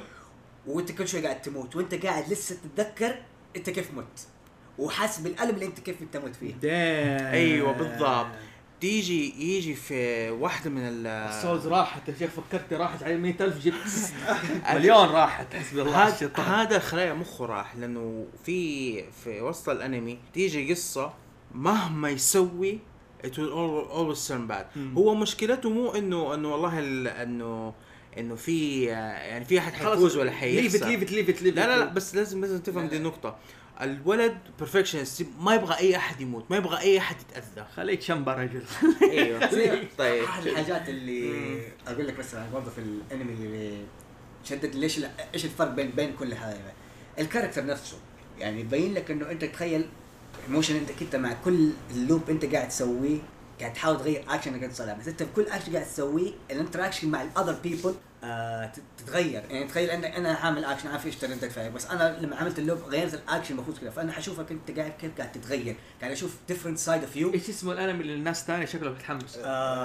وأنت 0.66 0.92
كل 0.92 1.08
شوي 1.08 1.22
قاعد 1.22 1.42
تموت 1.42 1.76
وأنت 1.76 1.94
قاعد 1.94 2.32
لسه 2.32 2.56
تتذكر 2.76 3.16
أنت 3.56 3.70
كيف 3.70 3.94
مت. 3.94 4.26
وحاسس 4.78 5.20
بالالم 5.20 5.54
اللي 5.54 5.66
أنت 5.66 5.80
كيف 5.80 6.02
أنت 6.02 6.16
مت 6.16 6.36
فيه. 6.36 6.54
دام 6.54 7.32
أيوه 7.32 7.72
بالضبط. 7.72 8.26
تيجي 8.88 9.54
يجي 9.56 9.74
في 9.74 10.30
واحدة 10.30 10.70
من 10.70 10.80
ال 10.88 11.06
ال 11.06 11.16
souls 11.16 11.66
راحت 11.66 12.08
يا 12.08 12.14
شيخ 12.18 12.30
فكرت 12.30 12.72
راحت 12.72 13.02
علي 13.02 13.16
100000 13.16 13.64
جبت 13.64 13.76
مليون 14.74 15.08
راحت 15.08 15.54
حسبي 15.54 15.82
الله 15.82 16.06
هذا 16.08 16.30
هذا 16.36 16.78
خلايا 16.78 17.14
مخه 17.14 17.46
راح 17.46 17.76
لأنه 17.76 18.26
في 18.44 19.02
في 19.12 19.40
وسط 19.40 19.68
الأنمي 19.68 20.18
تيجي 20.34 20.70
قصة 20.74 21.12
مهما 21.54 22.10
يسوي 22.10 22.78
it 23.24 23.30
will 23.30 23.52
al- 23.54 23.88
always 23.96 24.28
turn 24.28 24.50
bad. 24.52 24.76
مم. 24.76 24.94
هو 24.96 25.14
مشكلته 25.14 25.70
مو 25.70 25.90
انه 25.90 26.34
إنه 26.34 26.52
والله 26.52 26.78
ال- 26.78 27.08
انه 27.08 27.74
إنه 28.18 28.34
في 28.34 28.82
يعني 28.84 29.44
في 29.44 29.58
أحد 29.58 29.72
حيفوز 29.72 30.16
ولا 30.16 30.30
left 30.30 30.40
حيخسر. 30.40 30.86
left 30.88 31.10
left 31.12 31.42
left 31.42 31.56
لا 31.56 31.66
لا 31.66 31.78
لا 31.78 31.84
بس 31.84 32.14
لازم 32.14 32.40
لازم 32.40 32.58
تفهم 32.58 32.86
دي 32.88 32.96
النقطة. 32.96 33.36
الولد 33.80 34.38
perfectionist 34.58 35.26
ما 35.40 35.54
يبغى 35.54 35.78
أي 35.78 35.96
أحد 35.96 36.20
يموت 36.20 36.44
ما 36.50 36.56
يبغى 36.56 36.78
أي 36.80 36.98
أحد 36.98 37.16
يتأذى. 37.20 37.66
خليك 37.76 38.02
شمبا 38.02 38.34
رجل 38.34 38.62
أيوه. 39.12 39.46
طيب. 39.98 40.24
أحد 40.24 40.46
الحاجات 40.46 40.88
اللي. 40.88 41.62
أقول 41.86 42.06
لك 42.06 42.16
بس 42.18 42.34
برضه 42.52 42.70
في 42.70 42.78
الأنمي 42.78 43.32
اللي 43.32 43.84
شدد 44.44 44.74
ليش 44.74 45.00
إيش 45.34 45.44
الفرق 45.44 45.70
بين 45.70 45.90
بين 45.90 46.12
كل 46.18 46.34
هذا؟ 46.34 46.72
ال 47.18 47.23
character 47.23 47.66
نفسه. 47.66 47.96
يعني 48.38 48.60
يبين 48.60 48.94
لك 48.94 49.10
إنه 49.10 49.30
أنت 49.30 49.44
تخيل 49.44 49.86
emotion 50.48 50.76
أنت 50.76 50.90
انت 51.02 51.16
مع 51.16 51.32
كل 51.44 51.70
ال 51.90 51.98
loop 51.98 52.30
أنت 52.30 52.44
قاعد 52.44 52.68
تسويه 52.68 53.18
قاعد 53.60 53.72
تحاول 53.72 53.98
تغير 53.98 54.24
اكشن 54.28 54.58
قاعد 54.58 54.70
تصلح. 54.70 54.94
بس 54.94 55.08
أنت 55.08 55.22
في 55.22 55.28
كل 55.36 55.42
اكشن 55.46 55.72
قاعد 55.72 55.86
تسويه 55.86 56.32
ال 56.50 56.55
interaction 56.55 57.08
مع 57.08 57.22
ال 57.22 57.27
other 57.27 57.52
people 57.62 57.94
آه 58.24 58.66
تت- 58.66 58.82
تتغير. 58.98 59.42
يعني 59.50 59.64
تخيل 59.64 59.90
ان 59.90 60.04
أنا 60.04 60.32
عامل 60.32 60.64
اكشن 60.64 60.88
عارف 60.88 61.06
إيش 61.06 61.16
ترى 61.16 61.34
فيه 61.50 61.68
بس 61.68 61.86
أنا 61.86 62.18
لما 62.20 62.36
عملت 62.36 62.58
ال 62.58 62.62
loop 62.62 62.78
غيرت 62.78 63.14
الاكشن 63.14 63.54
المفروض 63.54 63.78
كذا 63.78 63.90
فأنا 63.90 64.12
حشوفك 64.12 64.50
أنت 64.50 64.78
قاعد 64.78 64.92
كيف 65.00 65.10
قاعد 65.18 65.32
تتغير. 65.32 65.76
قاعد 66.00 66.12
أشوف 66.12 66.36
different 66.48 66.78
side 66.78 67.02
of 67.04 67.16
you 67.16 67.34
إيش 67.34 67.48
اسمه 67.48 67.72
الأنمي 67.72 68.00
اللي 68.02 68.14
الناس 68.14 68.44
ثانية 68.46 68.66
شكله 68.66 68.90
بتحمس 68.90 69.38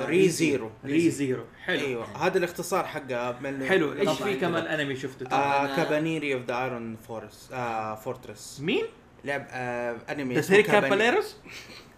ري 0.06 0.30
زيرو 0.30 0.72
ري 0.86 1.10
زيرو 1.12 1.44
حلو. 1.66 1.80
أيوه. 1.80 2.26
هذا 2.28 2.38
الاختصار 2.38 2.86
حقه 2.88 3.40
من 3.42 3.66
حلو. 3.68 3.94
إيش. 3.94 4.10
في 4.22 4.36
كمان 4.36 4.66
أنمي 4.66 4.96
شفته. 4.96 5.28
آه 5.28 5.76
Kabaneri 5.76 6.34
of 6.34 6.45
the 6.45 6.64
Iron 6.64 6.97
Fors 7.08 7.50
آه 7.54 7.96
Fortress 7.95 8.60
مين؟ 8.60 8.84
لعب 9.26 9.48
آه 9.52 9.96
انمي 10.10 10.42
كاباني- 10.42 10.64
كاباليروس؟ 10.64 11.36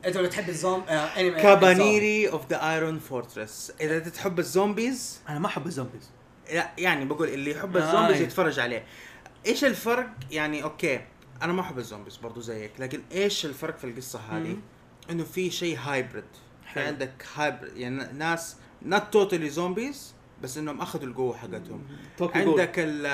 أنت 0.06 0.18
لو 0.18 0.26
تحب 0.26 0.50
ال 0.50 0.58
zom 0.58 0.82
آه 0.82 0.94
انمي 1.20 1.42
Kabaneri 1.42 2.30
of 2.30 2.42
the 2.50 2.72
Iron 2.74 3.00
Fortress 3.00 3.72
إذا 3.82 3.98
انت 3.98 4.08
تحب 4.08 4.40
ال 4.40 4.49
zombies؟ 4.49 5.20
أنا 5.30 5.40
ما 5.40 5.48
أحب 5.48 5.66
ال 5.68 5.72
zombies. 5.72 6.10
لا 6.52 6.72
يعني 6.78 7.06
بقول 7.06 7.28
اللي 7.28 7.52
يحب 7.52 7.78
آه، 7.78 7.80
ال 7.80 7.84
zombies 7.84 8.16
أيوة. 8.16 8.28
يتفرج 8.28 8.60
عليه 8.60 8.86
إيش 9.46 9.64
الفرق 9.66 10.10
يعني 10.32 10.64
okay 10.64 11.02
أنا 11.42 11.54
ما 11.54 11.62
أحب 11.62 11.78
ال 11.78 11.83
zombies 11.83 12.18
برضو 12.18 12.42
زيك 12.42 12.72
لكن 12.80 13.02
إيش 13.12 13.46
الفرق 13.46 13.78
في 13.78 13.84
القصة 13.84 14.20
هذه. 14.20 14.58
إنه 15.10 15.24
في 15.24 15.52
شيء 15.52 15.78
hybrid 15.78 16.24
في. 16.74 16.80
عندك 16.80 17.26
hybrid 17.36 17.78
يعني 17.78 18.14
ناس 18.14 18.56
not 18.82 19.04
totally 19.12 19.50
zombies 19.50 20.14
بس 20.44 20.58
إنهم 20.58 20.82
أخذوا 20.82 21.08
القوة 21.08 21.38
حقتهم. 21.38 21.84
عندك 22.22 22.74
ال 22.78 23.06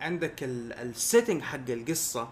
عندك 0.00 0.34
ال 0.42 0.55
setting 0.55 1.42
حق 1.42 1.70
القصة 1.70 2.28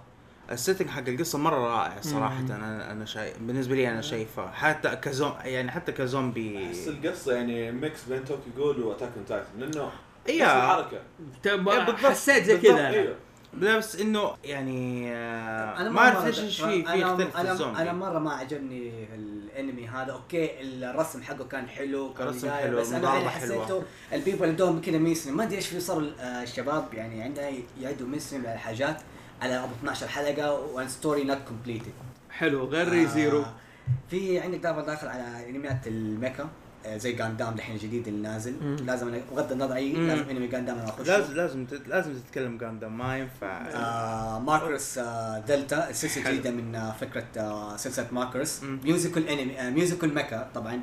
ال 0.52 0.57
setting 0.57 0.88
حق 0.88 1.08
القصة 1.08 1.38
مرة 1.38 1.56
رائع 1.56 2.00
صراحة 2.00 2.40
مم. 2.40 2.52
أنا 2.52 2.92
أنا 2.92 3.04
شايف 3.04 3.38
بالنسبة 3.38 3.74
لي 3.74 3.90
أنا 3.90 4.00
شايفه 4.00 4.50
حتى 4.50 4.96
كزوم 4.96 5.32
يعني 5.44 5.70
حتى 5.70 5.92
كزومبي 5.92 6.66
احس 6.66 6.88
القصة 6.88 7.34
يعني 7.34 7.72
mix 7.72 8.04
بين 8.04 8.24
Tokyo 8.24 8.50
Ghoul 8.56 8.82
و 8.82 8.86
Attack 8.86 9.10
on 9.16 9.26
Titan 9.26 9.58
لأنه 9.58 9.90
إيه. 10.28 10.42
نفس 10.42 10.54
الحركة 10.54 11.00
إيه، 11.46 11.56
بالضبط. 11.56 11.96
حسيت 11.96 12.44
زي. 12.44 12.58
كذا 12.58 12.72
أنا. 12.72 12.88
أيوه 12.88 13.16
لا 13.60 13.78
بس 13.78 13.96
إنه 13.96 14.34
يعني 14.44 15.12
آه، 15.12 15.80
أنا 15.80 15.90
ما 15.90 16.00
اعرف 16.00 16.26
إيش 16.26 16.40
إيش 16.40 16.60
في 16.60 16.84
في 16.84 17.04
أنا, 17.04 17.52
الزومبي 17.52 17.82
أنا 17.82 17.92
مرة 17.92 18.18
ما 18.18 18.32
عجبني 18.32 18.92
الأنمي 19.14 19.88
هذا 19.88 20.12
أوكي 20.12 20.50
الرسم 20.62 21.22
حقه 21.22 21.44
كان 21.44 21.68
حلو 21.68 22.14
كان 22.14 22.28
الرسم 22.28 22.50
حلو، 22.50 22.78
بس 22.78 22.92
أنا 22.92 23.08
حلوة. 23.10 23.28
حسيته 23.28 23.82
ال 24.12 24.17
people 24.17 24.46
عندهم 24.46 24.80
كذا 24.80 24.98
missing 24.98 25.32
ما 25.32 25.42
أدري 25.42 25.56
إيش 25.56 25.66
في 25.66 25.80
صار 25.80 26.12
آه، 26.20 26.42
الشباب 26.42 26.94
يعني 26.94 27.22
عندنا 27.22 27.50
يعدوا 27.80 28.06
missing 28.06 28.40
على 28.46 28.54
الحاجات 28.54 29.02
على 29.42 29.58
ابو 29.64 29.72
12 29.80 30.08
حلقه 30.08 30.52
وال 30.52 30.73
story 30.73 31.24
not 31.24 31.38
completed 31.48 31.92
حلو 32.30 32.64
غير 32.64 32.88
Re:Zero 32.88 33.44
في 34.10 34.40
عندك 34.40 34.58
دائما 34.58 34.82
داخل 34.82 35.08
على 35.08 35.50
انميات 35.50 35.86
ال 35.86 35.97
mecha 35.97 36.48
آه، 36.86 36.96
زي 36.96 37.12
Gundam 37.12 37.54
الحين 37.54 37.76
الجديد 37.76 38.08
اللي 38.08 38.28
نازل 38.28 38.54
مم. 38.62 38.76
لازم 38.76 39.08
أنا 39.08 39.20
بغض 39.32 39.52
النظر 39.52 39.74
اي. 39.74 39.92
لازم 39.92 40.28
أنمي 40.30 40.46
Gundam 40.46 40.78
أنا 40.78 40.88
اخش 40.88 41.06
لازم 41.08 41.34
لازم 41.34 41.66
لازم 41.86 42.14
تتكلم 42.14 42.58
Gundam 42.58 42.98
ما 42.98 43.18
ينفع 43.18 43.66
آه 43.66 44.38
Macross 44.38 44.98
آه 44.98 45.38
دلتا 45.38 45.90
السلسلة. 45.90 46.28
الجديده 46.30 46.50
من 46.50 46.74
آه 46.74 46.92
فكرة 46.92 47.24
آه 47.36 47.76
سلسلة 47.76 48.06
Macross. 48.12 48.62
musical 48.62 49.28
anime 49.28 49.60
آه 49.60 49.70
musical 49.70 50.14
mecha 50.14 50.48
طبعا 50.54 50.80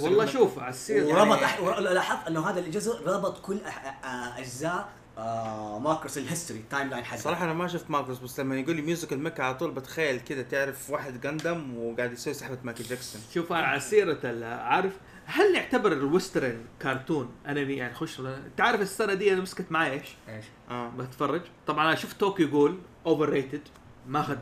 والله 0.00 0.26
شوف 0.26 0.58
على 0.58 0.70
السير 0.70 1.04
وربط 1.06 1.42
يعني. 1.42 1.62
ور- 1.62 1.80
لاحظت 1.80 2.26
إنه 2.28 2.50
هذا 2.50 2.60
الجزء 2.60 3.06
ربط 3.08 3.40
كل. 3.40 3.58
آه 4.04 4.38
أجزاء 4.38 4.88
آه 5.18 5.78
Macross 5.78 6.18
ال 6.18 6.64
history 6.70 6.88
timeline 6.90 7.04
حقه 7.04 7.18
صراحة 7.18 7.44
أنا 7.44 7.52
ما 7.52 7.68
شفت 7.68 7.90
Macross 7.90 8.18
بس 8.18 8.40
لما 8.40 8.56
يقول 8.56 8.76
لي 8.76 8.82
musical 8.82 9.18
mecha 9.18 9.42
على 9.44 9.54
طول 9.54 9.70
بتخيل 9.70 10.20
كذا 10.20 10.42
تعرف 10.42 10.90
واحد 10.90 11.20
Gundam 11.20 11.76
وقاعد 11.78 12.12
يسوي 12.12 12.34
سحبة 12.34 12.58
مايكل 12.64 12.84
جاكسون 12.84 13.20
شوف 13.34 13.52
أنا 13.52 13.66
على 13.66 13.80
سيرة 13.80 14.18
ال- 14.24 14.44
عارف 14.44 14.92
هل 15.24 15.52
نعتبر 15.52 15.92
ال 15.92 16.01
western 16.01 16.64
كرتون 16.82 17.30
انمي 17.48 17.72
يعني 17.74 17.94
خش 17.94 18.20
انت 18.20 18.60
عارف 18.60 18.80
السنة 18.80 19.14
دي 19.14 19.32
أنا 19.32 19.40
مسكت 19.40 19.72
معي 19.72 19.92
إيش؟ 19.92 20.14
إيش؟ 20.28 20.44
آه. 20.70 20.88
بتفرج. 20.88 21.42
طبعا 21.66 21.86
أنا 21.86 21.94
شفت 21.94 22.20
Tokyo 22.20 22.48
Ghoul 22.50 22.78
overrated 23.06 23.60
ماخذ 24.06 24.36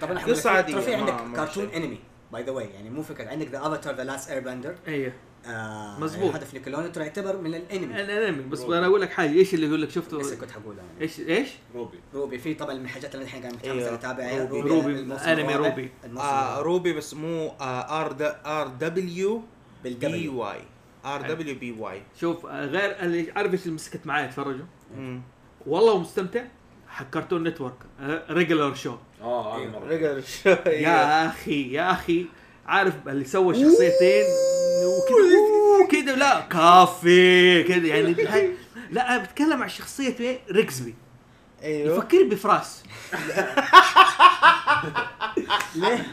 طبعا 0.00 0.18
قصة 0.18 0.50
عادية، 0.50 0.72
ترى 0.74 0.82
في 0.82 0.94
عندك 0.94 1.36
كرتون. 1.36 1.68
انمي 1.68 1.98
by 2.32 2.42
the 2.42 2.50
way 2.52 2.64
يعني 2.66 2.90
مو 2.90 3.02
فكرة. 3.02 3.28
عندك 3.30 3.46
The 3.48 3.58
Avatar 3.58 3.94
The 3.94 4.04
Last 4.04 4.30
Airbender 4.30 4.74
إيه. 4.88 5.14
آه 5.46 6.00
مظبوط. 6.00 6.34
هدف 6.34 6.54
نيكلوني 6.54 6.88
ترى 6.88 7.04
يعتبر 7.04 7.36
من 7.36 7.54
الانمي 7.54 8.00
الانمي 8.00 8.42
بس 8.42 8.60
RWBY. 8.60 8.78
أنا 8.78 8.86
أقول 8.86 9.00
لك 9.00 9.10
حاجة 9.12 9.30
إيش 9.30 9.54
اللي 9.54 9.66
يقول 9.66 9.82
لك 9.82 9.90
شفته 9.90 10.20
لسه 10.20 10.36
كنت 10.36 10.50
حقولها 10.50 10.80
أنا. 10.80 11.00
إيش 11.00 11.20
إيش 11.20 11.48
RWBY 11.74 11.98
RWBY 12.14 12.38
في 12.38 12.54
طبعا 12.54 12.74
من 12.74 12.84
الحاجات 12.84 13.14
اللي 13.14 13.24
الحين 13.24 13.42
قاعد 13.42 13.54
متحمس 13.54 13.82
أيوه. 13.82 13.94
اتابعها 13.94 14.48
RWBY. 14.48 14.68
RWBY. 14.68 14.92
أنمي 15.00 15.54
الرابع. 15.54 15.68
RWBY. 15.68 15.90
آه. 16.20 16.60
RWBY 16.60 16.92
بس 16.92 17.14
مو 17.14 17.48
آه 17.60 18.00
R 18.00 18.16
R 18.46 18.66
W 18.68 19.42
B 19.84 20.28
Y 20.28 20.60
R 21.04 21.22
W 21.22 21.54
B 21.58 21.72
Y 21.72 22.02
شوف 22.20 22.46
آه، 22.46 22.66
غير 22.66 22.96
اللي 23.00 23.32
عارف 23.36 23.52
إيش 23.52 23.62
اللي 23.62 23.74
مسكت 23.74 24.06
معايا 24.06 24.24
اتفرجوا 24.24 24.64
والله 25.66 25.98
مستمتع 25.98 26.44
حق 26.88 27.10
Cartoon 27.10 27.44
Network 27.48 27.74
Regular 28.30 28.74
Show 28.74 28.94
آه 29.22 29.56
أيوه. 29.56 29.70
هذا 29.70 29.78
مره 29.78 29.88
رجل 29.88 30.22
يا 30.66 31.26
أخي 31.26 31.72
يا 31.72 31.90
أخي 31.92 32.26
عارف 32.66 32.94
اللي 33.08 33.24
سوى 33.24 33.54
شخصيتين 33.54 34.24
وكذا 34.84 36.02
كذا 36.02 36.16
لا 36.16 36.40
كافي 36.40 37.62
كذا 37.62 37.86
يعني. 37.86 38.14
لا 38.90 39.14
أنا 39.14 39.24
بتكلم 39.24 39.62
عن 39.62 39.68
شخصية 39.68 40.16
إيه 40.20 40.38
Rigby. 40.50 40.94
أيوه. 41.62 41.96
يفكرني 41.96 42.24
بفراس. 42.24 42.82
ليه؟ 45.74 46.06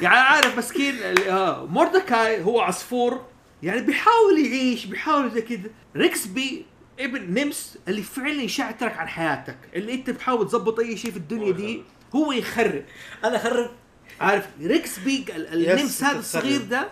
يعني 0.00 0.16
عارف 0.16 0.58
مسكين 0.58 0.94
آه، 1.28 1.66
Mordecai 1.66 2.42
هو 2.42 2.60
عصفور 2.60 3.24
يعني 3.62 3.80
بيحاول 3.80 4.38
يعيش 4.38 4.84
بيحاول 4.86 5.30
زي 5.30 5.42
كذا 5.42 5.70
Rigby 5.96 6.66
ابن 7.00 7.40
نمس 7.40 7.78
اللي 7.88 8.02
فعلا 8.02 8.42
يشعترك 8.42 8.96
عن 8.98 9.08
حياتك 9.08 9.58
اللي 9.74 9.94
أنت 9.94 10.10
بتحاول 10.10 10.46
تظبط 10.48 10.80
أي 10.80 10.96
شيء 10.96 11.10
في 11.10 11.16
الدنيا 11.16 11.52
دي 11.52 11.82
هو 12.14 12.32
يخرب. 12.32 12.84
أنا 13.24 13.38
خرب 13.38 13.70
عارف 14.20 14.46
Rigby 14.62 15.24
ال- 15.36 15.62
yes، 15.62 15.78
النمس 15.78 16.04
هذا. 16.04 16.18
الصغير 16.18 16.62
ده 16.62 16.88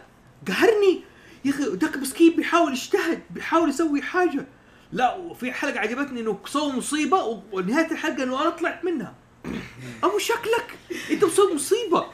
قهرني. 0.49 1.01
يا 1.45 1.51
أخي 1.51 1.64
ذاك 1.64 1.97
مسكين 1.97 2.37
بيحاول 2.37 2.72
يجتهد 2.72 3.20
بيحاول 3.31 3.68
يسوي 3.68 4.03
حاجة. 4.03 4.47
لا 4.93 5.14
وفي 5.16 5.53
حلقة 5.53 5.81
عجبتني 5.81 6.20
إنه 6.20 6.39
سوى 6.47 6.72
مصيبة 6.72 7.43
ونهاية 7.53 7.91
الحلقة 7.91 8.22
إنه 8.22 8.43
أنا 8.43 8.51
طلعت 8.51 8.85
منها. 8.85 9.14
أبو 10.05 10.18
شكلك 10.18 10.75
أنت 11.11 11.25
مسوي 11.25 11.55
مصيبة. 11.55 12.07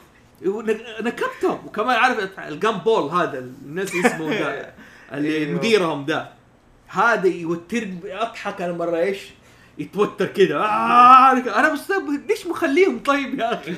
نكبته 1.00 1.52
وكمان 1.66 1.96
عارف 1.96 2.38
ال 2.40 2.78
gumball 2.78 3.10
هذا 3.10 3.38
الناس 3.38 3.88
اسمه 3.94 4.38
ده 4.38 4.74
اللي 5.12 5.36
أيوه. 5.36 5.56
مديرهم 5.58 6.04
ده. 6.04 6.32
هذا 6.88 7.26
يوترني 7.28 8.00
أضحك 8.22 8.60
أنا 8.62 8.72
مرة 8.72 8.96
إيش؟ 8.98 9.18
يتوتر 9.80 10.26
كذا 10.26 10.56
آه 10.56 11.32
أنا 11.32 11.72
مستغرب 11.72 12.08
ليش 12.28 12.46
مخليهم 12.46 12.98
طيب 12.98 13.38
يا 13.38 13.54
أخي. 13.54 13.74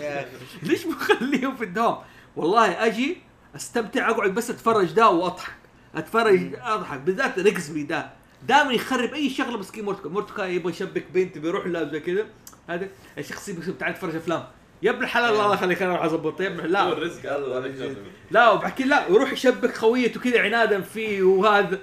ليش 0.62 0.86
مخليهم 0.86 1.56
في 1.56 1.64
الدوام؟ 1.64 1.96
والله 2.36 2.86
أجي 2.86 3.16
أستمتع 3.56 4.10
أقعد 4.10 4.30
بس 4.30 4.50
أتفرج 4.50 4.92
ده 4.92 5.08
وأضحك. 5.10 5.52
أتفرج 5.94 6.54
أضحك. 6.62 7.00
بالذات 7.00 7.38
ريكسبي 7.38 7.82
ده. 7.82 8.10
دائما 8.48 8.72
يخرب 8.72 9.14
أي 9.14 9.30
شغلة 9.30 9.58
مسكين 9.58 9.84
مورتكا 9.84 10.08
مورتكا 10.08 10.42
يبغى 10.42 10.72
يشبك 10.72 11.04
بنت 11.14 11.38
بيروح 11.38 11.66
لها 11.66 11.84
زي 11.84 12.00
كذا. 12.00 12.26
هذا 12.68 12.88
الشخصيه 13.18 13.52
بس 13.52 13.70
تعال 13.78 13.94
تتفرج 13.94 14.16
أفلام. 14.16 14.44
يا 14.82 14.90
ابن 14.90 15.02
الحلال 15.02 15.30
الله 15.30 15.54
يخليك 15.54 15.82
أنا 15.82 15.92
أروح 15.92 16.04
أظبط. 16.04 16.40
يا 16.40 16.46
ابن 16.46 16.60
هو 16.60 16.66
لا 16.66 16.92
الرزق 16.92 17.32
هذا. 17.32 17.96
لا 18.30 18.50
وبحكي 18.50 18.84
لا 18.84 19.06
يروح 19.08 19.32
يشبك 19.32 19.76
خويته 19.76 20.20
كذا 20.20 20.40
عنادا 20.40 20.80
فيه 20.80 21.22
وهذا. 21.22 21.78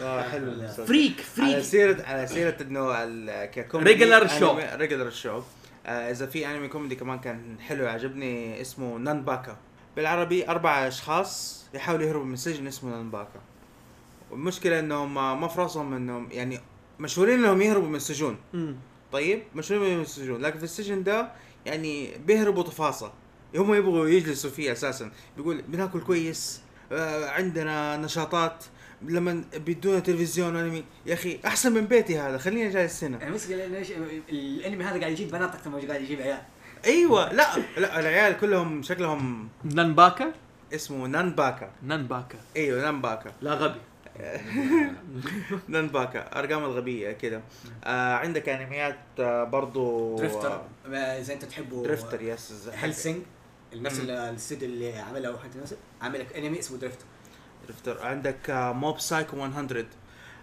آه، 0.00 0.22
حلو 0.22 0.48
المسلسل. 0.52 0.86
فريك 0.86 1.12
على 1.38 1.50
فريك 1.52 1.58
سيرة 1.64 2.02
على 2.06 2.26
سيرة 2.26 2.56
إنه 2.62 3.02
ال- 3.04 3.50
ككوميدي 3.50 4.06
Regular 4.06 4.28
show. 4.28 4.74
Regular 4.74 5.10
Show 5.10 5.42
إذا 5.86 6.26
في 6.26 6.46
انمي 6.46 6.68
كوميدي 6.68 6.94
كمان 6.96 7.18
كان 7.18 7.56
حلو 7.60 7.86
عجبني 7.86 8.60
اسمه 8.60 8.96
Nanbaka 8.98 9.56
بالعربي 9.96 10.48
أربع 10.48 10.88
أشخاص 10.88 11.64
يحاولوا 11.74 12.06
يهربوا 12.06 12.24
من 12.24 12.36
سجن 12.36 12.66
اسمه 12.66 12.90
Nanbaka 12.90 13.40
والمشكلة 14.30 14.78
إنهم 14.78 15.14
ما 15.40 15.48
في 15.48 15.60
رأسهم 15.60 15.94
إنهم 15.94 16.28
يعني 16.32 16.60
مشهورين 17.00 17.38
إنهم 17.38 17.62
يهربوا 17.62 17.88
من 17.88 17.94
السجون. 17.96 18.36
طيب 19.12 19.42
مشهورين 19.54 19.96
من 19.96 20.02
السجون. 20.02 20.40
لكن 20.42 20.58
في 20.58 20.64
السجن 20.64 21.02
ده 21.02 21.28
يعني 21.66 22.10
بيهربوا 22.26 22.62
تفاصيل 22.62 23.08
هم 23.56 23.74
يبغوا 23.74 24.08
يجلسوا 24.08 24.50
فيه 24.50 24.72
أساسا. 24.72 25.10
بيقول 25.36 25.62
بناكل 25.62 26.00
كويس 26.00 26.60
آه 26.92 27.30
عندنا 27.30 27.96
نشاطات. 27.96 28.64
لما 29.02 29.44
بيدونا 29.56 29.98
تلفزيون 29.98 30.56
أنمي. 30.56 30.84
يا 31.06 31.14
أخي 31.14 31.38
أحسن 31.46 31.72
من 31.72 31.86
بيتي 31.86 32.18
هذا 32.18 32.38
خليني 32.38 32.70
جالس 32.70 33.04
هنا 33.04 33.22
أنا 33.22 33.30
بس 33.30 33.50
ليش 33.50 33.90
الأنمي 34.30 34.84
هذا 34.84 35.00
قاعد 35.00 35.12
يجيب 35.12 35.30
بنات 35.30 35.54
أكثر 35.54 35.70
ما 35.70 35.88
قاعد 35.88 36.02
يجيب 36.02 36.20
عيال؟ 36.20 36.42
أيوه 36.84 37.32
لا 37.32 37.46
لا 37.76 38.00
العيال 38.00 38.40
كلهم 38.40 38.82
شكلهم 38.82 39.48
نانباكا؟ 39.64 40.32
اسمه 40.74 41.06
نان 41.06 41.30
باكا 41.30 41.70
نانباكا. 41.82 42.38
أيوه 42.56 42.82
نان 42.82 43.00
باكا 43.00 43.32
لا 43.40 43.54
غبي. 43.54 43.80
نان 45.68 45.88
باكا 45.88 46.38
أرقام 46.38 46.64
الغبية 46.64 47.12
كذا 47.12 47.42
آه 47.84 48.14
عندك 48.14 48.48
أنميات 48.48 48.98
آه 49.18 49.44
برضو 49.44 50.16
Drifters 50.16 50.62
آه، 50.86 50.96
إذا 51.20 51.34
أنت 51.34 51.44
تحبوا 51.44 51.86
Drifters 51.86 52.22
yes 52.22 52.68
Hellsing 52.72 53.16
نفس 53.74 54.00
الاستوديو 54.00 54.68
اللي 54.68 54.98
عمله 54.98 55.30
واحد 55.30 55.50
لك 56.02 56.36
أنمي 56.36 56.58
اسمه 56.58 56.78
Drifters 56.78 57.04
Drifters 57.68 58.06
عندك 58.06 58.50
آه 58.50 58.72
Mob 58.72 58.98
Psycho 58.98 59.36
100 59.36 59.84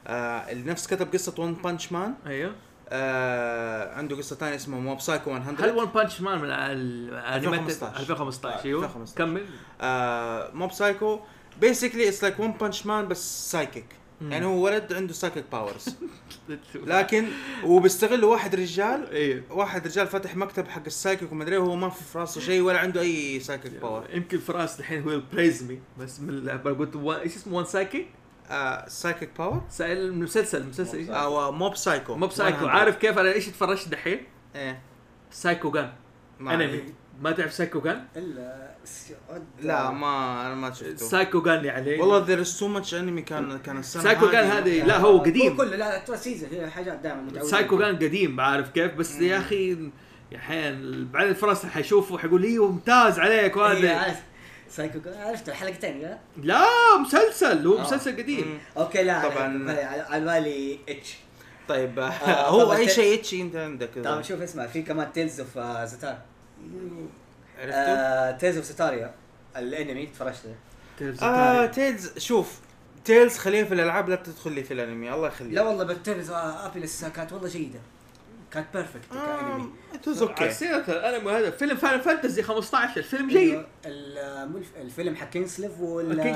آه 0.08 0.52
اللي 0.52 0.72
نفس 0.72 0.88
كتب 0.88 1.14
قصة 1.14 1.34
One 1.38 1.54
Punch 1.54 1.92
Man 1.92 2.14
أيوه. 2.28 2.54
آه 2.90 3.96
عنده 3.96 4.16
قصة 4.16 4.36
ثانية 4.36 4.56
اسمها 4.56 4.80
Mob 4.80 5.00
Psycho 5.00 5.32
100 5.34 5.42
هل 5.60 5.78
One 5.78 5.86
Punch 5.86 6.22
Man 6.22 6.38
من 6.38 6.50
الانميات 6.52 7.44
2015. 7.44 8.00
2015 8.00 8.66
أيوه. 8.66 8.86
2015. 8.86 9.18
كمل. 9.18 9.46
آه 9.82 10.52
Mob 10.54 10.72
Psycho. 10.72 11.20
basically 11.62 12.08
it's 12.10 12.24
like 12.24 12.40
One 12.40 12.52
Punch 12.52 12.86
Man 12.86 13.08
بس 13.08 13.52
psychic. 13.52 13.86
يعني 14.30 14.46
هو 14.46 14.66
ولد 14.66 14.94
عنده 14.94 15.14
سايكيك 15.14 15.46
باورز 15.52 15.86
لكن 16.76 17.28
وبيستغل 17.64 18.24
واحد 18.24 18.56
رجال 18.56 19.10
أيوه 19.12 19.44
واحد 19.50 19.88
رجال 19.88 20.08
فتح 20.08 20.36
مكتب 20.36 20.68
حق 20.68 20.84
السايكيك 20.88 21.32
وما 21.32 21.44
أدري 21.44 21.58
وهو 21.58 21.76
ما 21.76 21.90
في 21.90 22.04
في 22.04 22.18
راسه 22.18 22.42
شيء 22.42 22.62
ولا 22.62 22.80
عنده 22.80 23.02
أي 23.02 23.40
سايكيك 23.40 23.72
باور 23.72 24.08
يمكن 24.14 24.38
فراس 24.38 24.80
الحين 24.80 25.04
هو 25.04 25.12
البريز 25.12 25.64
مي 25.64 25.80
بس 26.00 26.20
من 26.20 26.50
قلت 26.50 26.96
إيش 26.96 27.36
اسمه 27.36 27.58
وان 27.58 27.66
سايكي؟ 27.66 28.06
آه 28.50 28.88
سايكيك 28.88 29.30
باور 29.38 29.62
المسلسل 29.82 30.62
المسلسل؟ 30.62 31.12
أو 31.12 31.52
موب 31.52 31.76
سايكو 31.76 32.16
مو 32.16 32.28
بسايكو 32.28 32.66
100. 32.66 32.70
عارف 32.70 32.98
كيف 32.98 33.18
أنا 33.18 33.34
إيش 33.34 33.48
تفرجت 33.48 33.88
دحين؟ 33.88 34.24
إيه. 34.56 34.82
سايكو 35.32 35.72
جان 35.72 35.94
انمي 36.42 36.84
ما 37.22 37.32
تعرف 37.32 37.54
سايكو 37.54 37.80
جان؟ 37.82 38.04
إلا 38.16 38.72
لا 39.62 39.90
ما 39.92 40.42
أنا 40.48 40.56
ما 40.56 40.74
شفته. 40.74 40.96
سايكو 40.96 41.42
جان 41.42 41.66
يعني 41.66 42.00
والله 42.00 42.26
ذير 42.26 42.42
از 42.42 42.60
تو 42.60 42.68
ماتش 42.68 42.94
انمي 42.96 43.22
كان 43.22 43.58
كان 43.60 43.78
السنة 43.78 44.04
سايكو 44.04 44.30
جان 44.32 44.46
هذه 44.46 44.84
لا 44.84 44.98
هو 44.98 45.18
قديم. 45.20 45.58
كله 45.58 45.76
لا 45.76 45.98
ترى 45.98 46.18
سيزون 46.18 46.50
هي 46.52 46.70
حاجات 46.70 47.00
دائما 47.00 47.22
متعودين 47.22 47.52
سايكو 47.52 47.78
جان 47.78 47.96
قديم 47.96 48.40
عارف 48.40 48.70
كيف 48.70 48.94
بس 48.96 49.20
يا 49.20 49.38
أخي 49.38 49.78
أحيانا 50.36 51.08
بعدين 51.14 51.34
فراس 51.34 51.66
حيشوفه 51.66 52.18
حيقول 52.18 52.44
إيوه 52.44 52.72
ممتاز 52.72 53.20
عليك 53.20 53.58
إيه، 53.58 53.64
وهذا. 53.64 53.96
عارف. 53.96 54.20
سايكو 54.70 55.00
جان 55.00 55.14
عرفت 55.22 55.50
الحلقتين 55.50 56.02
لا 56.02 56.18
لا 56.44 56.66
مسلسل 57.02 57.68
هو 57.68 57.78
آه. 57.78 57.82
مسلسل 57.82 58.18
قديم. 58.18 58.48
مم. 58.48 58.58
أوكي 58.78 59.04
لا 59.04 59.30
طبعاً. 59.30 59.70
على 59.72 59.82
على 60.10 60.26
بالي 60.26 60.80
اتش 60.90 61.16
طيب 61.68 62.00
آه 62.00 62.10
هو 62.50 62.74
أي 62.74 62.90
شيء 62.90 63.20
اتشي 63.20 63.42
أنت 63.42 63.56
عندك. 63.56 63.90
طبعا 64.04 64.22
شوف 64.22 64.42
اسمع 64.42 64.68
في 64.68 64.82
كمان 64.82 65.14
تيلز 65.14 65.40
اوف 65.40 65.60
Zestiria 65.88 66.18
عرفته؟ 67.60 68.32
Tales 68.32 68.58
of 68.58 68.66
Zestiria 68.66 69.14
الانمي 69.58 70.06
تفرجت 70.06 70.42
له 70.46 70.56
آه 71.22 71.66
Tales 71.66 72.18
شوف 72.18 72.60
Tales 73.06 73.38
خليها 73.38 73.66
في 73.66 73.74
الألعاب 73.74 74.10
لا 74.10 74.16
تدخل 74.16 74.52
لي 74.52 74.64
في 74.64 74.74
الأنمي 74.74 75.14
الله 75.14 75.28
يخليك. 75.28 75.54
لا 75.54 75.62
والله 75.62 75.84
بال 75.84 75.98
Tales 75.98 76.32
Abyss 76.32 77.06
كانت 77.06 77.34
والله 77.34 77.48
جيدة. 77.48 77.80
كانت 78.52 78.68
perfect 78.74 79.06
كأنمي. 79.12 79.70
it 79.94 80.08
was 80.08 80.24
على 80.24 80.32
أوكي 80.32 80.52
سيرة 80.52 80.86
الأنمي 80.88 81.32
هذا 81.32 81.52
فيلم 81.52 81.78
Final 81.78 82.02
Fantasy 82.02 82.44
15 82.44 82.98
الفيلم 82.98 83.30
جيد. 83.30 83.66
الفيلم 84.82 85.16
حق 85.16 85.30
Kingsglaive. 85.30 85.80
والانمي 85.80 86.32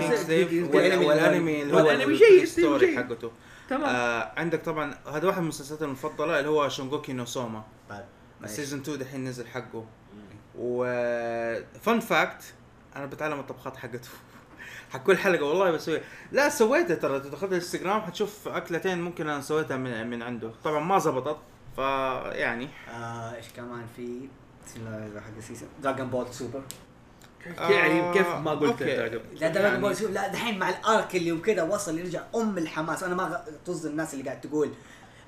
اللي 1.61 1.73
هو 1.73 1.77
والأنمي 1.77 2.15
جيد، 2.15 2.41
ال 2.41 2.49
story. 2.49 2.97
حقته. 2.97 3.31
تمام. 3.69 3.83
آه 3.83 4.31
عندك 4.37 4.65
طبعا 4.65 4.97
هذا 5.11 5.27
واحد 5.27 5.37
من 5.37 5.43
المسلسلات 5.43 5.81
المفضلة 5.81 6.39
اللي 6.39 6.49
هو 6.49 6.69
Shokugeki 6.69 7.13
no 7.13 7.25
Soma. 7.25 7.63
ال 8.43 8.49
season 8.49 8.79
2 8.79 8.99
دحين 8.99 9.25
نزل 9.25 9.47
حقه. 9.47 9.85
و 10.59 10.85
fun 11.81 11.99
fact 11.99 12.53
أنا 12.95 13.05
بتعلم 13.05 13.39
الطبخات 13.39 13.77
حقته. 13.77 14.09
حق 14.93 15.03
كل 15.03 15.17
حلقة 15.17 15.43
والله 15.43 15.71
بسويها 15.71 16.01
لا 16.31 16.49
سويتها 16.49 16.95
ترى. 16.95 17.19
تدخل 17.19 17.47
الانستغرام 17.47 18.01
حتشوف 18.01 18.47
أكلتين 18.47 19.01
ممكن 19.01 19.29
أنا 19.29 19.41
سويتها 19.41 19.77
من 19.77 20.07
من 20.09 20.21
عنده. 20.21 20.51
طبعا 20.63 20.79
ما 20.79 20.99
زبطت 20.99 21.37
فيعني 21.75 22.69
آه، 22.89 23.35
إيش 23.35 23.45
كمان 23.55 23.85
في؟ 23.95 24.27
حق 25.15 25.37
ال 25.37 25.42
season 25.42 25.69
Dragon 25.83 26.07
Ball 26.07 26.33
Super 26.33 26.61
يعني 27.57 28.13
كيف 28.13 28.27
ما 28.27 28.51
قلت 28.51 28.81
أوكي. 28.81 28.95
تعجب 28.97 29.21
لا 29.33 29.47
Dragon 29.47 29.81
Ball 29.81 29.95
Super 29.95 30.11
لا 30.11 30.27
دحين 30.27 30.59
مع 30.59 30.69
ال 30.69 30.81
arc 30.81 31.15
اللي 31.15 31.31
وكذا 31.31 31.63
وصل 31.63 31.99
يرجع 31.99 32.23
أم 32.35 32.57
الحماس. 32.57 33.03
أنا 33.03 33.15
ما 33.15 33.45
طز 33.65 33.85
الناس 33.85 34.13
اللي 34.13 34.25
قاعد 34.25 34.41
تقول 34.41 34.69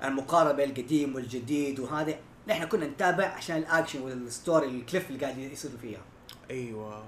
المقاربة 0.04 0.64
القديم 0.64 1.14
والجديد 1.14 1.80
وهذا 1.80 2.14
نحن 2.48 2.64
كنا 2.64 2.86
نتابع 2.86 3.24
عشان 3.24 3.56
ال 3.56 3.62
action 3.62 4.00
وال 4.02 4.20
story 4.20 4.66
ال 4.66 4.73
cliff 4.73 5.10
اللي 5.10 5.24
قاعد 5.24 5.38
يصيروا 5.38 5.78
فيها. 5.78 6.00
أيوه. 6.50 7.04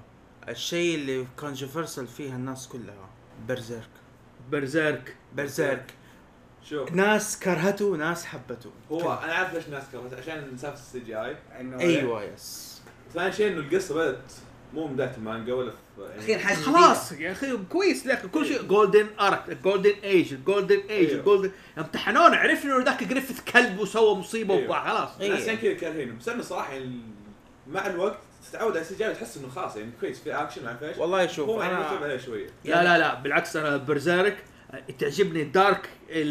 الشيء 0.49 0.95
اللي 0.95 1.26
controversial 1.36 2.06
فيها 2.07 2.36
الناس 2.36 2.68
كلها 2.68 3.09
Berserk 3.48 3.88
Berserk 4.50 5.16
Berserk 5.36 5.94
شوف. 6.64 6.93
ناس 6.93 7.38
كرهته 7.38 7.97
ناس 7.97 8.24
حبته. 8.24 8.70
هو 8.93 9.12
أنا 9.12 9.32
عارف 9.32 9.55
ليش 9.55 9.66
الناس 9.66 9.84
كرهت 9.93 10.14
عشان 10.14 10.59
سالفه 10.59 10.78
ال 10.78 11.00
CGI. 11.00 11.36
انه 11.61 11.80
أيوه 11.80 12.22
yes 12.24 12.80
ثاني 13.14 13.32
شيء 13.32 13.53
إنه 13.53 13.61
القصة 13.61 13.95
بدأت 13.95 14.32
مو 14.74 14.86
من 14.86 14.94
بدايه 14.94 15.14
المانجا 15.16 15.54
ولا 15.54 15.72
في 16.20 16.30
يعني 16.32 16.42
حاجة 16.44 16.56
خلاص 16.56 17.12
يا 17.12 17.32
أخي 17.32 17.58
كويس. 17.68 18.06
لك 18.06 18.26
كل 18.26 18.46
شيء 18.46 18.62
golden 18.62 19.06
arc 19.20 19.58
golden 19.64 19.92
age 20.04 20.34
golden 20.46 20.80
age 20.90 21.11
أيوه. 21.10 21.24
golden 21.24 21.50
امتحنونا 21.78 22.36
عرفنا 22.36 22.76
إنه 22.76 22.84
ذاك 22.84 23.04
جريفيث 23.04 23.40
كلب 23.40 23.78
وسوى 23.78 24.14
مصيبة 24.14 24.54
أيوه. 24.54 24.64
وبقى 24.66 24.84
خلاص. 24.84 25.10
إيه. 25.20 25.46
يعني 25.46 25.56
كذا 25.56 25.72
كارهينه 25.72 26.14
بس 26.20 26.28
أنا 26.28 26.42
صراحة 26.42 26.72
يعني 26.72 27.00
مع 27.68 27.86
الوقت 27.86 28.18
تتعود 28.50 28.76
على 28.76 28.86
اي 29.00 29.10
وتحس 29.10 29.36
إنه 29.36 29.48
خلاص 29.48 29.76
يعني 29.76 29.90
كويس 30.00 30.20
في 30.20 30.34
اكشن 30.34 30.64
ما 30.64 30.78
إيش 30.82 30.96
والله 30.98 31.26
شوف 31.26 31.48
هو 31.48 31.62
يعني 31.62 31.76
أنا 31.76 31.84
عليه 31.86 32.16
شوية. 32.16 32.46
لا 32.64 32.84
لا 32.84 32.98
لا 32.98 33.14
بالعكس 33.14 33.56
أنا 33.56 33.76
Berserk 33.76 34.44
تعجبني 34.98 35.42
ال 35.42 35.52
dark 35.52 35.88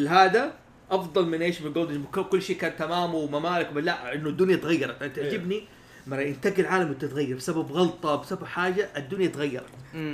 هذا 0.07 0.53
أفضل 0.91 1.25
من 1.25 1.41
إيش 1.41 1.61
من 1.61 1.73
golden 1.73 2.03
كل 2.03 2.41
شيء 2.41 2.57
كان 2.57 2.75
تمام 2.77 3.15
وممالك 3.15 3.73
لا 3.73 4.13
إنه 4.13 4.29
الدنيا 4.29 4.55
تغيرت. 4.55 5.03
تعجبني 5.03 5.63
مرة 6.07 6.21
ينتقل 6.21 6.59
العالم 6.59 6.93
تتغير 6.93 7.35
بسبب 7.35 7.71
غلطة 7.71 8.15
بسبب 8.15 8.45
حاجة 8.45 8.89
الدنيا 8.97 9.27
تغيرت. 9.27 9.65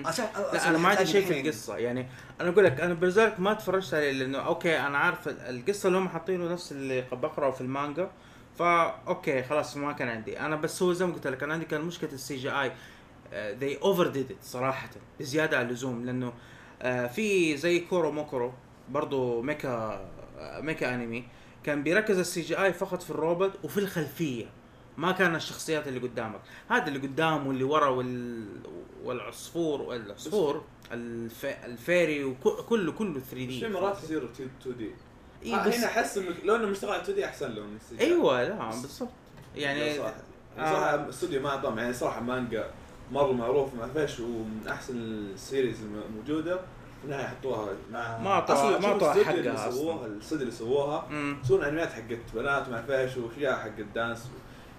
عشان 0.05 0.25
لا 0.53 0.69
أنا 0.69 0.77
ما 0.77 0.89
عندي 0.89 1.05
شيء 1.05 1.25
في 1.25 1.41
القصة. 1.41 1.77
يعني 1.77 2.05
أنا 2.41 2.49
أقول 2.49 2.65
لك 2.65 2.81
أنا 2.81 2.93
Berserk 2.93 3.39
ما 3.39 3.53
تفرجت 3.53 3.93
عليه 3.93 4.11
لأنه 4.11 4.37
okay 4.37 4.79
أنا 4.79 4.97
عارف 4.97 5.27
ال- 5.27 5.39
القصة 5.41 5.87
اللي 5.87 5.99
هم 5.99 6.09
حاطينه 6.09 6.51
نفس 6.51 6.71
اللي 6.71 7.01
بقراه 7.11 7.51
في 7.51 7.61
المانجا. 7.61 8.11
فا 8.59 8.95
okay 9.07 9.43
خلاص 9.43 9.77
ما 9.77 9.91
كان 9.91 10.07
عندي. 10.07 10.39
أنا 10.39 10.55
بس 10.55 10.83
هو 10.83 10.93
زي 10.93 11.05
ما 11.05 11.13
قلت 11.13 11.27
لك 11.27 11.43
أنا 11.43 11.53
عندي 11.53 11.65
كان 11.65 11.81
مشكلة 11.81 12.11
ال 12.13 12.35
CGI 12.35 12.49
they 12.51 13.77
overdid 13.81 14.35
صراحة 14.41 14.89
بزيادة 15.19 15.57
عن 15.59 15.65
اللزوم. 15.67 16.05
لأنه 16.05 16.33
آه، 16.81 17.07
في 17.07 17.57
زي 17.57 17.79
Kuromukuro 17.79 18.53
برضو 18.89 19.41
mecha 19.41 19.69
آه، 20.39 20.61
mecha 20.61 20.95
أنمي 20.95 21.23
كان 21.63 21.83
بيركز 21.83 22.19
ال 22.19 22.41
CGI 22.41 22.73
فقط 22.73 23.01
في 23.01 23.09
الروبوت 23.09 23.51
وفي 23.63 23.77
الخلفية. 23.77 24.45
ما 24.97 25.11
كان 25.11 25.35
الشخصيات 25.35 25.87
اللي 25.87 25.99
قدامك 25.99 26.39
هذا 26.69 26.87
اللي 26.87 26.99
قدام 26.99 27.47
واللي 27.47 27.63
ورا 27.63 27.87
وال... 27.87 28.45
والعصفور 29.03 29.81
والعصفور 29.81 30.63
الف... 30.91 31.45
ال 31.45 31.58
fairy 31.58 32.23
وكله 32.23 32.91
كله 32.91 33.19
3 33.19 33.35
بس 33.35 33.53
D 33.53 33.59
في 33.59 33.67
مرات 33.67 34.03
يصير 34.03 34.23
2 34.25 34.49
D 34.77 34.91
إيه 35.43 35.67
بس 35.67 35.75
هنا 35.75 35.85
أحس 35.85 36.17
انه 36.17 36.35
لو 36.43 36.55
إنه 36.55 36.67
مشتغل 36.67 36.91
على 36.91 37.01
2 37.01 37.15
D 37.15 37.25
أحسن 37.25 37.51
له 37.51 37.63
من 37.63 37.75
ال 37.75 37.95
CGI. 37.95 38.07
أيوه 38.07 38.43
لا 38.43 38.69
بالضبط 38.69 39.09
يعني 39.55 39.95
صراحة 39.95 40.13
آه. 40.57 40.61
يعني 40.61 41.03
الاستوديو 41.03 41.41
ما 41.41 41.49
اعطاهم 41.49 41.77
يعني 41.77 41.93
صراحة 41.93 42.21
مانجا 42.21 42.69
مرة 43.11 43.31
معروف 43.31 43.73
ما 43.73 43.87
فيش 43.87 44.19
ومن 44.19 44.67
أحسن 44.69 44.95
ال 44.97 45.09
series 45.09 45.77
الموجودة 45.81 46.55
في 46.55 47.05
النهاية 47.05 47.27
حطوها 47.27 47.73
ما 47.91 48.43
أصلاً 48.43 48.79
ما 48.79 49.11
اللي 49.11 49.53
حقها. 49.53 49.71
سووها 49.71 50.05
الاستوديو 50.05 50.45
اللي 50.47 50.57
سووها. 50.57 51.07
يسوون 51.43 51.63
أنميات 51.63 51.91
حقت 51.91 52.19
بنات 52.33 52.67
وما 52.67 52.81
فيش 52.81 53.17
وأشياء 53.17 53.59
حقت 53.59 53.85
dance 53.95 54.29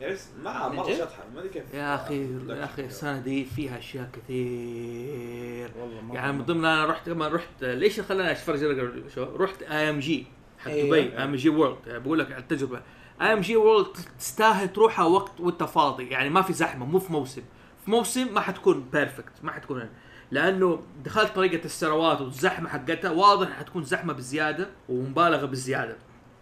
يعني 0.01 0.17
ما 0.43 0.69
مره؟ 0.69 0.95
شطحه 0.95 1.25
ما 1.35 1.41
أدري 1.41 1.49
كيف. 1.49 1.75
يا 1.75 1.95
أخي 1.95 2.29
يا 2.49 2.65
أخي 2.65 2.85
السنة 2.85 3.19
دي 3.19 3.45
فيها 3.45 3.79
أشياء 3.79 4.11
كثير. 4.13 5.71
والله 5.81 6.01
ما 6.01 6.15
يعني 6.15 6.33
من 6.33 6.45
ضمن 6.45 6.65
أنا 6.65 6.87
رحت 6.87 7.09
كمان 7.09 7.33
رحت 7.33 7.65
ليش 7.65 8.01
خلاني 8.01 8.31
اتفرج 8.31 9.09
شو؟ 9.15 9.25
رحت 9.37 9.63
IMG 9.63 10.27
حق 10.59 10.71
أيوة. 10.71 10.87
دبي 10.87 11.19
IMG 11.19 11.49
World 11.49 11.79
يعني 11.87 11.99
بقول 11.99 12.19
لك 12.19 12.33
على 12.33 12.43
التجربة. 12.43 12.83
IMG 13.23 13.57
World 13.57 13.97
تستاهل 14.19 14.73
تروحها 14.73 15.05
وقت 15.05 15.41
وأنت 15.41 15.63
فاضي. 15.63 16.07
يعني 16.09 16.31
ما 16.31 16.43
في 16.43 16.53
زحمة 16.53 16.87
مو 16.87 16.99
في 16.99 17.13
موسم. 17.13 17.43
في 17.85 17.91
موسم 17.91 18.35
ما 18.35 18.41
حتكون 18.41 18.89
perfect 18.93 19.33
ما 19.43 19.53
حتكون. 19.53 19.89
لأنه 20.31 20.83
دخلت 21.05 21.35
طريقة 21.35 21.65
السنوات 21.65 22.21
والزحمة 22.21 22.69
حقتها 22.69 23.11
واضح 23.11 23.51
حتكون 23.51 23.85
زحمة 23.85 24.13
بزيادة 24.13 24.69
ومبالغة 24.89 25.47
بزيادة. 25.47 25.97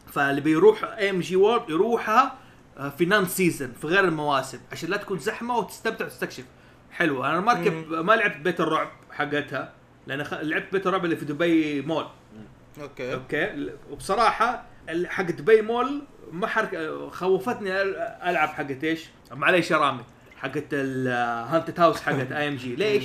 فاللي 0.07 0.41
بيروح 0.41 0.85
IMG 0.85 1.37
World 1.37 1.71
يروحها 1.71 2.44
في 2.99 3.05
non 3.05 3.27
season 3.27 3.73
في 3.73 3.87
غير 3.87 4.05
المواسم 4.05 4.59
عشان 4.73 4.91
لا 4.91 4.97
تكون 4.97 5.19
زحمة 5.19 5.59
وتستمتع 5.59 6.05
وتستكشف. 6.05 6.45
حلو 6.91 7.25
أنا 7.25 7.41
ما 7.41 7.53
ركب 7.53 7.93
ما 7.93 8.13
لعبت 8.13 8.37
بيت 8.37 8.61
الرعب 8.61 8.91
حقتها 9.11 9.73
لأن 10.07 10.25
خ... 10.25 10.35
لعبت 10.35 10.73
بيت 10.73 10.87
الرعب 10.87 11.05
اللي 11.05 11.17
في 11.17 11.25
دبي 11.25 11.83
مول. 11.83 12.07
okay. 12.81 13.15
okay؟ 13.15 13.71
وبصراحة 13.91 14.67
حق 15.07 15.25
دبي 15.25 15.63
مول 15.63 16.03
ما 16.33 16.47
حرك 16.47 16.91
خوفتني 17.11 17.83
ألعب 18.31 18.49
حقت 18.49 18.85
إيش؟ 18.85 19.09
معليش 19.33 19.71
يا 19.71 19.77
رامي. 19.77 20.05
حقت 20.37 20.65
ال 20.73 20.86
haunted 20.86 21.81
house 21.81 22.01
حقت 22.01 22.33
IMG 22.33 22.77
ليش؟ 22.77 23.05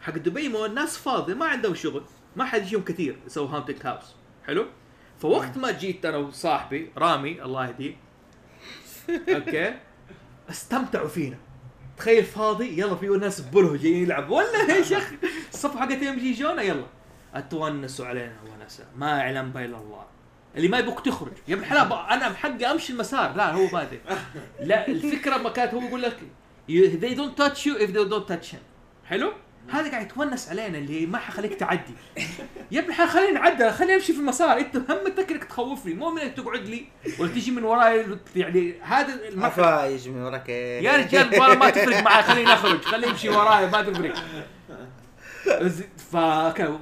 حق 0.00 0.12
دبي 0.12 0.48
مول 0.48 0.74
ناس 0.74 0.98
فاضي 0.98 1.34
ما 1.34 1.46
عندهم 1.46 1.74
شغل 1.74 2.02
ما 2.36 2.44
حد 2.44 2.62
يجيهم 2.62 2.82
كثير 2.82 3.18
يسوي 3.26 3.48
هانتد 3.48 3.86
هاوس 3.86 4.14
حلو؟ 4.46 4.66
فوقت 5.18 5.58
ما 5.58 5.70
جيت 5.70 6.06
أنا 6.06 6.16
وصاحبي 6.16 6.90
رامي 6.98 7.42
الله 7.42 7.66
يهديه 7.66 7.96
أوكي. 9.10 9.74
استمتعوا 10.50 11.08
فينا. 11.08 11.36
تخيل 11.98 12.24
فاضي 12.24 12.80
يلا 12.80 12.94
في 12.94 13.06
ناس 13.06 13.40
بوله 13.40 13.76
جايين 13.76 14.02
يلعبوا. 14.02 14.36
ولا 14.36 14.74
يا 14.74 14.98
أخي 14.98 15.16
الصفحة 15.52 15.80
حقت 15.80 16.02
إم 16.02 16.18
جي 16.18 16.32
جونا 16.32 16.62
يلا. 16.62 16.86
أتونسوا 17.34 18.06
علينا 18.06 18.36
ونسا 18.42 18.84
ما 18.96 19.18
يعلم 19.18 19.52
بين 19.52 19.74
الله. 19.74 20.06
اللي 20.56 20.68
ما 20.68 20.78
يبوك 20.78 21.06
تخرج. 21.06 21.32
يا 21.48 21.54
ابن 21.54 21.62
الحلال 21.62 21.92
أنا 22.14 22.28
بحقي 22.28 22.70
أمشي 22.70 22.92
المسار. 22.92 23.36
لا 23.36 23.52
هو 23.52 23.66
بادئ 23.66 23.98
لا 24.60 24.88
الفكرة 24.88 25.36
ما 25.36 25.50
كانت 25.50 25.74
هو 25.74 25.80
يقول 25.80 26.02
لك 26.02 26.18
they 26.68 27.14
don't 27.14 27.36
touch 27.40 27.58
you 27.66 27.74
if 27.78 27.90
they 27.90 28.04
don't 28.10 28.28
touch 28.32 28.52
him. 28.52 28.62
حلو؟ 29.04 29.32
هذا 29.70 29.90
قاعد 29.90 30.06
يتونس 30.06 30.48
علينا 30.48 30.78
اللي 30.78 31.06
ما 31.06 31.18
حخليك 31.18 31.54
تعدي. 31.54 31.94
يا 32.70 32.80
ابن 32.80 32.88
الحلال 32.88 33.08
خليني 33.08 33.32
نعدي 33.32 33.70
خليني 33.70 33.94
امشي 33.94 34.12
في 34.12 34.18
المسار. 34.18 34.58
انت 34.58 34.76
همتك 34.76 35.32
انك 35.32 35.44
تخوفني 35.44 35.94
مو 35.94 36.10
من 36.10 36.20
انك 36.20 36.36
تقعد 36.36 36.60
لي 36.68 36.84
ولا 37.18 37.30
تجي 37.30 37.50
من 37.50 37.64
وراي 37.64 38.06
يعني 38.36 38.74
هذا 38.82 39.28
المرحله 39.28 39.66
عفا 39.66 39.86
يجي 39.86 40.10
من 40.10 40.22
وراك. 40.22 40.48
يا 40.48 40.96
رجال 40.96 41.40
والله 41.40 41.54
ما 41.54 41.70
تفرق 41.70 42.02
معي 42.02 42.22
خليني 42.22 42.52
أخرج 42.52 42.82
خليه 42.82 43.08
يمشي 43.08 43.28
وراي 43.28 43.66
ما 43.66 43.82
تفرق. 43.82 44.14
فكان 46.12 46.78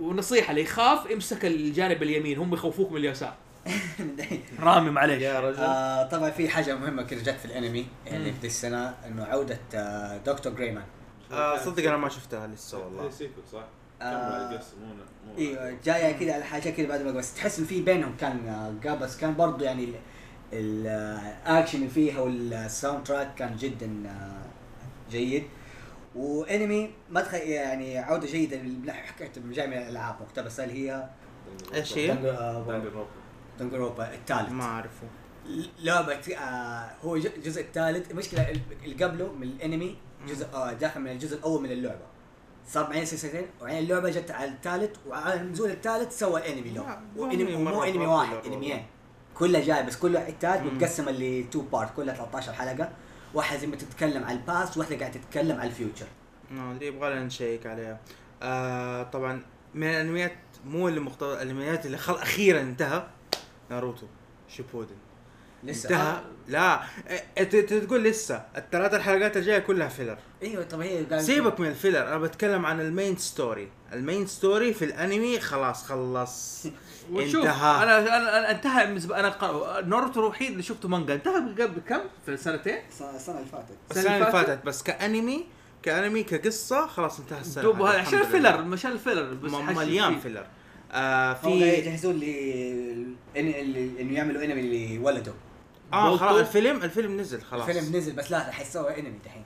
ونصيحة 0.00 0.50
اللي 0.50 0.62
يخاف 0.62 1.06
امسك 1.12 1.44
الجانب 1.44 2.02
اليمين 2.02 2.38
هم 2.38 2.54
يخوفوك 2.54 2.92
من 2.92 2.96
اليسار. 2.96 3.34
رامي 4.60 4.90
معليش. 4.90 5.22
يا 5.22 5.40
رجل. 5.40 5.58
آه 5.60 6.08
طبعا 6.08 6.30
في 6.30 6.48
حاجة 6.48 6.76
مهمة 6.76 7.02
كده 7.02 7.20
جت 7.20 7.38
في 7.38 7.44
الانمي 7.44 7.86
اللي 8.06 8.32
في 8.32 8.38
دي 8.38 8.46
السنة 8.46 8.94
إنه 9.06 9.24
عودة 9.24 9.58
آه 9.74 10.16
D.Gray-man. 10.16 10.84
آه 11.32 11.58
صدق 11.64 11.88
أنا 11.88 11.96
ما 11.96 12.08
شفتها 12.08 12.46
لسه 12.46 12.78
والله. 12.78 13.10
صح؟ 13.52 13.64
آه. 14.02 14.48
أيوه 15.38 15.76
جاية 15.84 16.12
كده 16.18 16.34
على 16.34 16.44
حاجة 16.44 16.70
كده 16.70 16.88
بعد 16.88 17.02
ما 17.02 17.10
بس 17.12 17.34
تحس 17.34 17.58
إن 17.58 17.64
في 17.64 17.82
بينهم 17.82 18.16
كان 18.16 18.48
آه، 18.48 18.88
gap 18.88 18.98
بس 18.98 19.16
كان 19.16 19.34
برضه 19.34 19.64
يعني 19.64 19.84
ال- 19.84 19.94
الاكشن 20.52 21.78
اللي 21.78 21.88
فيها 21.88 22.20
وال 22.20 23.04
soundtrack 23.04 23.34
كان 23.34 23.56
جدا 23.56 24.02
آه، 24.06 24.42
جيد. 25.10 25.44
وانمي 26.14 26.90
مدخل 27.10 27.38
يعني 27.38 27.98
عودة 27.98 28.26
جيدة 28.26 28.62
من 28.62 28.90
حكايه 28.90 29.30
جاي 29.50 29.66
من 29.66 29.72
الألعاب 29.72 30.16
مقتبسة 30.20 30.64
اللي 30.64 30.90
هي 30.90 31.08
إيش 31.74 31.98
هي؟ 31.98 32.06
Danganronpa 33.58 34.14
الثالث 34.14 34.50
ما 34.52 34.64
أعرفه. 34.64 35.06
لعبة 35.82 36.14
آه 36.36 36.90
هو 37.04 37.16
ج- 37.18 37.26
الجزء 37.36 37.60
الثالث 37.62 38.10
المشكلة 38.10 38.50
اللي 38.84 39.04
قبله 39.04 39.32
من 39.32 39.42
الانمي 39.42 39.96
جزء 40.28 40.46
آه 40.54 40.72
داخل 40.72 41.00
من 41.00 41.10
الجزء 41.10 41.36
الأول 41.36 41.62
من 41.62 41.70
اللعبة. 41.70 42.13
صار 42.66 42.90
معين 42.90 43.04
سلسلتين 43.04 43.46
وبعدين 43.60 43.78
اللعبة 43.78 44.10
جت 44.10 44.30
على 44.30 44.50
الثالث 44.50 44.96
وعلى 45.06 45.42
نزول 45.42 45.70
الثالث 45.70 46.18
سوى 46.18 46.52
انمي 46.52 46.70
له 46.70 46.82
لا، 46.86 47.00
وانمي 47.16 47.56
مو 47.56 47.82
انمي 47.84 48.06
واحد. 48.06 48.36
انميين 48.46 48.86
كلها 49.34 49.60
جاي 49.60 49.82
بس 49.82 49.96
كله 49.96 50.20
عتاد 50.20 50.62
مم. 50.62 50.74
متقسمة 50.76 51.12
ل 51.12 51.24
two 51.24 51.60
part 51.62 51.94
كلها 51.96 52.14
13 52.14 52.52
حلقة. 52.52 52.92
واحدة 53.34 53.58
زي 53.60 53.66
ما 53.66 53.76
تتكلم 53.76 54.24
على 54.24 54.38
ال 54.38 54.46
past 54.46 54.76
واحدة 54.76 54.98
قاعدة 54.98 55.20
تتكلم 55.20 55.60
على 55.60 55.68
ال 55.70 55.75
future 55.75 56.06
آه، 56.52 56.72
اللي 56.72 56.86
يبغى 56.86 57.10
لنا 57.10 57.24
نشيك 57.24 57.66
عليها. 57.66 58.00
آه 58.42 59.02
طبعا 59.02 59.42
من 59.74 59.86
الانميات 59.86 60.32
مو 60.64 60.88
اللي 60.88 61.00
مختار 61.00 61.42
الانميات 61.42 61.86
اللي 61.86 61.96
خل... 61.98 62.14
أخيرا 62.14 62.60
انتهى 62.60 63.06
Naruto 63.70 64.06
Shippuden. 64.48 64.96
لسه. 65.64 65.88
انتهى. 65.88 66.12
آه. 66.12 66.22
لا 66.48 66.80
إيه، 67.10 67.24
انت 67.38 67.54
أنت 67.54 67.74
تقول 67.74 68.04
لسه 68.04 68.42
الثلاث 68.56 68.94
الحلقات 68.94 69.36
الجاية 69.36 69.58
كلها 69.58 69.88
filler 69.88 70.18
أيوه 70.42 70.62
طب 70.64 70.80
هي 70.80 71.20
سيبك 71.20 71.60
من 71.60 71.68
ال 71.68 71.72
filler 71.72 71.98
أنا 72.08 72.18
بتكلم 72.18 72.66
عن 72.66 72.80
ال 72.80 72.87
main 72.87 73.16
story 73.16 73.68
ال 73.92 73.99
main 73.99 74.26
story 74.26 74.74
في 74.74 74.84
الأنمي 74.84 75.40
خلاص 75.40 75.84
خلص 75.84 76.66
انتهى. 77.10 77.82
أنا 77.82 77.98
أنا 77.98 78.38
أنا 78.38 78.50
انتهى 78.50 78.86
بالنسبة 78.86 79.20
أنا 79.20 79.36
ناروتو 79.86 80.20
الوحيد 80.20 80.50
اللي 80.50 80.62
شفته 80.62 80.88
مانجا 80.88 81.14
انتهى 81.14 81.34
قبل 81.34 81.80
كم؟ 81.88 82.00
في 82.26 82.36
سنتين؟ 82.36 82.78
السنة 83.14 83.38
اللي 83.38 83.48
فاتت 83.52 83.76
السنة 83.90 84.16
اللي 84.16 84.32
فاتت 84.32 84.64
بس 84.66 84.82
كأنمي 84.82 85.44
كأنمي 85.82 86.22
كقصة 86.22 86.86
خلاص 86.86 87.20
انتهى 87.20 87.40
السنة 87.40 87.62
دوب 87.62 87.82
عشان 87.82 88.18
ال 88.20 88.26
filler. 88.26 88.72
عشان 88.72 88.92
ال 88.92 88.98
filler 88.98 89.34
بس 89.34 89.50
مليان. 89.52 90.20
filler 90.20 90.46
آه 90.92 91.32
في 91.34 91.48
يجهزون 91.50 92.14
اللي- 92.14 93.06
إنه 93.36 94.12
يعملوا 94.14 94.44
انمي 94.44 94.60
اللي 94.60 94.98
ولدوا 94.98 95.32
آه. 95.94 96.16
خلاص 96.16 96.36
الفيلم 96.36 96.82
الفيلم 96.82 97.20
نزل 97.20 97.42
خلاص 97.42 97.68
الفيلم 97.68 97.96
نزل 97.96 98.12
بس 98.12 98.30
لا 98.30 98.50
حيسوي 98.52 98.98
انمي 99.00 99.18
دحين 99.24 99.44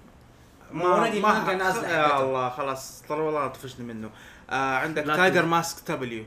already 0.70 1.22
مانجا 1.24 1.54
نازلة 1.54 1.88
يا 1.88 2.02
حقته. 2.08 2.24
الله 2.24 2.48
خلاص 2.48 3.02
ترى 3.08 3.20
والله 3.20 3.46
طفشني 3.46 3.86
منه 3.86 4.10
آه 4.50 4.76
عندك 4.76 5.04
Tiger. 5.04 5.46
Mask 5.46 5.90
W 5.90 6.24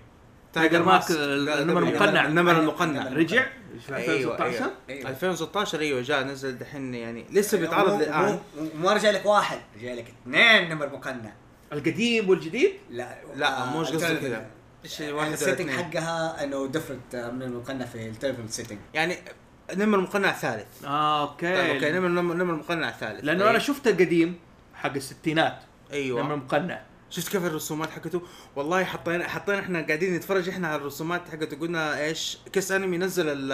Tiger 0.54 0.84
Mask 0.84 1.16
النمر. 1.20 1.84
المقنع. 1.84 2.26
النمر 2.26 2.60
المقنع 2.60 3.08
رجع 3.08 3.46
في 3.88 3.96
أيوة، 3.96 4.36
2016 4.36 4.44
أيوة. 4.64 4.72
أيوه 4.90 5.10
2016 5.10 5.80
أيوه 5.80 6.02
جاء 6.02 6.24
نزل 6.24 6.58
دحين 6.58 6.94
يعني 6.94 7.26
لسه 7.32 7.58
مو- 7.58 7.64
بيتعرض 7.66 7.94
مو- 7.94 8.00
الان 8.00 8.40
مو- 8.58 8.68
مو 8.76 8.90
رجع 8.90 9.10
لك 9.12 9.26
واحد 9.26 9.60
رجع 9.82 9.94
لك 9.94 10.06
اثنين 10.24 10.70
نمر 10.70 10.88
مقنع 10.90 11.34
القديم 11.74 12.30
والجديد 12.30 12.72
لا 12.90 13.16
لا، 13.36 13.64
آه، 13.64 13.80
مش 13.82 13.88
قصدي. 13.92 14.16
كذا. 14.20 14.46
ولا 15.14 15.28
ال 15.28 15.32
setting؟ 15.32 15.70
حقها 15.70 16.44
إنه 16.44 16.68
different 16.68 17.16
من 17.16 17.42
المقنع 17.42 17.86
في 17.86 18.08
التلفزيون 18.10 18.48
setting 18.48 18.80
يعني 18.94 19.18
نمر 19.76 19.98
مقنع 20.00 20.32
ثالث. 20.32 20.86
آه 20.86 21.22
okay. 21.22 21.72
okay 21.74 21.92
نمر 21.92 22.08
نمر 22.08 22.34
نمر 22.36 22.54
مقنع 22.56 22.92
ثالث. 22.92 23.24
لأنه 23.24 23.50
أنا 23.50 23.60
شفت 23.60 23.88
القديم 23.88 24.40
حق 24.74 24.94
الستينات. 24.94 25.58
أيوه. 25.92 26.22
نمر 26.22 26.36
مقنع. 26.36 26.82
شفت 27.10 27.32
كيف 27.32 27.46
الرسومات 27.46 27.90
حقته؟ 27.90 28.22
والله 28.56 28.84
حطينا 28.84 29.28
حطينا 29.28 29.60
إحنا 29.60 29.82
قاعدين 29.82 30.16
نتفرج 30.16 30.50
إحنا 30.50 30.68
على 30.68 30.76
الرسومات 30.76 31.30
حقته. 31.30 31.58
قلنا 31.58 32.00
إيش؟ 32.06 32.38
كيس 32.54 32.72
أنمي 32.72 32.98
نزل 32.98 33.30
ال- 33.30 33.52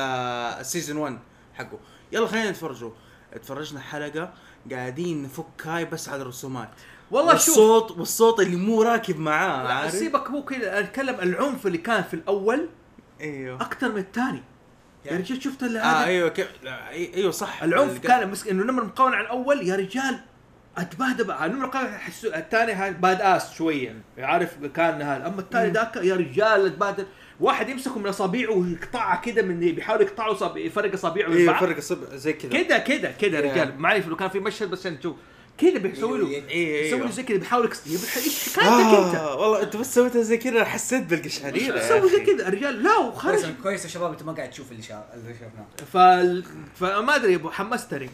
ال 0.59 0.64
season 0.64 0.97
1 0.97 1.19
حقه. 1.53 1.79
يلا 2.11 2.27
خلينا 2.27 2.51
نتفرجوا. 2.51 2.91
اتفرجنا 3.33 3.79
حلقة 3.79 4.33
قاعدين 4.71 5.23
نفك 5.23 5.67
هاي 5.67 5.85
بس 5.85 6.09
على 6.09 6.21
الرسومات. 6.21 6.69
والله 7.11 7.35
شوف. 7.37 7.47
والصوت 7.57 7.91
والصوت 7.97 8.39
اللي 8.39 8.55
مو 8.55 8.81
راكب 8.81 9.19
معاه 9.19 9.67
عارف؟ 9.67 9.91
سيبك 9.91 10.29
مو 10.29 10.43
كذا. 10.43 10.79
أتكلم 10.79 11.15
العنف 11.19 11.67
اللي 11.67 11.77
كان 11.77 12.03
في 12.03 12.13
الأول 12.13 12.69
أيوه. 13.21 13.61
أكثر 13.61 13.91
من 13.91 13.97
الثاني. 13.97 14.43
يا 15.07 15.11
يعني- 15.11 15.23
رجال 15.23 15.43
شفت 15.43 15.63
ال- 15.63 15.77
آه 15.77 15.81
هذا؟ 15.83 16.05
أيوه 16.05 16.29
كيف؟ 16.29 16.47
أيوه 17.15 17.31
صح. 17.31 17.63
العنف 17.63 17.95
ال- 17.95 18.01
كان 18.01 18.31
مسك 18.31 18.47
إنه 18.47 18.63
نمر 18.63 18.83
مقنع 18.83 19.13
على 19.15 19.23
الأول 19.25 19.67
يا 19.67 19.75
رجال. 19.75 20.19
أتبهدل. 20.77 21.31
النمر 21.31 21.67
المقنع 21.67 21.85
احس 21.87 22.25
الثاني 22.25 22.71
هاي 22.73 22.93
badass 22.93 23.53
شوية. 23.53 23.95
عارف 24.17 24.65
كان 24.75 25.01
هذا. 25.01 25.27
أما 25.27 25.39
الثاني 25.41 25.71
ذاك 25.71 25.95
يا 25.95 26.15
رجال 26.15 26.65
أتبهدل. 26.65 27.05
واحد 27.39 27.69
يمسكه 27.69 27.99
من 27.99 28.07
أصابعه 28.07 28.51
ويقطعها 28.51 29.21
كده 29.21 29.41
من 29.41 29.59
بيحاول 29.59 30.01
يقطعه 30.01 30.33
صابع 30.33 30.61
يفرق 30.61 30.93
اصابعه 30.93 31.27
من 31.29 31.35
أيوه 31.37 31.51
بعض 31.53 31.61
فرق 31.63 31.77
الصبع 31.77 32.15
زي 32.15 32.33
كذا 32.33 32.49
كده 32.63 32.77
كده 32.77 33.11
كده 33.11 33.37
يا. 33.39 33.51
رجال. 33.53 33.79
ما 33.81 33.89
اعرف 33.89 34.07
لو 34.07 34.15
كان 34.15 34.29
في 34.29 34.39
مشهد 34.39 34.69
بس 34.69 34.79
عشان 34.79 34.99
تشوف. 34.99 35.15
كده 35.57 35.79
بيسوي 35.79 36.17
له. 36.19 36.53
يسوي 36.55 36.99
له 36.99 37.11
زي 37.11 37.23
كده 37.23 37.39
بيحاول 37.39 37.69
حكايتك 37.73 38.59
أنت؟ 38.59 39.15
آه 39.15 39.35
والله 39.35 39.63
أنت 39.63 39.77
بس 39.77 39.95
سويتها 39.95 40.21
زي 40.21 40.37
كذا 40.37 40.65
حسيت 40.65 41.03
بالقشعريره 41.03 41.79
سوي 41.79 42.09
زي. 42.09 42.19
كذا؟ 42.19 42.47
الرجال 42.47 42.83
لا 42.83 42.97
وخرج. 42.97 43.45
كويس 43.63 43.83
يا 43.83 43.89
شباب 43.89 44.11
أنت 44.11 44.23
ما 44.23 44.31
قاعد 44.31 44.49
تشوف 44.49 44.71
اللي 44.71 44.83
شاف 44.83 45.03
اللي 45.13 45.33
شفناه. 45.33 45.87
فال... 45.93 46.43
فما 46.75 47.15
أدري 47.15 47.31
يا 47.31 47.37
أبو 47.37 47.49
حمستني 47.49 48.09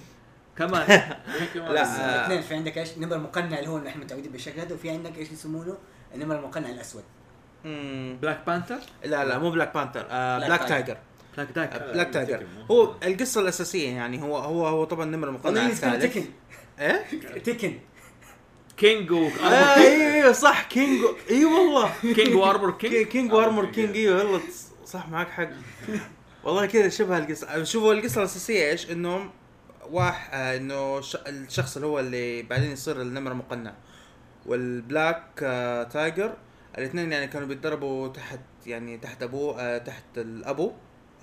كمان. 0.58 0.88
لا. 1.56 1.84
آه. 1.84 2.26
اثنين 2.26 2.42
في 2.42 2.54
عندك 2.56 2.78
إيش؟ 2.78 2.90
نمر 2.98 3.18
مقنع 3.18 3.60
اللي 3.60 3.70
هو 3.70 3.88
إحنا 3.88 4.04
متعودين 4.04 4.32
بالشكل 4.32 4.60
هذا 4.60 4.74
وفي 4.74 4.90
عندك 4.90 5.18
إيش 5.18 5.32
يسمونه؟ 5.32 5.78
النمر 6.16 6.36
المقنع 6.40 6.70
الأسود. 6.70 7.04
بلاك 8.22 8.40
بانثر 8.48 8.80
لا 9.06 9.26
لا 9.26 9.38
مو 9.38 9.52
بلاك 9.52 9.74
بانثر 9.74 10.08
آه 10.10 10.40
بلاك 10.40 10.60
تايجر. 10.70 10.98
تايجر 11.36 11.52
بلاك 11.54 11.74
آه، 11.74 11.92
بلاك 11.94 12.14
تايجر 12.14 12.44
هو 12.72 12.96
القصة 13.04 13.42
الأساسية 13.42 13.90
يعني 13.90 14.22
هو 14.22 14.38
هو 14.38 14.68
هو 14.68 14.84
طبعا 14.84 15.06
نمر 15.06 15.28
المقنع 15.28 15.66
الثالث. 15.66 16.18
إيه؟ 16.80 17.06
Tekken. 17.40 17.80
King 18.78 19.12
و 19.12 19.28
آه، 19.28 19.76
أيوه 19.76 20.14
أيوه 20.14 20.32
صح 20.32 20.64
King 20.64 21.02
إي 21.30 21.46
والله. 21.46 21.92
King؟ 22.02 22.36
و 22.36 22.42
Armor 22.42 22.72
King 22.72 23.08
King 23.08 23.34
و 23.34 23.39
Armor 23.39 23.66
King. 23.66 23.96
أيوه 23.96 24.18
والله 24.18 24.42
صح 24.86 25.08
معك 25.10 25.30
حق. 25.30 25.50
والله 26.44 26.66
كذا 26.66 26.90
شبه 26.90 27.18
القصة. 27.18 27.64
شوفوا 27.64 27.94
القصة 27.94 28.20
الأساسية 28.20 28.72
إيش؟ 28.72 28.92
إنهم 28.92 29.32
واحد 29.92 30.30
آه 30.34 30.58
إنه 30.58 31.02
ش- 31.02 31.16
الشخص 31.28 31.76
اللي 31.76 31.88
هو 31.88 32.00
اللي 32.00 32.42
بعدين 32.44 32.72
يصير 32.72 33.02
النمر 33.02 33.32
المقنع. 33.32 33.74
وال 34.46 34.68
Black 34.68 35.24
آه 35.44 35.84
Tiger. 35.84 36.34
الاثنين 36.78 37.12
يعني 37.12 37.28
كانوا 37.28 37.48
بيتدربوا 37.48 38.08
تحت 38.08 38.40
يعني 38.66 38.98
تحت 38.98 39.24
ابوه 39.24 39.62
آه 39.62 39.78
تحت 39.78 40.04
الأبو 40.18 40.72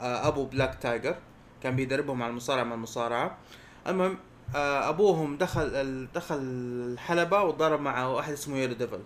آه 0.00 0.28
أبو 0.28 0.44
Black 0.44 0.78
Tiger. 0.82 1.16
كان 1.62 1.76
بيدربهم 1.76 2.22
على 2.22 2.30
المصارعة 2.30 2.64
مع 2.64 2.74
المصارعة. 2.74 3.38
المهم 3.86 4.12
آه 4.12 4.18
أبوهم 4.54 5.36
دخل 5.36 6.08
دخل 6.14 6.38
الحلبة 6.40 7.42
وضرب 7.42 7.80
مع 7.80 8.06
واحد 8.06 8.32
اسمه 8.32 8.56
Yellow 8.56 8.74
Devil. 8.74 9.00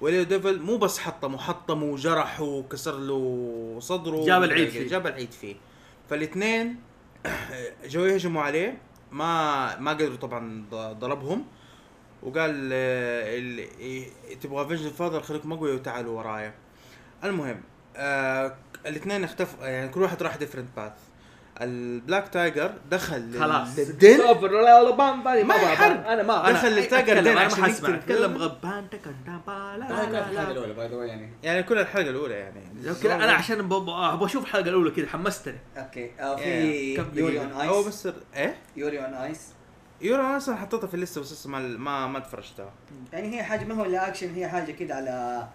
و 0.00 0.03
Yellow 0.03 0.22
Devil 0.22 0.60
مو 0.62 0.76
بس 0.76 0.98
حطمه 0.98 1.38
حطمه 1.38 1.84
وجرحه 1.84 2.42
وكسر 2.42 2.98
له 2.98 3.76
صدره 3.80 4.24
جاب 4.26 4.42
العيد 4.42 4.68
فيه. 4.68 4.88
جاب 4.88 5.06
العيد 5.06 5.32
فيه. 5.32 5.56
فالاثنين 6.10 6.76
جو 7.92 8.04
يهجموا 8.04 8.42
عليه 8.42 8.78
ما 9.12 9.78
ما 9.78 9.90
قدروا 9.90 10.16
طبعا 10.16 10.64
ضربهم. 10.72 11.44
وقال 12.22 12.70
آه، 12.72 14.04
تبغى 14.40 14.68
فيجن 14.68 14.90
فاذر 14.90 15.22
خليكم 15.22 15.52
اقوياء 15.52 15.74
وتعالوا 15.74 16.18
ورايا. 16.18 16.54
المهم 17.24 17.60
آه 17.96 18.56
الاثنين 18.86 19.24
اختفوا 19.24 19.66
يعني 19.66 19.88
كل 19.88 20.02
واحد 20.02 20.22
راح 20.22 20.36
ديفرنت 20.36 20.68
باث 20.76 20.92
البلاك 21.60 22.28
تايجر 22.28 22.74
دخل 22.90 23.38
خلاص. 23.40 23.78
للدن. 23.78 24.18
لا 24.18 24.82
لا 24.82 24.94
ما. 24.94 25.56
حرب. 25.56 26.06
أنا 26.06 26.22
ما 26.22 26.50
أنا 26.50 26.58
دخل 26.58 26.68
للتايجر 26.68 27.22
دين 27.22 27.32
أنا 27.32 27.40
عشان 27.40 27.60
ما 27.60 27.66
حسمع 27.66 27.88
يقتل. 27.88 28.12
أتكلم. 28.12 28.36
غبان 28.36 28.90
تكن 28.90 29.12
لا 29.26 29.40
لا 29.46 29.76
لا 29.78 29.90
الحلقة 30.04 30.30
لا 30.32 30.50
الاولى 30.50 30.72
باي 30.72 30.88
ذا 30.88 31.04
يعني. 31.04 31.32
يعني 31.42 31.62
كل 31.62 31.78
الحلقة 31.78 32.10
الأولى 32.10 32.34
يعني. 32.34 32.60
أوكي 32.88 33.14
أنا 33.14 33.32
عشان 33.32 33.60
أبغى 33.60 34.26
أشوف 34.26 34.44
الحلقة 34.44 34.68
الأولى 34.68 34.90
كذا 34.90 35.06
حمستني. 35.06 35.58
أوكي. 35.76 36.10
آه. 36.20 36.36
في 36.36 37.04
يوري؟ 37.14 37.40
اون 37.40 37.52
أو 37.52 37.78
ايس 37.78 37.86
بس 38.06 38.14
إيه؟ 38.34 38.56
يوري 38.76 39.04
اون 39.04 39.14
ايس 39.14 39.40
يورو 40.00 40.22
أنا 40.24 40.36
أصلا 40.36 40.56
حطيتها 40.56 40.86
في 40.86 40.94
الليسته 40.94 41.20
بس 41.20 41.32
لسه 41.32 41.50
ما 41.50 41.58
ما 41.58 42.06
ما 42.06 42.18
تفرجتها 42.18 42.72
يعني 43.12 43.36
هي 43.36 43.42
حاجة 43.42 43.64
ما 43.64 43.74
هو 43.74 43.84
الا 43.84 44.08
اكشن 44.08 44.34
هي 44.34 44.48
حاجة 44.48 44.72
كده 44.72 44.94
على 44.94 45.48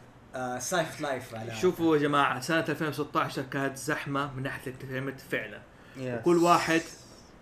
slice 0.59 0.89
of 0.89 1.01
life 1.01 1.35
على 1.35 1.55
شوفوا 1.55 1.97
يا 1.97 2.01
جماعة 2.01 2.39
سنة 2.39 2.65
2016 2.69 3.41
كانت 3.51 3.77
زحمة 3.77 4.33
من 4.33 4.43
ناحية 4.43 4.61
ال 4.67 4.71
entertainment 4.71 5.21
فعلا. 5.21 5.59
وكل 5.99 6.37
واحد 6.37 6.81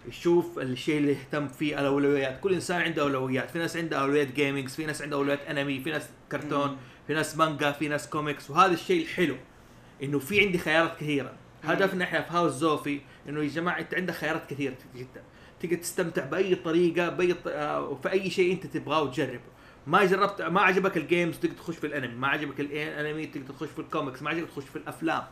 يشوف 0.07 0.59
الشيء 0.59 0.97
اللي 0.97 1.11
يهتم 1.11 1.47
فيه 1.47 1.79
الأولويات. 1.79 2.39
كل 2.39 2.53
إنسان 2.53 2.81
عنده 2.81 3.01
أولويات. 3.01 3.49
في 3.49 3.59
ناس 3.59 3.77
عندها 3.77 3.99
أولويات 3.99 4.31
gaming 4.31 4.75
في 4.75 4.85
ناس 4.85 5.01
عندها 5.01 5.17
أولويات 5.17 5.41
انمي 5.41 5.79
في 5.79 5.91
ناس 5.91 6.09
كرتون 6.31 6.69
مم. 6.69 6.77
في 7.07 7.13
ناس 7.13 7.37
مانجا 7.37 7.71
في 7.71 7.87
ناس 7.87 8.09
كوميكس 8.09 8.49
وهذا 8.49 8.73
الشيء 8.73 9.03
الحلو 9.03 9.37
إنه 10.03 10.19
في 10.19 10.39
عندي 10.39 10.57
خيارات 10.57 10.95
كثيرة. 10.95 11.33
هدفنا 11.63 12.03
إحنا 12.03 12.21
في 12.21 12.33
هاوس 12.33 12.51
زوفي 12.53 13.01
إنه 13.29 13.43
يا 13.43 13.49
جماعة 13.49 13.79
أنت 13.79 13.93
عندك 13.95 14.13
خيارات 14.13 14.49
كثيرة 14.49 14.75
جدا. 14.95 15.23
تقدر 15.59 15.75
تستمتع 15.75 16.25
بأي 16.25 16.55
طريقة 16.55 17.09
بأي 17.09 17.33
ط... 17.33 17.37
آه، 17.47 17.95
في 18.03 18.11
أي 18.11 18.29
شيء 18.29 18.53
أنت 18.53 18.65
تبغاه 18.65 19.01
وتجربه. 19.03 19.39
ما 19.87 20.05
جربت 20.05 20.41
ما 20.41 20.61
عجبك 20.61 20.97
ال 20.97 21.04
games 21.04 21.37
تقدر 21.37 21.55
تخش 21.55 21.75
في 21.75 21.87
الانمي 21.87 22.15
ما 22.15 22.27
عجبك 22.27 22.59
الانمي 22.59 23.25
تقدر 23.25 23.53
تخش 23.53 23.69
في 23.69 23.79
الكوميكس 23.79 24.21
ما 24.21 24.29
عجبك 24.29 24.49
تخش 24.49 24.63
في 24.63 24.75
الأفلام. 24.75 25.23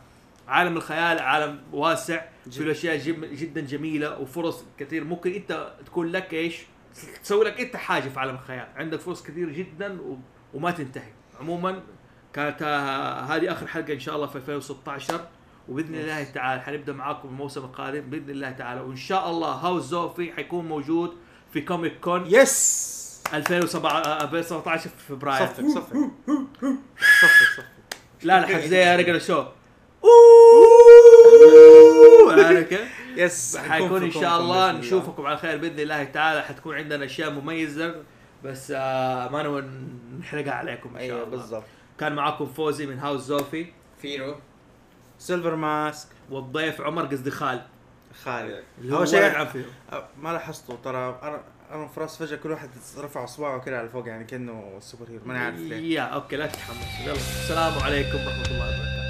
عالم 0.50 0.76
الخيال 0.76 1.18
عالم 1.18 1.60
واسع 1.72 2.20
في 2.50 2.72
جم- 2.72 3.24
جدا 3.24 3.60
جميلة 3.60 4.18
وفرص 4.18 4.64
كثير. 4.78 5.04
ممكن 5.04 5.32
أنت 5.32 5.72
تكون 5.86 6.06
لك 6.06 6.34
إيش؟ 6.34 6.56
تسوي 7.22 7.44
لك 7.44 7.60
أنت 7.60 7.76
حاجة 7.76 8.08
في 8.08 8.20
عالم 8.20 8.34
الخيال. 8.34 8.66
عندك 8.76 9.00
فرص 9.00 9.22
كثير 9.22 9.50
جدا 9.50 10.00
و... 10.00 10.18
وما 10.54 10.70
تنتهي. 10.70 11.12
عموما 11.40 11.82
كانت 12.32 12.62
آه، 12.62 13.20
هذه 13.20 13.52
آخر 13.52 13.66
حلقة 13.66 13.92
إن 13.92 14.00
شاء 14.00 14.16
الله 14.16 14.26
في 14.26 14.36
2016 14.36 15.20
وبإذن 15.68 15.94
الله 15.94 16.24
تعالى 16.24 16.60
حنبدأ 16.62 16.92
معاكم 16.92 17.28
الموسم 17.28 17.60
القادم. 17.64 18.00
بإذن 18.00 18.30
الله 18.30 18.50
تعالى. 18.50 18.80
وإن 18.80 18.96
شاء 18.96 19.30
الله 19.30 19.48
هاوس 19.48 19.82
زوفي 19.84 20.32
حيكون 20.32 20.68
موجود 20.68 21.16
في 21.52 21.60
Comic 21.60 22.00
Con 22.00 22.24
yes 22.26 23.00
2017 23.34 24.06
آه، 24.06 24.24
2017 24.24 24.80
في 24.80 24.88
فبراير. 25.08 25.46
صفق 25.46 25.68
صفق 25.68 25.96
صفق 27.20 27.46
صفق 27.56 27.64
لا 28.22 28.40
لا 28.40 28.46
حق 28.46 28.60
زي 28.60 28.96
رجل 28.96 29.20
شو 29.20 29.44
yes 33.16 33.56
حيكون 33.56 34.02
إن 34.02 34.10
شاء 34.10 34.40
الله. 34.40 34.72
نشوفكم 34.72 35.26
على 35.26 35.38
خير 35.38 35.58
بإذن 35.58 35.80
الله 35.80 36.04
تعالى. 36.04 36.42
حتكون 36.42 36.76
عندنا 36.76 37.04
أشياء 37.04 37.30
مميزة 37.30 37.94
بس 38.44 38.72
آه 38.76 39.28
ما 39.28 39.42
نبغى 39.42 39.70
نحرقها 40.20 40.52
عليكم 40.52 40.88
إن 40.88 40.94
شاء 40.94 41.02
أيوه 41.02 41.18
الله. 41.24 41.30
بالضبط. 41.30 41.64
كان 41.98 42.14
معاكم 42.14 42.46
فوزي 42.46 42.86
من 42.86 42.98
هاوس 42.98 43.20
زوفي 43.20 43.66
فيرو. 44.02 44.34
Silver 45.18 45.54
Mask 45.54 46.08
والضيف 46.30 46.80
عمر 46.80 47.04
قصدي 47.04 47.30
خالد. 47.30 47.62
خالد. 48.24 48.62
اللي 48.80 48.94
هو 48.94 49.04
شيء 49.04 49.40
أه، 49.40 50.08
ما 50.22 50.32
لاحظته 50.32 50.78
ترى 50.84 51.18
أنا 51.22 51.42
أنا 51.70 51.88
في 51.88 52.00
رأس 52.00 52.16
فجأة 52.16 52.36
كل 52.36 52.50
واحد 52.50 52.70
رفع 52.98 53.24
أصبعه 53.24 53.60
كذا 53.60 53.78
على 53.78 53.88
فوق 53.88 54.08
يعني 54.08 54.24
كأنه 54.24 54.78
superhero. 54.80 55.20
ماني 55.24 55.40
عارف 55.40 55.58
ليه. 55.58 55.94
يا 55.94 56.02
okay 56.02 56.36
لا 56.36 56.46
تتحمس. 56.46 57.00
يلا 57.04 57.12
السلام 57.12 57.78
عليكم 57.82 58.18
ورحمة 58.18 58.46
الله 58.46 58.66
وبركاته. 58.66 59.09